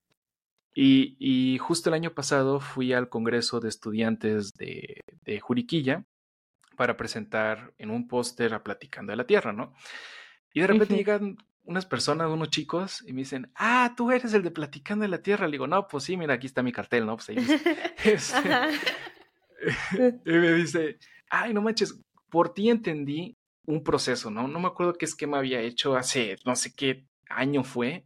y, 0.78 1.56
justo 1.58 1.88
el 1.88 1.94
año 1.94 2.12
pasado 2.12 2.60
fui 2.60 2.92
al 2.92 3.08
Congreso 3.08 3.60
de 3.60 3.70
Estudiantes 3.70 4.52
de, 4.52 5.40
Juriquilla 5.40 6.04
para 6.76 6.96
presentar 6.96 7.72
en 7.78 7.90
un 7.90 8.06
póster 8.06 8.52
a 8.52 8.62
Platicando 8.62 9.10
de 9.10 9.16
la 9.16 9.26
Tierra, 9.26 9.52
¿no? 9.52 9.72
Y 10.52 10.60
de 10.60 10.66
repente 10.66 10.94
llegan 10.94 11.36
unas 11.62 11.86
personas, 11.86 12.30
unos 12.30 12.50
chicos, 12.50 13.02
y 13.06 13.12
me 13.12 13.22
dicen, 13.22 13.50
ah, 13.54 13.94
tú 13.96 14.10
eres 14.10 14.34
el 14.34 14.42
de 14.42 14.50
Platicando 14.50 15.02
de 15.02 15.08
la 15.08 15.22
Tierra. 15.22 15.46
Le 15.46 15.52
digo, 15.52 15.66
no, 15.66 15.88
pues 15.88 16.04
sí, 16.04 16.16
mira, 16.16 16.34
aquí 16.34 16.46
está 16.46 16.62
mi 16.62 16.72
cartel, 16.72 17.06
¿no? 17.06 17.16
Pues 17.16 17.30
ahí 17.30 17.36
este, 18.04 18.70
y 20.26 20.32
me 20.32 20.52
dice, 20.52 20.98
ay, 21.30 21.54
no 21.54 21.62
manches, 21.62 21.98
por 22.28 22.52
ti 22.52 22.68
entendí 22.68 23.34
un 23.64 23.82
proceso, 23.82 24.30
¿no? 24.30 24.46
No 24.46 24.60
me 24.60 24.68
acuerdo 24.68 24.92
qué 24.94 25.06
esquema 25.06 25.38
había 25.38 25.60
hecho 25.60 25.96
hace 25.96 26.36
no 26.44 26.54
sé 26.54 26.72
qué 26.74 27.06
año 27.28 27.64
fue, 27.64 28.04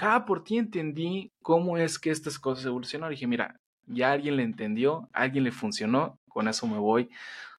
ah, 0.00 0.24
por 0.26 0.44
ti 0.44 0.58
entendí 0.58 1.32
cómo 1.42 1.78
es 1.78 1.98
que 1.98 2.10
estas 2.10 2.38
cosas 2.38 2.66
evolucionaron. 2.66 3.12
dije, 3.12 3.26
mira, 3.26 3.60
ya 3.86 4.12
alguien 4.12 4.36
le 4.36 4.42
entendió, 4.42 5.08
alguien 5.12 5.44
le 5.44 5.52
funcionó, 5.52 6.18
con 6.28 6.48
eso 6.48 6.66
me 6.66 6.78
voy 6.78 7.10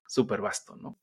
súper 0.08 0.42
vasto, 0.42 0.76
¿no? 0.76 0.98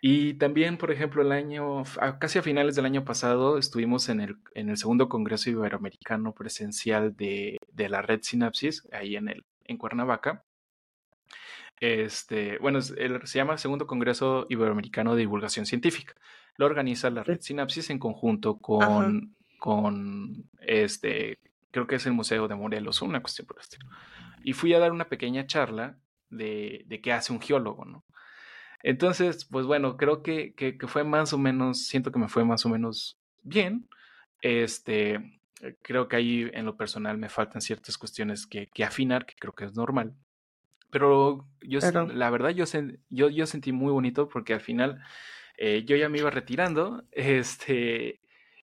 Y 0.00 0.34
también, 0.34 0.78
por 0.78 0.92
ejemplo, 0.92 1.22
el 1.22 1.32
año, 1.32 1.82
casi 2.20 2.38
a 2.38 2.42
finales 2.42 2.76
del 2.76 2.84
año 2.84 3.04
pasado, 3.04 3.58
estuvimos 3.58 4.08
en 4.08 4.20
el, 4.20 4.36
en 4.54 4.68
el 4.68 4.76
segundo 4.76 5.08
Congreso 5.08 5.50
Iberoamericano 5.50 6.32
Presencial 6.34 7.16
de, 7.16 7.56
de 7.72 7.88
la 7.88 8.00
Red 8.00 8.20
Sinapsis, 8.22 8.86
ahí 8.92 9.16
en, 9.16 9.28
el, 9.28 9.44
en 9.64 9.76
Cuernavaca. 9.76 10.44
Este, 11.80 12.58
bueno, 12.58 12.80
se 12.80 12.98
llama 13.24 13.58
Segundo 13.58 13.86
Congreso 13.86 14.46
Iberoamericano 14.48 15.14
de 15.14 15.20
Divulgación 15.20 15.66
Científica. 15.66 16.14
Lo 16.56 16.66
organiza 16.66 17.10
la 17.10 17.24
Red 17.24 17.40
Sinapsis 17.40 17.90
en 17.90 17.98
conjunto 17.98 18.58
con 18.58 19.36
con 19.58 20.48
este, 20.60 21.38
creo 21.70 21.86
que 21.86 21.96
es 21.96 22.06
el 22.06 22.12
Museo 22.12 22.48
de 22.48 22.54
Morelos, 22.54 23.02
una 23.02 23.20
cuestión 23.20 23.46
por 23.46 23.56
el 23.56 23.62
estilo. 23.62 23.88
Y 24.42 24.52
fui 24.52 24.72
a 24.74 24.78
dar 24.78 24.92
una 24.92 25.08
pequeña 25.08 25.46
charla 25.46 25.98
de, 26.30 26.84
de 26.86 27.00
qué 27.00 27.12
hace 27.12 27.32
un 27.32 27.40
geólogo, 27.40 27.84
¿no? 27.84 28.04
Entonces, 28.82 29.44
pues 29.44 29.66
bueno, 29.66 29.96
creo 29.96 30.22
que, 30.22 30.54
que, 30.54 30.76
fue 30.86 31.04
más 31.04 31.32
o 31.32 31.38
menos, 31.38 31.86
siento 31.86 32.12
que 32.12 32.18
me 32.18 32.28
fue 32.28 32.44
más 32.44 32.64
o 32.64 32.68
menos 32.68 33.18
bien. 33.42 33.88
Este, 34.40 35.40
creo 35.82 36.06
que 36.06 36.16
ahí 36.16 36.50
en 36.52 36.64
lo 36.64 36.76
personal 36.76 37.18
me 37.18 37.28
faltan 37.28 37.60
ciertas 37.60 37.98
cuestiones 37.98 38.46
que, 38.46 38.68
que 38.68 38.84
afinar, 38.84 39.26
que 39.26 39.34
creo 39.34 39.52
que 39.52 39.64
es 39.64 39.74
normal. 39.74 40.14
Pero 40.90 41.46
yo, 41.60 41.80
la 42.14 42.30
verdad, 42.30 42.50
yo, 42.50 42.64
yo, 43.10 43.28
yo 43.28 43.46
sentí 43.46 43.72
muy 43.72 43.92
bonito 43.92 44.28
porque 44.28 44.54
al 44.54 44.60
final 44.60 45.02
eh, 45.58 45.84
yo 45.84 45.96
ya 45.96 46.08
me 46.08 46.18
iba 46.18 46.30
retirando. 46.30 47.04
Este, 47.12 48.20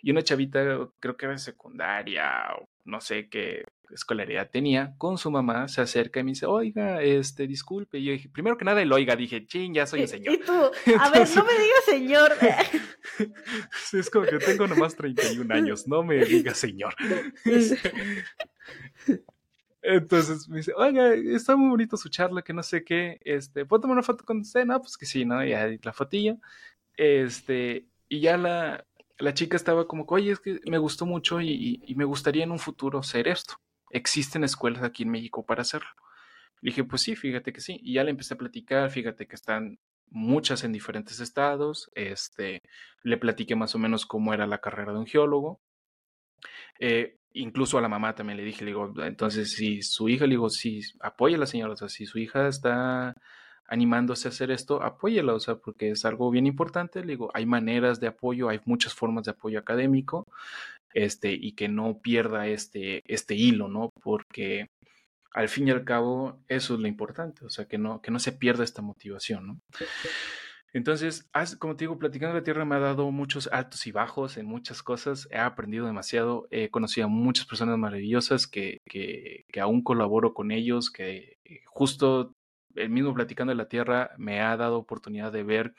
y 0.05 0.11
una 0.11 0.23
chavita, 0.23 0.63
creo 1.01 1.17
que 1.17 1.25
era 1.25 1.39
secundaria 1.39 2.45
o 2.59 2.69
no 2.85 3.01
sé 3.01 3.31
qué 3.31 3.65
escolaridad 3.91 4.51
tenía, 4.51 4.95
con 4.99 5.17
su 5.17 5.31
mamá 5.31 5.67
se 5.67 5.81
acerca 5.81 6.21
y 6.21 6.25
me 6.25 6.33
dice, 6.33 6.45
oiga, 6.45 7.01
este, 7.03 7.47
disculpe. 7.47 7.99
Y 7.99 8.05
yo 8.05 8.13
dije, 8.13 8.29
primero 8.29 8.59
que 8.59 8.67
nada 8.67 8.83
el 8.83 8.93
oiga, 8.93 9.17
dije, 9.17 9.47
ching, 9.47 9.73
ya 9.73 9.87
soy 9.87 10.03
un 10.03 10.09
señor. 10.09 10.35
Y 10.35 10.39
tú, 10.41 10.53
a 11.01 11.11
ver, 11.11 11.27
no 11.35 11.45
me 11.47 11.53
digas 11.53 11.85
señor. 11.87 12.33
es 13.95 14.11
como 14.11 14.27
que 14.27 14.39
tengo 14.41 14.67
nomás 14.67 14.95
31 14.95 15.55
años, 15.55 15.89
no 15.89 16.03
me 16.03 16.23
digas 16.23 16.59
señor. 16.59 16.95
Entonces 19.81 20.47
me 20.51 20.59
dice, 20.59 20.75
oiga, 20.77 21.15
está 21.15 21.57
muy 21.57 21.71
bonito 21.71 21.97
su 21.97 22.11
charla, 22.11 22.43
que 22.43 22.53
no 22.53 22.63
sé 22.63 22.85
qué, 22.85 23.21
este, 23.25 23.65
¿puedo 23.65 23.81
tomar 23.81 23.95
una 23.95 24.03
foto 24.03 24.23
con 24.23 24.41
usted? 24.41 24.67
No, 24.67 24.79
pues 24.83 24.99
que 24.99 25.07
sí, 25.07 25.25
¿no? 25.25 25.43
Y 25.43 25.55
la 25.83 25.93
fotilla, 25.95 26.37
este, 26.95 27.87
y 28.11 28.21
ya 28.21 28.37
la, 28.37 28.85
la 29.19 29.35
chica 29.35 29.57
estaba 29.57 29.87
como, 29.87 30.05
oye, 30.09 30.33
es 30.33 30.41
que 30.41 30.61
me 30.67 30.79
gustó 30.79 31.07
mucho 31.07 31.41
y, 31.41 31.83
me 31.97 32.05
gustaría 32.05 32.45
en 32.45 32.53
un 32.53 32.59
futuro 32.59 32.99
hacer 32.99 33.29
esto. 33.29 33.55
Existen 33.91 34.45
escuelas 34.45 34.83
aquí 34.83 35.05
en 35.05 35.11
México 35.11 35.45
para 35.47 35.63
hacerlo. 35.63 35.89
Le 36.61 36.71
dije, 36.71 36.85
pues 36.85 37.03
sí, 37.03 37.15
fíjate 37.17 37.53
que 37.53 37.61
sí. 37.61 37.79
Y 37.83 37.95
ya 37.95 38.05
le 38.05 38.11
empecé 38.11 38.35
a 38.35 38.39
platicar, 38.39 38.91
fíjate 38.91 39.27
que 39.27 39.37
están 39.37 39.79
muchas 40.11 40.65
en 40.65 40.73
diferentes 40.73 41.21
estados. 41.21 41.91
Este, 41.95 42.63
le 43.03 43.17
platiqué 43.19 43.55
más 43.55 43.75
o 43.75 43.79
menos 43.79 44.07
cómo 44.07 44.35
era 44.35 44.47
la 44.47 44.61
carrera 44.61 44.93
de 44.93 44.99
un 44.99 45.07
geólogo. 45.07 45.61
Eh, 46.81 47.19
incluso 47.33 47.79
a 47.79 47.83
la 47.83 47.89
mamá 47.89 48.15
también 48.15 48.37
le 48.37 48.45
dije, 48.45 48.65
le 48.65 48.71
digo, 48.71 48.93
entonces 49.05 49.53
si 49.53 49.83
su 49.83 50.09
hija, 50.09 50.27
le 50.27 50.33
digo, 50.33 50.51
si 50.51 50.81
apoya 51.01 51.37
a 51.37 51.41
la 51.41 51.47
señora, 51.47 51.75
o 51.75 51.77
sea, 51.77 51.89
si 51.89 52.07
su 52.07 52.19
hija 52.19 52.49
está 52.49 53.15
animándose 53.67 54.29
a 54.29 54.31
hacer 54.31 54.51
esto, 54.51 54.83
apóyela, 54.83 55.35
o 55.35 55.41
sea, 55.41 55.57
porque 55.57 55.91
es 55.91 56.05
algo 56.05 56.31
bien 56.31 56.47
importante. 56.47 57.01
Le 57.01 57.13
digo, 57.13 57.31
hay 57.35 57.47
maneras 57.47 58.01
de 58.01 58.09
apoyo, 58.09 58.49
hay 58.49 58.61
muchas 58.65 58.95
formas 58.95 59.25
de 59.25 59.33
apoyo 59.33 59.59
académico, 59.59 60.25
este, 60.93 61.33
y 61.33 61.53
que 61.53 61.69
no 61.69 61.99
pierda 62.01 62.47
este, 62.47 63.03
este 63.07 63.35
hilo, 63.35 63.69
¿no? 63.69 63.91
Porque 64.03 64.69
al 65.33 65.49
fin 65.49 65.69
y 65.69 65.73
al 65.73 65.85
cabo, 65.85 66.39
eso 66.49 66.75
es 66.75 66.81
lo 66.81 66.87
importante, 66.87 67.45
o 67.45 67.51
sea, 67.51 67.67
que 67.67 67.79
no, 67.79 68.01
que 68.01 68.13
no 68.13 68.21
se 68.21 68.33
pierda 68.33 68.63
esta 68.63 68.83
motivación, 68.83 69.47
¿no? 69.47 69.61
Entonces, 70.73 71.29
como 71.61 71.77
te 71.77 71.85
digo, 71.85 71.99
Platicando 71.99 72.35
la 72.35 72.43
Tierra 72.43 72.65
me 72.65 72.75
ha 72.75 72.81
dado 72.81 73.11
muchos 73.13 73.49
altos 73.53 73.87
y 73.87 73.93
bajos 73.93 74.37
en 74.37 74.47
muchas 74.47 74.83
cosas, 74.83 75.29
he 75.31 75.39
aprendido 75.39 75.87
demasiado, 75.87 76.49
he 76.51 76.69
conocido 76.69 77.07
a 77.07 77.11
muchas 77.11 77.47
personas 77.47 77.79
maravillosas 77.79 78.49
que, 78.49 78.79
que, 78.89 79.45
que 79.53 79.61
aún 79.61 79.83
colaboro 79.83 80.35
con 80.35 80.51
ellos, 80.51 80.91
que 80.91 81.37
justo 81.67 82.33
el 82.75 82.91
mismo 82.91 83.15
Platicando 83.15 83.53
de 83.53 83.57
la 83.57 83.69
Tierra 83.69 84.13
me 84.19 84.41
ha 84.41 84.57
dado 84.57 84.79
oportunidad 84.79 85.33
de 85.33 85.43
ver 85.43 85.75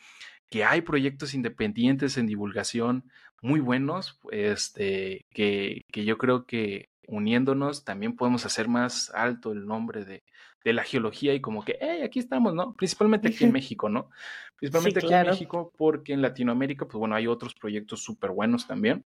que 0.49 0.63
hay 0.63 0.81
proyectos 0.81 1.33
independientes 1.33 2.17
en 2.17 2.27
divulgación 2.27 3.09
muy 3.41 3.59
buenos, 3.59 4.19
este, 4.31 5.25
que, 5.31 5.81
que 5.91 6.05
yo 6.05 6.17
creo 6.17 6.45
que 6.45 6.89
uniéndonos 7.07 7.83
también 7.83 8.15
podemos 8.15 8.45
hacer 8.45 8.67
más 8.67 9.11
alto 9.13 9.51
el 9.51 9.65
nombre 9.65 10.05
de, 10.05 10.23
de 10.65 10.73
la 10.73 10.83
geología 10.83 11.33
y 11.33 11.41
como 11.41 11.63
que, 11.63 11.77
hey, 11.79 12.01
aquí 12.03 12.19
estamos, 12.19 12.55
¿no? 12.55 12.73
Principalmente 12.73 13.27
aquí 13.27 13.43
en 13.43 13.51
México, 13.51 13.87
¿no? 13.87 14.09
Principalmente 14.57 14.99
aquí 14.99 15.13
en 15.13 15.27
México 15.27 15.71
porque 15.77 16.13
en 16.13 16.23
Latinoamérica, 16.23 16.85
pues 16.85 16.95
bueno, 16.95 17.15
hay 17.15 17.27
otros 17.27 17.53
proyectos 17.53 18.03
súper 18.03 18.31
buenos 18.31 18.65
también. 18.65 19.05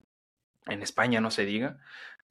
En 0.66 0.82
España 0.82 1.20
no 1.20 1.30
se 1.30 1.44
diga. 1.44 1.78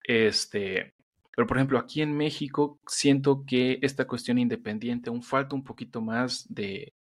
Este, 0.03 0.95
pero, 1.35 1.47
por 1.47 1.57
ejemplo, 1.57 1.79
aquí 1.79 2.01
en 2.01 2.15
México 2.15 2.79
siento 2.87 3.45
que 3.45 3.79
esta 3.81 4.05
cuestión 4.05 4.37
independiente 4.37 5.09
aún 5.09 5.23
falta 5.23 5.55
un 5.55 5.63
poquito 5.63 6.01
más 6.01 6.45
de, 6.53 6.93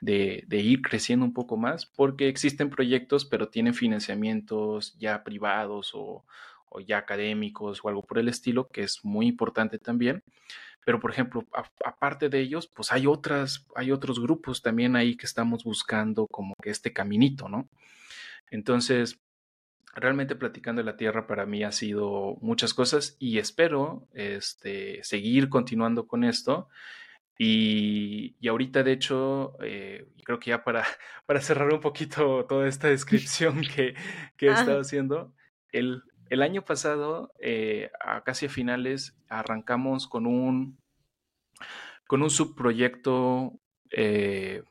ir 0.00 0.82
creciendo 0.82 1.24
un 1.24 1.32
poco 1.32 1.56
más, 1.56 1.86
porque 1.86 2.28
existen 2.28 2.70
proyectos, 2.70 3.24
pero 3.24 3.48
tienen 3.48 3.74
financiamientos 3.74 4.96
ya 4.98 5.24
privados 5.24 5.90
o, 5.94 6.24
ya 6.86 6.98
académicos 6.98 7.80
o 7.84 7.88
algo 7.88 8.02
por 8.02 8.18
el 8.18 8.28
estilo, 8.28 8.68
que 8.68 8.82
es 8.82 9.04
muy 9.04 9.26
importante 9.26 9.78
también. 9.78 10.22
Pero, 10.84 11.00
por 11.00 11.10
ejemplo, 11.10 11.44
aparte 11.84 12.28
de 12.28 12.40
ellos, 12.40 12.66
pues 12.66 12.92
hay 12.92 13.06
otras, 13.06 13.66
hay 13.74 13.90
otros 13.90 14.20
grupos 14.20 14.60
también 14.62 14.96
ahí 14.96 15.16
que 15.16 15.26
estamos 15.26 15.64
buscando 15.64 16.26
como 16.26 16.54
que 16.62 16.70
este 16.70 16.92
caminito, 16.92 17.48
¿no? 17.48 17.68
Entonces, 18.50 19.18
realmente 19.94 20.36
platicando 20.36 20.82
de 20.82 20.86
la 20.86 20.96
Tierra 20.96 21.26
para 21.26 21.46
mí 21.46 21.62
ha 21.64 21.72
sido 21.72 22.36
muchas 22.40 22.74
cosas 22.74 23.16
y 23.18 23.38
espero 23.38 24.08
este, 24.12 25.02
seguir 25.02 25.48
continuando 25.48 26.06
con 26.06 26.24
esto. 26.24 26.68
Y, 27.36 28.36
ahorita, 28.46 28.84
de 28.84 28.92
hecho, 28.92 29.56
eh, 29.60 30.06
creo 30.24 30.38
que 30.38 30.50
ya 30.50 30.62
para, 30.62 30.84
para 31.26 31.40
cerrar 31.40 31.72
un 31.72 31.80
poquito 31.80 32.44
toda 32.46 32.68
esta 32.68 32.88
descripción 32.88 33.60
que, 33.74 33.94
que 34.36 34.46
he 34.46 34.52
estado 34.52 34.80
haciendo, 34.80 35.32
el, 35.72 36.02
el 36.30 36.42
año 36.42 36.64
pasado, 36.64 37.32
eh, 37.40 37.90
a 38.00 38.22
casi 38.22 38.46
a 38.46 38.48
finales, 38.50 39.16
arrancamos 39.28 40.06
con 40.06 40.26
un, 40.26 40.78
con 42.06 42.22
un 42.22 42.30
subproyecto 42.30 43.52
eh, 43.90 44.62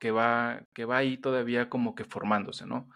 que, 0.00 0.10
va, 0.10 0.62
que 0.74 0.84
va 0.84 0.98
ahí 0.98 1.18
todavía 1.18 1.68
como 1.68 1.94
que 1.94 2.04
formándose, 2.04 2.66
¿no? 2.66 2.88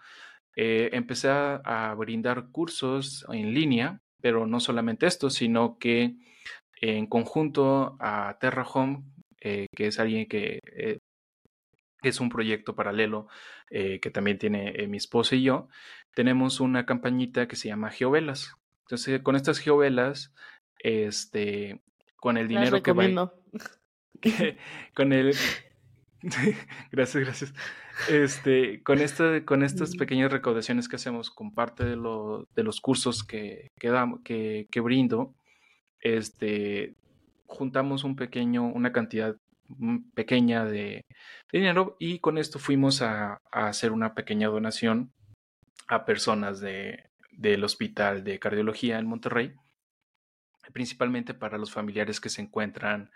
Eh, 0.55 0.89
empecé 0.93 1.29
a, 1.29 1.95
brindar 1.97 2.49
cursos 2.51 3.25
en 3.31 3.53
línea, 3.53 4.01
pero 4.21 4.45
no 4.47 4.59
solamente 4.59 5.07
esto, 5.07 5.29
sino 5.29 5.77
que 5.77 6.15
en 6.81 7.07
conjunto 7.07 7.97
a 7.99 8.37
Terra 8.39 8.63
Home, 8.63 9.03
que 9.39 9.87
es 9.87 9.99
alguien 9.99 10.27
que 10.27 10.59
es 12.01 12.19
un 12.19 12.29
proyecto 12.29 12.75
paralelo 12.75 13.27
que 13.69 14.11
también 14.13 14.37
tiene 14.37 14.87
mi 14.87 14.97
esposa 14.97 15.35
y 15.35 15.43
yo, 15.43 15.67
tenemos 16.13 16.59
una 16.59 16.85
campañita 16.85 17.47
que 17.47 17.55
se 17.55 17.69
llama 17.69 17.89
Geovelas. 17.89 18.55
Entonces, 18.83 19.21
con 19.21 19.35
estas 19.35 19.59
geovelas, 19.59 20.33
este, 20.79 21.81
con 22.17 22.37
el 22.37 22.47
dinero 22.47 22.83
que 22.83 22.91
va. 22.91 23.33
con 24.95 25.13
el. 25.13 25.35
gracias, 26.91 27.23
gracias. 27.23 27.53
Este, 28.09 28.81
con 28.83 28.99
esta, 28.99 29.43
con 29.45 29.63
estas 29.63 29.95
pequeñas 29.95 30.31
recaudaciones 30.31 30.87
que 30.87 30.95
hacemos 30.95 31.29
con 31.29 31.53
parte 31.53 31.83
de, 31.83 31.95
lo, 31.95 32.47
de 32.55 32.63
los 32.63 32.79
cursos 32.79 33.23
que, 33.23 33.71
que, 33.77 34.67
que, 34.71 34.79
brindo, 34.79 35.33
este, 35.99 36.95
juntamos 37.45 38.03
un 38.03 38.15
pequeño, 38.15 38.65
una 38.65 38.91
cantidad 38.91 39.35
pequeña 40.13 40.65
de, 40.65 41.05
dinero 41.51 41.95
y 41.99 42.19
con 42.19 42.37
esto 42.37 42.59
fuimos 42.59 43.01
a, 43.01 43.39
a 43.51 43.67
hacer 43.67 43.91
una 43.91 44.13
pequeña 44.13 44.47
donación 44.47 45.11
a 45.87 46.05
personas 46.05 46.59
de, 46.59 47.09
del 47.31 47.63
Hospital 47.63 48.23
de 48.23 48.39
Cardiología 48.39 48.97
en 48.97 49.07
Monterrey, 49.07 49.53
principalmente 50.71 51.33
para 51.33 51.57
los 51.57 51.71
familiares 51.71 52.19
que 52.21 52.29
se 52.29 52.41
encuentran 52.41 53.11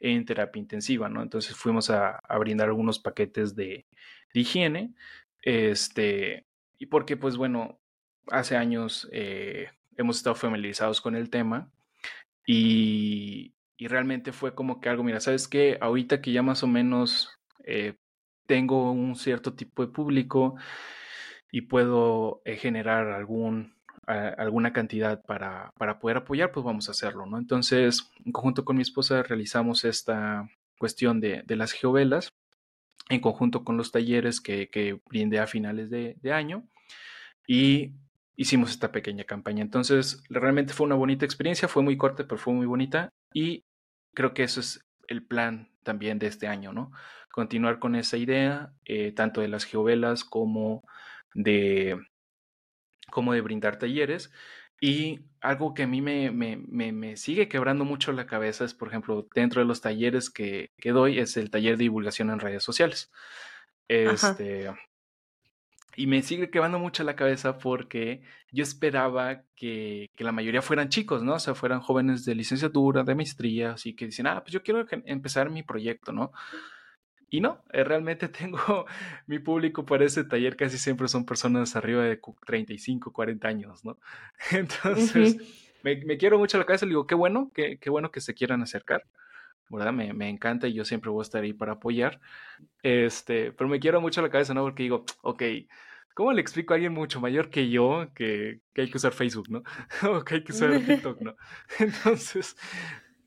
en 0.00 0.24
terapia 0.24 0.60
intensiva, 0.60 1.08
¿no? 1.08 1.22
Entonces 1.22 1.56
fuimos 1.56 1.90
a, 1.90 2.20
brindar 2.38 2.68
algunos 2.68 2.98
paquetes 2.98 3.54
de, 3.54 3.86
higiene, 4.34 4.94
este, 5.42 6.46
y 6.78 6.86
porque, 6.86 7.16
pues 7.16 7.36
bueno, 7.36 7.80
hace 8.28 8.56
años 8.56 9.08
eh, 9.12 9.70
hemos 9.96 10.18
estado 10.18 10.36
familiarizados 10.36 11.00
con 11.00 11.16
el 11.16 11.30
tema 11.30 11.70
y, 12.46 13.54
realmente 13.80 14.32
fue 14.32 14.54
como 14.56 14.80
que 14.80 14.88
algo, 14.88 15.04
mira, 15.04 15.20
¿sabes 15.20 15.46
qué? 15.46 15.78
Ahorita 15.80 16.20
que 16.20 16.32
ya 16.32 16.42
más 16.42 16.64
o 16.64 16.66
menos 16.66 17.30
eh, 17.64 17.94
tengo 18.46 18.90
un 18.90 19.14
cierto 19.14 19.54
tipo 19.54 19.86
de 19.86 19.92
público, 19.92 20.56
y 21.50 21.62
puedo 21.62 22.42
eh, 22.44 22.56
generar 22.56 23.08
algún, 23.08 23.74
alguna 24.08 24.72
cantidad 24.72 25.22
para, 25.22 25.72
para, 25.76 25.98
poder 25.98 26.18
apoyar, 26.18 26.50
pues 26.50 26.64
vamos 26.64 26.88
a 26.88 26.92
hacerlo, 26.92 27.26
¿no? 27.26 27.38
Entonces, 27.38 28.10
en 28.24 28.32
conjunto 28.32 28.64
con 28.64 28.76
mi 28.76 28.82
esposa 28.82 29.22
realizamos 29.22 29.84
esta 29.84 30.48
cuestión 30.78 31.20
de, 31.20 31.42
de 31.44 31.56
las 31.56 31.72
geovelas, 31.72 32.32
en 33.10 33.20
conjunto 33.20 33.64
con 33.64 33.76
los 33.76 33.92
talleres 33.92 34.40
que, 34.40 34.68
que 34.68 35.00
brindé 35.08 35.40
a 35.40 35.46
finales 35.46 35.90
de, 35.90 36.16
de 36.22 36.32
año, 36.32 36.64
y 37.46 37.92
hicimos 38.36 38.70
esta 38.70 38.92
pequeña 38.92 39.24
campaña. 39.24 39.62
Entonces, 39.62 40.22
realmente 40.30 40.72
fue 40.72 40.86
una 40.86 40.94
bonita 40.94 41.24
experiencia, 41.24 41.68
fue 41.68 41.82
muy 41.82 41.96
corta, 41.96 42.26
pero 42.26 42.38
fue 42.38 42.54
muy 42.54 42.66
bonita, 42.66 43.10
y 43.34 43.64
creo 44.14 44.32
que 44.32 44.44
eso 44.44 44.60
es 44.60 44.86
el 45.08 45.22
plan 45.22 45.68
también 45.82 46.18
de 46.18 46.28
este 46.28 46.46
año, 46.46 46.72
¿no? 46.72 46.92
Continuar 47.30 47.78
con 47.78 47.94
esa 47.94 48.16
idea, 48.16 48.72
eh, 48.84 49.12
tanto 49.12 49.40
de 49.40 49.48
las 49.48 49.64
geovelas 49.64 50.24
como 50.24 50.82
de 51.34 51.98
como 53.10 53.32
de 53.32 53.40
brindar 53.40 53.78
talleres. 53.78 54.32
Y 54.80 55.20
algo 55.40 55.74
que 55.74 55.84
a 55.84 55.86
mí 55.86 56.00
me, 56.00 56.30
me, 56.30 56.56
me, 56.92 57.16
sigue 57.16 57.48
quebrando 57.48 57.84
mucho 57.84 58.12
la 58.12 58.26
cabeza 58.26 58.64
es, 58.64 58.74
por 58.74 58.88
ejemplo, 58.88 59.26
dentro 59.34 59.60
de 59.60 59.66
los 59.66 59.80
talleres 59.80 60.30
que, 60.30 60.70
que 60.78 60.92
doy, 60.92 61.18
es 61.18 61.36
el 61.36 61.50
taller 61.50 61.76
de 61.76 61.84
divulgación 61.84 62.30
en 62.30 62.38
redes 62.38 62.62
sociales. 62.62 63.10
Este, 63.88 64.70
y 65.96 66.06
me 66.06 66.22
sigue 66.22 66.48
quebrando 66.48 66.78
mucho 66.78 67.02
la 67.02 67.16
cabeza 67.16 67.58
porque 67.58 68.22
yo 68.52 68.62
esperaba 68.62 69.42
que, 69.56 70.10
que, 70.14 70.22
la 70.22 70.30
mayoría 70.30 70.62
fueran 70.62 70.90
chicos, 70.90 71.24
¿no? 71.24 71.34
O 71.34 71.38
sea, 71.40 71.56
fueran 71.56 71.80
jóvenes 71.80 72.24
de 72.24 72.36
licenciatura, 72.36 73.02
de 73.02 73.16
maestría, 73.16 73.72
así 73.72 73.96
que 73.96 74.06
dicen, 74.06 74.28
ah, 74.28 74.42
pues 74.42 74.52
yo 74.52 74.62
quiero 74.62 74.86
empezar 75.06 75.50
mi 75.50 75.64
proyecto, 75.64 76.12
¿no? 76.12 76.30
Y 77.30 77.40
no, 77.40 77.62
eh, 77.72 77.84
realmente 77.84 78.28
tengo 78.28 78.86
mi 79.26 79.38
público 79.38 79.84
para 79.84 80.04
ese 80.04 80.24
taller 80.24 80.56
casi 80.56 80.78
siempre 80.78 81.08
son 81.08 81.24
personas 81.24 81.76
arriba 81.76 82.04
de 82.04 82.20
35, 82.46 83.12
40 83.12 83.48
años, 83.48 83.84
¿no? 83.84 83.98
Entonces, 84.50 85.36
me, 85.82 86.18
quiero 86.18 86.38
mucho 86.38 86.58
la 86.58 86.66
cabeza, 86.66 86.86
le 86.86 86.90
digo, 86.90 87.06
qué 87.06 87.14
bueno, 87.14 87.50
qué, 87.54 87.78
qué 87.78 87.90
bueno 87.90 88.10
que 88.10 88.20
se 88.20 88.34
quieran 88.34 88.62
acercar, 88.62 89.04
¿verdad? 89.68 89.92
Me, 89.92 90.12
me, 90.12 90.28
encanta 90.28 90.68
y 90.68 90.74
yo 90.74 90.84
siempre 90.84 91.10
voy 91.10 91.20
a 91.20 91.22
estar 91.22 91.42
ahí 91.42 91.52
para 91.52 91.72
apoyar, 91.72 92.20
este, 92.82 93.52
pero 93.52 93.68
me 93.68 93.80
quiero 93.80 94.00
mucho 94.00 94.22
la 94.22 94.30
cabeza, 94.30 94.54
¿no? 94.54 94.62
Porque 94.62 94.82
digo, 94.84 95.04
ok, 95.22 95.42
¿cómo 96.14 96.32
le 96.32 96.40
explico 96.40 96.72
a 96.72 96.76
alguien 96.76 96.92
mucho 96.92 97.20
mayor 97.20 97.50
que 97.50 97.68
yo 97.68 98.08
que, 98.14 98.60
que 98.74 98.82
hay 98.82 98.90
que 98.90 98.96
usar 98.96 99.12
Facebook, 99.12 99.48
¿no? 99.50 99.62
o 100.10 100.24
que 100.24 100.36
hay 100.36 100.44
que 100.44 100.52
usar 100.52 100.78
TikTok, 100.80 101.20
¿no? 101.20 101.36
Entonces, 101.78 102.56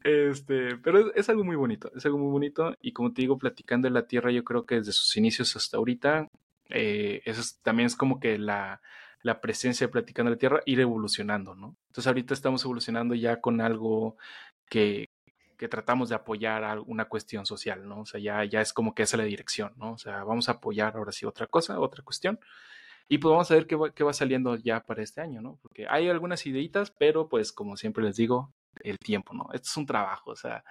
este, 0.03 0.77
pero 0.77 1.13
es, 1.13 1.29
algo 1.29 1.43
muy 1.43 1.55
bonito, 1.55 1.91
es 1.95 2.05
algo 2.05 2.17
muy 2.17 2.31
bonito. 2.31 2.75
Y 2.81 2.93
como 2.93 3.13
te 3.13 3.21
digo, 3.21 3.37
platicando 3.37 3.87
de 3.87 3.93
la 3.93 4.07
Tierra, 4.07 4.31
yo 4.31 4.43
creo 4.43 4.65
que 4.65 4.75
desde 4.75 4.91
sus 4.93 5.15
inicios 5.17 5.55
hasta 5.55 5.77
ahorita, 5.77 6.29
eh, 6.69 7.21
eso 7.25 7.41
también 7.61 7.87
es 7.87 7.95
como 7.95 8.19
que 8.19 8.37
la, 8.37 8.81
la 9.21 9.41
presencia 9.41 9.87
de 9.87 9.91
platicando 9.91 10.29
de 10.29 10.35
la 10.35 10.39
Tierra, 10.39 10.61
ir 10.65 10.79
evolucionando, 10.79 11.55
¿no? 11.55 11.75
Entonces 11.87 12.07
ahorita 12.07 12.33
estamos 12.33 12.63
evolucionando 12.63 13.15
ya 13.15 13.41
con 13.41 13.61
algo 13.61 14.17
que, 14.69 15.09
que 15.57 15.67
tratamos 15.67 16.09
de 16.09 16.15
apoyar 16.15 16.63
a 16.63 16.81
una 16.81 17.05
cuestión 17.05 17.45
social, 17.45 17.87
¿no? 17.87 18.01
O 18.01 18.05
sea, 18.05 18.19
ya, 18.19 18.43
ya 18.45 18.61
es 18.61 18.73
como 18.73 18.95
que 18.95 19.03
esa 19.03 19.17
es 19.17 19.19
la 19.19 19.25
dirección, 19.25 19.73
¿no? 19.77 19.93
O 19.93 19.97
sea, 19.97 20.23
vamos 20.23 20.49
a 20.49 20.53
apoyar 20.53 20.95
ahora 20.95 21.11
sí 21.11 21.25
otra 21.25 21.47
cosa, 21.47 21.79
otra 21.79 22.03
cuestión. 22.03 22.39
Y 23.07 23.19
pues 23.19 23.31
vamos 23.31 23.51
a 23.51 23.55
ver 23.55 23.67
qué 23.67 23.75
va, 23.75 23.93
qué 23.93 24.03
va 24.03 24.13
saliendo 24.13 24.55
ya 24.55 24.81
para 24.83 25.03
este 25.03 25.21
año, 25.21 25.41
¿no? 25.41 25.59
Porque 25.61 25.85
hay 25.87 26.09
algunas 26.09 26.45
ideitas, 26.47 26.91
pero 26.91 27.29
pues 27.29 27.51
como 27.51 27.77
siempre 27.77 28.03
les 28.03 28.15
digo, 28.15 28.53
el 28.83 28.97
tiempo, 28.97 29.33
¿no? 29.33 29.49
Esto 29.53 29.69
es 29.69 29.77
un 29.77 29.85
trabajo, 29.85 30.31
o 30.31 30.35
sea, 30.35 30.63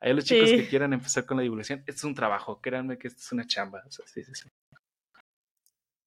hay 0.00 0.12
los 0.14 0.24
chicos 0.24 0.50
que 0.50 0.68
quieran 0.68 0.92
empezar 0.92 1.26
con 1.26 1.36
la 1.36 1.42
divulgación, 1.42 1.80
esto 1.80 1.92
es 1.92 2.04
un 2.04 2.14
trabajo, 2.14 2.60
créanme 2.60 2.98
que 2.98 3.08
esto 3.08 3.20
es 3.20 3.32
una 3.32 3.46
chamba, 3.46 3.82
o 3.86 3.90
sea, 3.90 4.06
sí, 4.06 4.22
sí, 4.24 4.32
sí. 4.34 4.48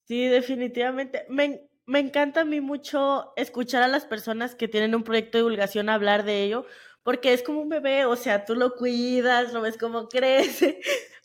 Sí, 0.07 0.27
definitivamente. 0.27 1.25
Me, 1.29 1.69
me 1.85 1.99
encanta 1.99 2.41
a 2.41 2.45
mí 2.45 2.61
mucho 2.61 3.33
escuchar 3.35 3.83
a 3.83 3.87
las 3.87 4.05
personas 4.05 4.55
que 4.55 4.67
tienen 4.67 4.95
un 4.95 5.03
proyecto 5.03 5.37
de 5.37 5.43
divulgación 5.43 5.89
hablar 5.89 6.23
de 6.23 6.43
ello, 6.43 6.65
porque 7.03 7.33
es 7.33 7.43
como 7.43 7.61
un 7.61 7.69
bebé, 7.69 8.05
o 8.05 8.15
sea, 8.15 8.45
tú 8.45 8.55
lo 8.55 8.75
cuidas, 8.75 9.53
lo 9.53 9.61
ves 9.61 9.77
cómo 9.77 10.07
crece, 10.09 10.81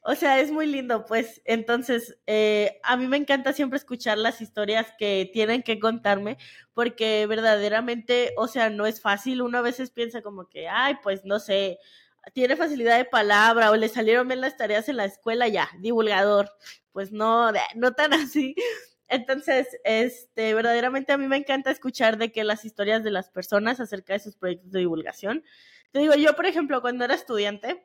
o 0.08 0.14
sea, 0.14 0.38
es 0.38 0.52
muy 0.52 0.66
lindo, 0.66 1.04
pues. 1.04 1.42
Entonces, 1.44 2.16
eh, 2.28 2.78
a 2.84 2.96
mí 2.96 3.08
me 3.08 3.16
encanta 3.16 3.52
siempre 3.52 3.76
escuchar 3.76 4.18
las 4.18 4.40
historias 4.40 4.86
que 4.98 5.28
tienen 5.32 5.64
que 5.64 5.80
contarme, 5.80 6.38
porque 6.74 7.26
verdaderamente, 7.26 8.32
o 8.36 8.46
sea, 8.46 8.70
no 8.70 8.86
es 8.86 9.00
fácil. 9.00 9.42
Uno 9.42 9.58
a 9.58 9.62
veces 9.62 9.90
piensa 9.90 10.22
como 10.22 10.48
que, 10.48 10.68
ay, 10.68 10.94
pues 11.02 11.24
no 11.24 11.40
sé, 11.40 11.80
tiene 12.34 12.54
facilidad 12.54 12.96
de 12.98 13.04
palabra 13.04 13.72
o 13.72 13.76
le 13.76 13.88
salieron 13.88 14.28
bien 14.28 14.40
las 14.40 14.56
tareas 14.56 14.88
en 14.88 14.98
la 14.98 15.06
escuela, 15.06 15.48
ya, 15.48 15.68
divulgador. 15.80 16.52
Pues 16.92 17.10
no, 17.10 17.50
no 17.74 17.92
tan 17.94 18.12
así. 18.12 18.54
Entonces, 19.08 19.66
este, 19.82 20.54
verdaderamente 20.54 21.12
a 21.12 21.18
mí 21.18 21.26
me 21.26 21.36
encanta 21.36 21.72
escuchar 21.72 22.16
de 22.16 22.30
que 22.30 22.44
las 22.44 22.64
historias 22.64 23.02
de 23.02 23.10
las 23.10 23.28
personas 23.30 23.80
acerca 23.80 24.12
de 24.12 24.20
sus 24.20 24.36
proyectos 24.36 24.70
de 24.70 24.80
divulgación. 24.80 25.42
Te 25.90 25.98
digo, 25.98 26.14
yo, 26.14 26.36
por 26.36 26.46
ejemplo, 26.46 26.80
cuando 26.80 27.04
era 27.04 27.14
estudiante, 27.14 27.84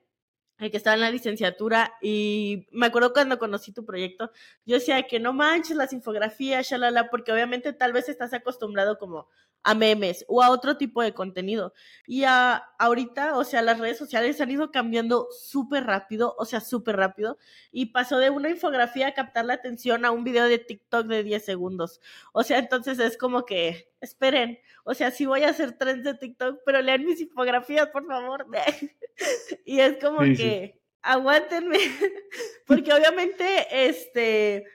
el 0.62 0.72
que 0.72 0.78
estaba 0.78 0.93
en 0.93 1.01
la 1.01 1.12
licenciatura 1.12 1.93
y 2.01 2.68
me 2.72 2.86
acuerdo 2.86 3.14
cuando 3.14 3.39
conocí 3.39 3.74
tu 3.74 3.84
proyecto, 3.84 4.32
yo 4.66 4.76
decía 4.76 5.03
que 5.07 5.20
no 5.20 5.34
manches 5.34 5.76
las 5.76 5.91
infografías, 5.91 6.70
shalala, 6.70 7.09
porque 7.09 7.32
obviamente 7.32 7.74
tal 7.74 7.93
vez 7.93 8.09
estás 8.09 8.34
acostumbrado 8.34 8.97
como 8.99 9.28
a 9.64 9.76
memes 9.76 10.26
o 10.28 10.41
a 10.41 10.49
otro 10.49 10.78
tipo 10.78 11.01
de 11.01 11.14
contenido. 11.14 11.74
Y 12.07 12.24
a, 12.24 12.55
ahorita, 12.80 13.38
o 13.38 13.43
sea, 13.43 13.62
las 13.62 13.80
redes 13.80 13.97
sociales 13.97 14.41
han 14.41 14.51
ido 14.51 14.72
cambiando 14.72 15.28
súper 15.32 15.86
rápido, 15.86 16.36
o 16.38 16.45
sea, 16.45 16.62
súper 16.62 16.97
rápido, 16.97 17.38
y 17.72 17.88
pasó 17.88 18.18
de 18.18 18.30
una 18.30 18.49
infografía 18.49 19.07
a 19.07 19.14
captar 19.14 19.45
la 19.45 19.53
atención 19.53 20.05
a 20.05 20.12
un 20.12 20.24
video 20.24 20.45
de 20.45 20.57
TikTok 20.57 21.07
de 21.07 21.24
10 21.24 21.45
segundos. 21.45 22.01
O 22.34 22.43
sea, 22.43 22.57
entonces 22.57 22.99
es 22.99 23.18
como 23.18 23.45
que, 23.45 23.91
esperen, 24.01 24.59
o 24.84 24.93
sea, 24.93 25.12
sí 25.12 25.26
voy 25.26 25.43
a 25.43 25.49
hacer 25.49 25.78
trends 25.78 26.03
de 26.03 26.16
TikTok, 26.16 26.62
pero 26.66 26.82
lean 26.82 27.05
mis 27.05 27.22
infografías, 27.22 27.88
por 27.88 28.05
favor. 28.05 28.47
y 29.66 29.80
es 29.80 29.97
como 29.99 30.20
que, 30.22 30.80
aguántenme, 31.01 31.78
porque 32.68 32.93
obviamente, 32.93 33.88
este, 33.88 34.66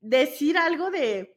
decir 0.00 0.58
algo 0.58 0.90
de 0.90 1.36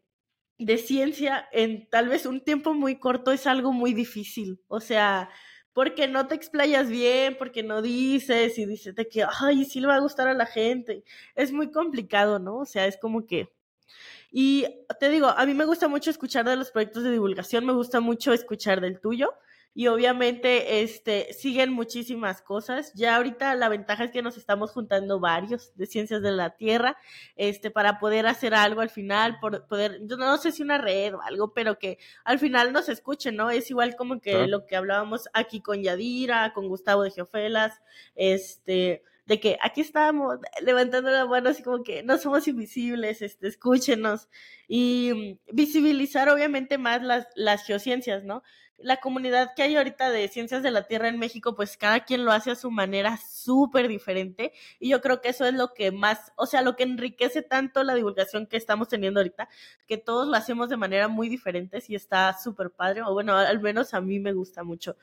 de 0.58 0.78
ciencia 0.78 1.47
en 1.51 1.89
tal 1.89 2.10
vez 2.10 2.26
un 2.26 2.41
tiempo 2.41 2.74
muy 2.74 2.97
corto 2.97 3.32
es 3.32 3.47
algo 3.47 3.72
muy 3.74 3.93
difícil. 3.93 4.60
O 4.68 4.80
sea, 4.80 5.30
porque 5.74 6.08
no 6.08 6.28
te 6.28 6.36
explayas 6.36 6.89
bien, 6.89 7.36
porque 7.38 7.62
no 7.64 7.82
dices 7.82 8.58
y 8.58 8.66
dices 8.66 8.95
de 8.95 9.08
que, 9.10 9.26
ay, 9.41 9.66
sí 9.66 9.82
le 9.82 9.88
va 9.88 9.95
a 9.95 9.99
gustar 9.99 10.28
a 10.28 10.34
la 10.34 10.45
gente. 10.45 11.03
Es 11.36 11.51
muy 11.51 11.72
complicado, 11.72 12.39
¿no? 12.39 12.58
O 12.60 12.66
sea, 12.66 12.86
es 12.86 12.97
como 12.97 13.26
que... 13.26 13.49
Y 14.32 14.66
te 14.99 15.10
digo, 15.10 15.28
a 15.28 15.45
mí 15.45 15.53
me 15.53 15.66
gusta 15.66 15.88
mucho 15.88 16.10
escuchar 16.10 16.45
de 16.45 16.56
los 16.56 16.72
proyectos 16.72 17.03
de 17.03 17.12
divulgación, 17.12 17.66
me 17.66 17.74
gusta 17.74 17.99
mucho 17.99 18.34
escuchar 18.34 18.82
del 18.82 18.99
tuyo 18.99 19.34
y 19.78 19.88
obviamente 19.88 20.82
este 20.82 21.34
siguen 21.34 21.73
muchísimas 21.73 22.41
cosas. 22.41 22.93
Ya 22.93 23.17
ahorita 23.17 23.53
la 23.55 23.67
ventaja 23.67 24.05
es 24.05 24.11
que 24.11 24.21
nos 24.21 24.38
estamos 24.38 24.71
juntando 24.71 25.19
varios 25.19 25.76
de 25.76 25.86
ciencias 25.86 26.21
de 26.21 26.32
la 26.32 26.55
Tierra, 26.55 26.97
este 27.36 27.71
para 27.71 27.99
poder 27.99 28.26
hacer 28.26 28.55
algo 28.55 28.80
al 28.80 28.89
final, 28.89 29.38
por 29.41 29.67
poder 29.67 29.99
yo 30.07 30.15
no 30.15 30.38
sé 30.38 30.53
si 30.53 30.63
una 30.63 30.78
red 30.78 31.13
o 31.15 31.21
algo, 31.21 31.53
pero 31.53 31.78
que 31.78 31.99
al 32.23 32.39
final 32.39 32.71
nos 32.71 32.88
escuchen, 32.88 33.36
¿no? 33.36 33.51
Es 33.51 33.69
igual 33.69 33.97
como 33.97 34.21
que 34.21 34.47
lo 34.47 34.65
que 34.65 34.78
hablábamos 34.78 35.28
aquí 35.34 35.61
con 35.61 35.84
Yadira, 35.84 36.53
con 36.53 36.69
Gustavo 36.69 37.03
de 37.03 37.11
Geofelas, 37.11 37.82
este 38.15 39.03
de 39.26 39.39
que 39.39 39.57
aquí 39.61 39.82
estamos 39.82 40.38
levantando 40.61 41.09
la 41.09 41.26
mano 41.26 41.49
así 41.49 41.63
como 41.63 41.84
que 41.84 42.03
no 42.03 42.17
somos 42.17 42.47
invisibles, 42.47 43.21
este, 43.21 43.47
escúchenos 43.47 44.30
y 44.67 45.39
visibilizar 45.51 46.30
obviamente 46.30 46.78
más 46.78 47.01
las, 47.01 47.28
las 47.36 47.65
geociencias, 47.65 48.23
¿no? 48.23 48.43
La 48.78 48.97
comunidad 48.97 49.51
que 49.55 49.63
hay 49.63 49.76
ahorita 49.76 50.09
de 50.09 50.28
ciencias 50.28 50.61
de 50.63 50.71
la 50.71 50.84
Tierra 50.84 51.07
en 51.07 51.17
México, 51.17 51.55
pues 51.55 51.78
cada 51.78 52.01
quien 52.01 52.26
lo 52.26 52.32
hace 52.32 52.51
a 52.51 52.55
su 52.55 52.71
manera 52.71 53.17
súper 53.17 53.88
diferente. 53.88 54.53
Y 54.80 54.89
yo 54.89 55.01
creo 55.01 55.21
que 55.21 55.30
eso 55.30 55.45
es 55.45 55.53
lo 55.53 55.73
que 55.73 55.91
más, 55.91 56.34
o 56.36 56.45
sea, 56.45 56.61
lo 56.61 56.76
que 56.76 56.84
enriquece 56.84 57.41
tanto 57.41 57.84
la 57.84 57.95
divulgación 57.95 58.47
que 58.47 58.57
estamos 58.57 58.89
teniendo 58.89 59.19
ahorita, 59.19 59.49
que 59.88 59.97
todos 59.97 60.28
lo 60.28 60.36
hacemos 60.36 60.69
de 60.69 60.78
manera 60.78 61.07
muy 61.07 61.30
diferente 61.30 61.82
y 61.88 61.95
está 61.95 62.38
súper 62.38 62.71
padre, 62.71 63.01
o 63.03 63.13
bueno, 63.13 63.36
al 63.36 63.61
menos 63.61 63.93
a 63.93 64.01
mí 64.01 64.19
me 64.19 64.34
gusta 64.34 64.63
mucho. 64.63 64.97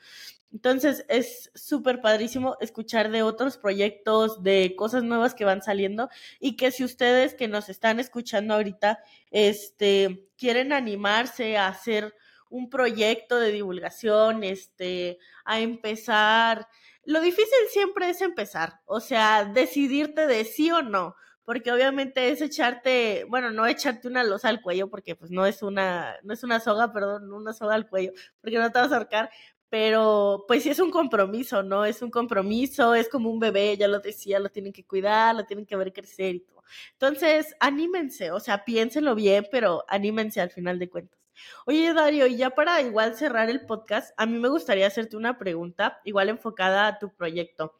Entonces 0.53 1.03
es 1.09 1.49
súper 1.55 1.99
padrísimo 1.99 2.57
escuchar 2.61 3.09
de 3.09 3.23
otros 3.23 3.57
proyectos, 3.57 4.43
de 4.43 4.75
cosas 4.77 5.03
nuevas 5.03 5.33
que 5.33 5.45
van 5.45 5.63
saliendo 5.63 6.09
y 6.39 6.55
que 6.55 6.69
si 6.71 6.83
ustedes 6.83 7.33
que 7.33 7.47
nos 7.47 7.69
están 7.69 7.99
escuchando 7.99 8.53
ahorita, 8.53 8.99
este, 9.31 10.27
quieren 10.37 10.71
animarse 10.71 11.57
a 11.57 11.67
hacer 11.67 12.13
un 12.53 12.69
proyecto 12.69 13.39
de 13.39 13.51
divulgación, 13.51 14.43
este, 14.43 15.17
a 15.43 15.59
empezar. 15.59 16.67
Lo 17.03 17.19
difícil 17.19 17.57
siempre 17.71 18.09
es 18.09 18.21
empezar, 18.21 18.81
o 18.85 18.99
sea, 18.99 19.45
decidirte 19.45 20.27
de 20.27 20.45
sí 20.45 20.69
o 20.71 20.83
no, 20.83 21.15
porque 21.45 21.71
obviamente 21.71 22.29
es 22.29 22.41
echarte, 22.41 23.25
bueno, 23.27 23.49
no 23.51 23.65
echarte 23.65 24.07
una 24.07 24.23
losa 24.23 24.49
al 24.49 24.61
cuello, 24.61 24.87
porque 24.89 25.15
pues 25.15 25.31
no 25.31 25.47
es 25.47 25.63
una, 25.63 26.15
no 26.23 26.33
es 26.33 26.43
una 26.43 26.59
soga, 26.59 26.93
perdón, 26.93 27.33
una 27.33 27.53
soga 27.53 27.73
al 27.73 27.89
cuello, 27.89 28.11
porque 28.39 28.59
no 28.59 28.71
te 28.71 28.79
vas 28.79 28.91
a 28.91 28.97
ahorcar, 28.97 29.31
pero 29.69 30.45
pues 30.47 30.61
sí 30.63 30.69
es 30.69 30.79
un 30.79 30.91
compromiso, 30.91 31.63
¿no? 31.63 31.85
Es 31.85 32.03
un 32.03 32.11
compromiso, 32.11 32.93
es 32.93 33.09
como 33.09 33.31
un 33.31 33.39
bebé, 33.39 33.75
ya 33.77 33.87
lo 33.87 33.99
decía, 33.99 34.39
lo 34.39 34.49
tienen 34.49 34.73
que 34.73 34.85
cuidar, 34.85 35.35
lo 35.35 35.45
tienen 35.45 35.65
que 35.65 35.75
ver 35.75 35.91
crecer 35.91 36.35
y 36.35 36.39
todo. 36.41 36.63
Entonces, 36.93 37.55
anímense, 37.59 38.31
o 38.31 38.39
sea, 38.39 38.63
piénsenlo 38.63 39.15
bien, 39.15 39.47
pero 39.51 39.83
anímense 39.87 40.39
al 40.41 40.51
final 40.51 40.77
de 40.79 40.89
cuentas. 40.89 41.22
Oye, 41.65 41.93
Dario, 41.93 42.27
y 42.27 42.37
ya 42.37 42.51
para 42.51 42.81
igual 42.81 43.15
cerrar 43.15 43.49
el 43.49 43.65
podcast, 43.65 44.13
a 44.17 44.25
mí 44.25 44.37
me 44.39 44.49
gustaría 44.49 44.87
hacerte 44.87 45.17
una 45.17 45.37
pregunta, 45.37 46.01
igual 46.03 46.29
enfocada 46.29 46.87
a 46.87 46.99
tu 46.99 47.13
proyecto. 47.13 47.75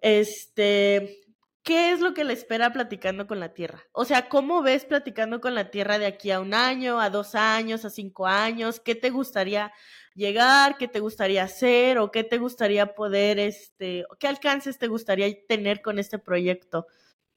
Este, 0.00 1.20
¿qué 1.62 1.92
es 1.92 2.00
lo 2.00 2.14
que 2.14 2.24
le 2.24 2.34
espera 2.34 2.72
platicando 2.72 3.26
con 3.26 3.40
la 3.40 3.54
Tierra? 3.54 3.82
O 3.92 4.04
sea, 4.04 4.28
¿cómo 4.28 4.62
ves 4.62 4.84
platicando 4.84 5.40
con 5.40 5.54
la 5.54 5.70
Tierra 5.70 5.98
de 5.98 6.06
aquí 6.06 6.30
a 6.30 6.40
un 6.40 6.54
año, 6.54 7.00
a 7.00 7.10
dos 7.10 7.34
años, 7.34 7.84
a 7.84 7.90
cinco 7.90 8.26
años? 8.26 8.80
¿Qué 8.80 8.94
te 8.94 9.10
gustaría 9.10 9.72
llegar? 10.14 10.76
¿Qué 10.76 10.88
te 10.88 11.00
gustaría 11.00 11.42
hacer? 11.42 11.98
¿O 11.98 12.10
qué 12.10 12.22
te 12.22 12.38
gustaría 12.38 12.94
poder, 12.94 13.38
este, 13.38 14.04
qué 14.18 14.28
alcances 14.28 14.78
te 14.78 14.88
gustaría 14.88 15.26
tener 15.46 15.82
con 15.82 15.98
este 15.98 16.18
proyecto? 16.18 16.86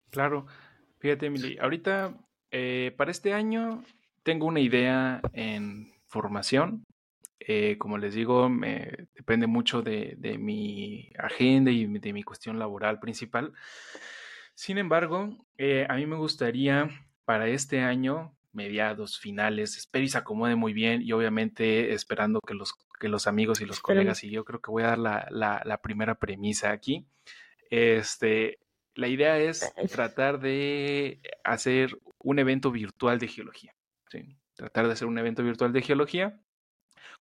Claro, 0.10 0.46
fíjate, 1.00 1.28
Emily, 1.28 1.58
ahorita 1.60 2.18
eh, 2.52 2.94
para 2.98 3.12
este 3.12 3.34
año 3.34 3.84
tengo 4.28 4.46
una 4.46 4.60
idea 4.60 5.22
en 5.32 5.90
formación. 6.08 6.84
Eh, 7.40 7.78
como 7.78 7.98
les 7.98 8.14
digo, 8.14 8.50
me, 8.50 9.08
depende 9.16 9.48
mucho 9.48 9.82
de, 9.82 10.18
mi 10.38 11.14
agenda 11.18 11.72
y 11.72 11.86
de 11.88 12.12
mi 12.12 12.24
cuestión 12.24 12.60
laboral 12.60 13.00
principal. 13.00 13.54
Sin 14.54 14.80
embargo, 14.80 15.30
eh, 15.58 15.86
a 15.88 15.96
mí 15.96 16.06
me 16.06 16.18
gustaría 16.18 16.90
para 17.24 17.48
este 17.48 17.80
año, 17.80 18.36
mediados, 18.52 19.18
finales, 19.18 19.78
espero 19.78 20.04
y 20.04 20.10
se 20.10 20.18
acomode 20.18 20.58
muy 20.58 20.74
bien 20.74 21.04
y 21.04 21.14
obviamente 21.14 21.94
esperando 21.94 22.42
que 22.42 22.54
los, 22.54 22.74
que 23.00 23.08
los 23.08 23.28
amigos 23.28 23.62
y 23.62 23.66
los 23.66 23.80
colegas 23.80 24.26
y 24.26 24.30
yo 24.30 24.44
creo 24.44 24.60
que 24.60 24.72
voy 24.72 24.84
a 24.84 24.88
dar 24.88 25.00
la, 25.00 25.62
la 25.64 25.82
primera 25.82 26.16
premisa 26.16 26.72
aquí. 26.72 27.08
Este, 27.70 28.60
la 28.94 29.08
idea 29.08 29.40
es 29.40 29.74
tratar 29.90 30.42
de 30.42 31.22
hacer 31.46 31.98
un 32.20 32.40
evento 32.40 32.72
virtual 32.72 33.20
de 33.20 33.30
geología. 33.30 33.77
Tratar 34.56 34.88
de 34.88 34.94
hacer 34.94 35.08
un 35.08 35.18
evento 35.18 35.44
virtual 35.44 35.74
de 35.74 35.82
geología. 35.82 36.40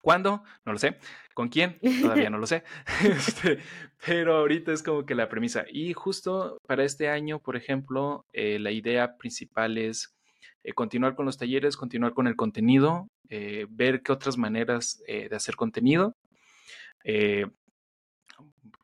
¿Cuándo? 0.01 0.43
No 0.65 0.71
lo 0.71 0.77
sé. 0.77 0.97
¿Con 1.33 1.49
quién? 1.49 1.79
Todavía 2.01 2.29
no 2.29 2.38
lo 2.38 2.47
sé. 2.47 2.63
Este, 3.03 3.59
pero 4.05 4.38
ahorita 4.38 4.71
es 4.71 4.83
como 4.83 5.05
que 5.05 5.15
la 5.15 5.29
premisa. 5.29 5.65
Y 5.67 5.93
justo 5.93 6.59
para 6.67 6.83
este 6.83 7.09
año, 7.09 7.39
por 7.39 7.55
ejemplo, 7.55 8.25
eh, 8.31 8.59
la 8.59 8.71
idea 8.71 9.17
principal 9.17 9.77
es 9.77 10.15
eh, 10.63 10.73
continuar 10.73 11.15
con 11.15 11.25
los 11.25 11.38
talleres, 11.38 11.75
continuar 11.75 12.13
con 12.13 12.27
el 12.27 12.36
contenido, 12.36 13.09
eh, 13.29 13.65
ver 13.69 14.03
qué 14.03 14.11
otras 14.11 14.38
maneras 14.38 15.01
de 15.07 15.36
hacer 15.36 15.55
contenido. 15.55 16.15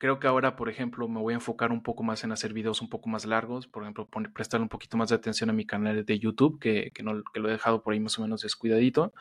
Creo 0.01 0.19
que 0.19 0.25
ahora, 0.25 0.55
por 0.55 0.67
ejemplo, 0.67 1.07
me 1.07 1.19
voy 1.19 1.33
a 1.33 1.35
enfocar 1.35 1.71
un 1.71 1.83
poco 1.83 2.01
más 2.01 2.23
en 2.23 2.31
hacer 2.31 2.53
videos 2.53 2.81
un 2.81 2.89
poco 2.89 3.07
más 3.07 3.23
largos, 3.23 3.67
por 3.67 3.83
ejemplo, 3.83 4.09
prestar 4.33 4.59
un 4.59 4.67
poquito 4.67 4.97
más 4.97 5.09
de 5.09 5.15
atención 5.15 5.51
a 5.51 5.53
mi 5.53 5.63
canal 5.63 6.03
de 6.03 6.17
YouTube, 6.17 6.59
que, 6.59 6.89
que 6.91 7.03
lo 7.03 7.21
he 7.47 7.51
dejado 7.51 7.83
por 7.83 7.93
ahí 7.93 7.99
más 7.99 8.17
o 8.17 8.23
menos 8.23 8.41
descuidadito. 8.41 9.13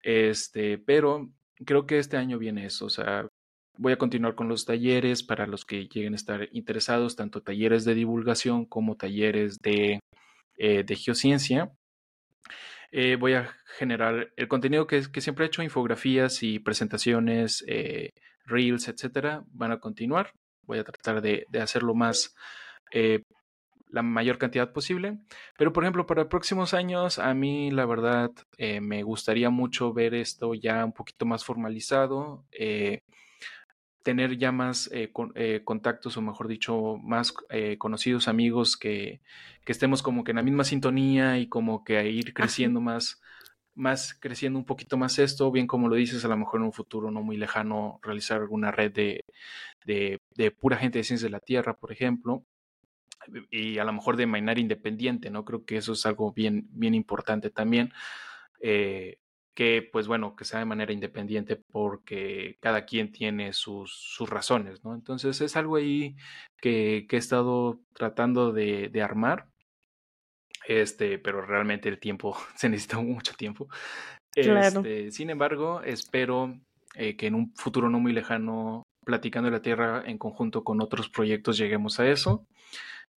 Este, 0.00 0.78
pero 0.78 1.28
creo 1.64 1.84
que 1.86 1.98
este 1.98 2.16
año 2.16 2.38
viene 2.38 2.64
eso, 2.64 2.86
o 2.86 2.90
sea, 2.90 3.26
voy 3.76 3.92
a 3.92 3.98
continuar 3.98 4.36
con 4.36 4.48
los 4.48 4.66
talleres 4.66 5.24
para 5.24 5.48
los 5.48 5.64
que 5.64 5.88
lleguen 5.88 6.12
a 6.12 6.16
estar 6.16 6.48
interesados, 6.52 7.16
tanto 7.16 7.42
talleres 7.42 7.84
de 7.84 7.94
divulgación 7.96 8.66
como 8.66 8.96
talleres 8.96 9.58
de, 9.58 9.98
eh, 10.58 10.84
de 10.84 10.94
geociencia. 10.94 11.72
Eh, 12.90 13.16
voy 13.16 13.34
a 13.34 13.54
generar 13.76 14.32
el 14.36 14.48
contenido 14.48 14.86
que, 14.86 15.02
siempre 15.20 15.44
he 15.44 15.48
hecho, 15.48 15.62
infografías 15.62 16.42
y 16.42 16.58
presentaciones, 16.58 17.64
eh, 17.68 18.10
reels, 18.46 18.88
etcétera, 18.88 19.44
van 19.52 19.72
a 19.72 19.80
continuar. 19.80 20.32
Voy 20.62 20.78
a 20.78 20.84
tratar 20.84 21.20
de, 21.20 21.46
hacerlo 21.60 21.94
más, 21.94 22.34
eh, 22.92 23.22
la 23.90 24.02
mayor 24.02 24.38
cantidad 24.38 24.72
posible. 24.72 25.18
Pero, 25.56 25.72
por 25.72 25.84
ejemplo, 25.84 26.06
para 26.06 26.28
próximos 26.28 26.74
años, 26.74 27.18
a 27.18 27.32
mí 27.34 27.70
la 27.70 27.86
verdad 27.86 28.30
eh, 28.58 28.80
me 28.80 29.02
gustaría 29.02 29.50
mucho 29.50 29.92
ver 29.92 30.14
esto 30.14 30.54
ya 30.54 30.84
un 30.84 30.92
poquito 30.92 31.26
más 31.26 31.44
formalizado. 31.44 32.44
Tener 34.08 34.38
ya 34.38 34.52
más 34.52 34.90
contactos 35.64 36.16
o 36.16 36.22
mejor 36.22 36.48
dicho 36.48 36.96
más 37.02 37.34
conocidos 37.76 38.26
amigos 38.26 38.78
que, 38.78 39.20
que, 39.66 39.72
estemos 39.72 40.02
como 40.02 40.24
que 40.24 40.30
en 40.30 40.36
la 40.36 40.42
misma 40.42 40.64
sintonía 40.64 41.38
y 41.38 41.46
como 41.46 41.84
que 41.84 41.98
a 41.98 42.04
ir 42.04 42.32
creciendo 42.32 42.80
más 42.80 43.20
más 43.78 44.12
creciendo 44.12 44.58
un 44.58 44.64
poquito 44.64 44.96
más 44.96 45.18
esto, 45.18 45.50
bien 45.52 45.66
como 45.66 45.88
lo 45.88 45.94
dices, 45.94 46.24
a 46.24 46.28
lo 46.28 46.36
mejor 46.36 46.60
en 46.60 46.66
un 46.66 46.72
futuro 46.72 47.10
no 47.10 47.22
muy 47.22 47.36
lejano 47.36 48.00
realizar 48.02 48.40
alguna 48.40 48.72
red 48.72 48.92
de, 48.92 49.24
de, 49.84 50.50
pura 50.50 50.76
gente 50.76 50.98
de 50.98 51.04
ciencias 51.04 51.30
de 51.30 51.30
la 51.30 51.40
Tierra, 51.40 51.74
por 51.74 51.92
ejemplo, 51.92 52.44
y 53.50 53.78
a 53.78 53.84
lo 53.84 53.92
mejor 53.92 54.16
de 54.16 54.26
minar 54.26 54.58
independiente, 54.58 55.30
¿no? 55.30 55.44
Creo 55.44 55.64
que 55.64 55.76
eso 55.76 55.92
es 55.92 56.06
algo 56.06 56.32
bien, 56.32 56.66
bien 56.70 56.94
importante 56.94 57.50
también. 57.50 57.92
Eh, 58.60 59.18
que 59.58 59.82
pues 59.82 60.06
bueno, 60.06 60.36
que 60.36 60.44
sea 60.44 60.60
de 60.60 60.66
manera 60.66 60.92
independiente 60.92 61.56
porque 61.56 62.58
cada 62.60 62.84
quien 62.84 63.10
tiene 63.10 63.52
sus, 63.52 63.92
sus 63.92 64.30
razones, 64.30 64.84
¿no? 64.84 64.94
Entonces 64.94 65.40
es 65.40 65.56
algo 65.56 65.74
ahí 65.74 66.14
que, 66.60 67.06
que 67.08 67.16
he 67.16 67.18
estado 67.18 67.80
tratando 67.92 68.52
de, 68.52 68.88
de 68.88 69.02
armar 69.02 69.48
este, 70.68 71.18
pero 71.18 71.44
realmente 71.44 71.88
el 71.88 71.98
tiempo, 71.98 72.36
se 72.54 72.68
necesita 72.68 73.00
mucho 73.00 73.34
tiempo. 73.34 73.66
Claro. 74.30 74.78
Este, 74.78 75.10
sin 75.10 75.28
embargo, 75.28 75.82
espero 75.82 76.56
eh, 76.94 77.16
que 77.16 77.26
en 77.26 77.34
un 77.34 77.52
futuro 77.56 77.90
no 77.90 77.98
muy 77.98 78.12
lejano, 78.12 78.84
platicando 79.04 79.50
la 79.50 79.60
Tierra 79.60 80.04
en 80.06 80.18
conjunto 80.18 80.62
con 80.62 80.80
otros 80.80 81.08
proyectos, 81.08 81.58
lleguemos 81.58 81.98
a 81.98 82.08
eso. 82.08 82.46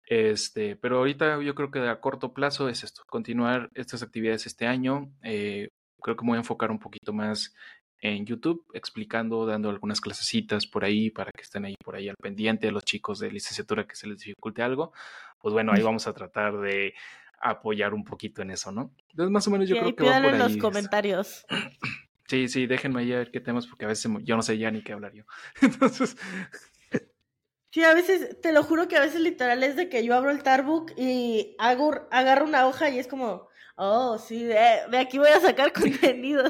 Este, 0.06 0.76
pero 0.76 0.98
ahorita 0.98 1.42
yo 1.42 1.56
creo 1.56 1.72
que 1.72 1.80
a 1.80 2.00
corto 2.00 2.32
plazo 2.32 2.68
es 2.68 2.84
esto, 2.84 3.02
continuar 3.08 3.70
estas 3.74 4.04
actividades 4.04 4.46
este 4.46 4.68
año. 4.68 5.10
Eh, 5.24 5.70
creo 6.00 6.16
que 6.16 6.24
me 6.24 6.30
voy 6.30 6.36
a 6.36 6.40
enfocar 6.40 6.70
un 6.70 6.78
poquito 6.78 7.12
más 7.12 7.54
en 8.00 8.24
YouTube, 8.26 8.64
explicando, 8.74 9.44
dando 9.44 9.70
algunas 9.70 10.00
clasecitas 10.00 10.66
por 10.66 10.84
ahí 10.84 11.10
para 11.10 11.32
que 11.32 11.42
estén 11.42 11.64
ahí 11.64 11.74
por 11.84 11.96
ahí 11.96 12.08
al 12.08 12.16
pendiente 12.20 12.68
a 12.68 12.72
los 12.72 12.84
chicos 12.84 13.18
de 13.18 13.30
licenciatura 13.30 13.86
que 13.86 13.96
se 13.96 14.06
les 14.06 14.18
dificulte 14.18 14.62
algo. 14.62 14.92
Pues 15.40 15.52
bueno, 15.52 15.72
ahí 15.72 15.82
vamos 15.82 16.06
a 16.06 16.12
tratar 16.12 16.58
de 16.60 16.94
apoyar 17.40 17.94
un 17.94 18.04
poquito 18.04 18.42
en 18.42 18.50
eso, 18.50 18.72
¿no? 18.72 18.92
Entonces, 19.10 19.32
más 19.32 19.46
o 19.46 19.50
menos 19.50 19.68
yo 19.68 19.76
creo 19.76 19.94
que 19.94 20.04
va 20.04 20.16
por 20.20 20.26
ahí. 20.26 20.32
en 20.32 20.38
los 20.38 20.56
comentarios. 20.56 21.46
Sí, 22.28 22.46
sí, 22.46 22.66
déjenme 22.66 23.00
ahí 23.00 23.12
a 23.14 23.20
ver 23.20 23.30
qué 23.30 23.40
temas, 23.40 23.66
porque 23.66 23.86
a 23.86 23.88
veces 23.88 24.12
yo 24.22 24.36
no 24.36 24.42
sé 24.42 24.58
ya 24.58 24.70
ni 24.70 24.82
qué 24.82 24.92
hablar 24.92 25.14
yo. 25.14 25.24
Entonces. 25.62 26.14
Sí, 27.70 27.82
a 27.84 27.94
veces, 27.94 28.38
te 28.42 28.52
lo 28.52 28.62
juro 28.62 28.86
que 28.86 28.98
a 28.98 29.00
veces 29.00 29.22
literal 29.22 29.62
es 29.62 29.76
de 29.76 29.88
que 29.88 30.04
yo 30.04 30.14
abro 30.14 30.30
el 30.30 30.42
Tarbook 30.42 30.92
y 30.98 31.56
hago, 31.58 32.06
agarro 32.10 32.44
una 32.44 32.66
hoja 32.66 32.90
y 32.90 32.98
es 32.98 33.06
como, 33.06 33.47
oh, 33.78 34.18
sí, 34.18 34.44
de, 34.44 34.82
de 34.90 34.98
aquí 34.98 35.18
voy 35.18 35.30
a 35.30 35.40
sacar 35.40 35.72
contenido. 35.72 36.44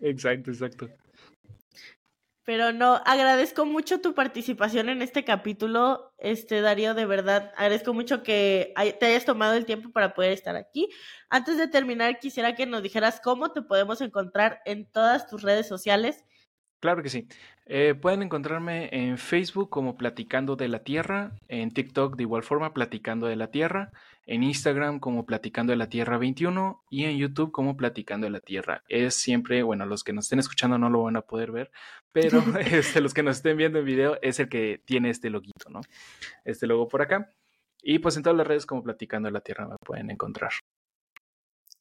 Exacto, 0.00 0.50
exacto. 0.50 0.88
Pero 2.44 2.72
no, 2.72 3.00
agradezco 3.04 3.64
mucho 3.64 4.00
tu 4.00 4.14
participación 4.14 4.88
en 4.88 5.00
este 5.00 5.24
capítulo, 5.24 6.12
este 6.18 6.60
Darío, 6.60 6.92
de 6.92 7.06
verdad, 7.06 7.52
agradezco 7.56 7.94
mucho 7.94 8.24
que 8.24 8.74
te 8.98 9.06
hayas 9.06 9.24
tomado 9.24 9.54
el 9.54 9.64
tiempo 9.64 9.90
para 9.90 10.12
poder 10.12 10.32
estar 10.32 10.56
aquí. 10.56 10.88
Antes 11.30 11.56
de 11.56 11.68
terminar, 11.68 12.18
quisiera 12.18 12.56
que 12.56 12.66
nos 12.66 12.82
dijeras 12.82 13.20
cómo 13.22 13.52
te 13.52 13.62
podemos 13.62 14.00
encontrar 14.00 14.60
en 14.64 14.90
todas 14.90 15.28
tus 15.28 15.42
redes 15.42 15.68
sociales 15.68 16.24
Claro 16.82 17.00
que 17.04 17.10
sí. 17.10 17.28
Eh, 17.66 17.94
pueden 17.94 18.22
encontrarme 18.22 18.88
en 18.90 19.16
Facebook 19.16 19.70
como 19.70 19.96
Platicando 19.96 20.56
de 20.56 20.66
la 20.66 20.80
Tierra, 20.80 21.30
en 21.46 21.70
TikTok 21.70 22.16
de 22.16 22.24
igual 22.24 22.42
forma 22.42 22.74
Platicando 22.74 23.28
de 23.28 23.36
la 23.36 23.52
Tierra, 23.52 23.92
en 24.26 24.42
Instagram 24.42 24.98
como 24.98 25.24
Platicando 25.24 25.70
de 25.70 25.76
la 25.76 25.88
Tierra 25.88 26.18
21 26.18 26.82
y 26.90 27.04
en 27.04 27.18
YouTube 27.18 27.52
como 27.52 27.76
Platicando 27.76 28.24
de 28.24 28.32
la 28.32 28.40
Tierra. 28.40 28.82
Es 28.88 29.14
siempre, 29.14 29.62
bueno, 29.62 29.86
los 29.86 30.02
que 30.02 30.12
nos 30.12 30.24
estén 30.24 30.40
escuchando 30.40 30.76
no 30.76 30.90
lo 30.90 31.04
van 31.04 31.14
a 31.14 31.22
poder 31.22 31.52
ver, 31.52 31.70
pero 32.10 32.42
este, 32.60 33.00
los 33.00 33.14
que 33.14 33.22
nos 33.22 33.36
estén 33.36 33.56
viendo 33.56 33.78
en 33.78 33.84
video 33.84 34.18
es 34.20 34.40
el 34.40 34.48
que 34.48 34.82
tiene 34.84 35.10
este 35.10 35.30
loguito, 35.30 35.70
¿no? 35.70 35.82
Este 36.44 36.66
logo 36.66 36.88
por 36.88 37.02
acá. 37.02 37.30
Y 37.80 38.00
pues 38.00 38.16
en 38.16 38.24
todas 38.24 38.36
las 38.36 38.46
redes 38.46 38.66
como 38.66 38.82
Platicando 38.82 39.28
de 39.28 39.34
la 39.34 39.40
Tierra 39.40 39.68
me 39.68 39.76
pueden 39.86 40.10
encontrar. 40.10 40.50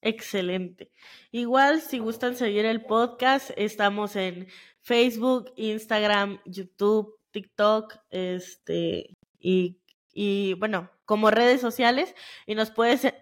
Excelente. 0.01 0.91
Igual, 1.31 1.81
si 1.81 1.99
gustan 1.99 2.35
seguir 2.35 2.65
el 2.65 2.83
podcast, 2.85 3.51
estamos 3.55 4.15
en 4.15 4.47
Facebook, 4.81 5.53
Instagram, 5.55 6.39
YouTube, 6.45 7.19
TikTok, 7.31 7.97
este, 8.09 9.15
y, 9.39 9.79
y 10.11 10.53
bueno, 10.55 10.89
como 11.05 11.29
redes 11.29 11.61
sociales, 11.61 12.15
y 12.47 12.55
nos, 12.55 12.73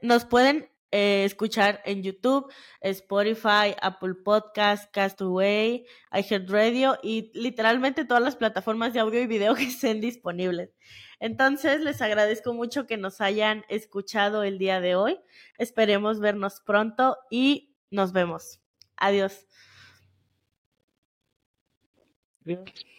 nos 0.02 0.26
pueden 0.26 0.70
eh, 0.92 1.24
escuchar 1.24 1.82
en 1.86 2.02
YouTube, 2.02 2.52
Spotify, 2.82 3.76
Apple 3.82 4.16
Podcast, 4.24 4.92
Castaway, 4.92 5.86
iHeartRadio 6.12 6.98
y 7.04 7.32
literalmente 7.34 8.06
todas 8.06 8.24
las 8.24 8.36
plataformas 8.36 8.94
de 8.94 9.00
audio 9.00 9.22
y 9.22 9.28
video 9.28 9.54
que 9.56 9.64
estén 9.64 10.02
disponibles. 10.02 10.72
Entonces, 11.20 11.82
les 11.82 12.02
agradezco 12.02 12.54
mucho 12.54 12.88
que 12.88 12.98
nos 12.98 13.22
hayan 13.22 13.66
escuchado 13.70 14.44
el 14.44 14.58
día 14.58 14.80
de 14.80 14.96
hoy. 14.96 15.20
Esperemos 15.58 16.20
vernos 16.20 16.62
pronto 16.62 17.18
y 17.30 17.76
nos 17.92 18.14
vemos. 18.14 18.62
Adiós. 18.98 19.48
Adiós. 22.46 22.99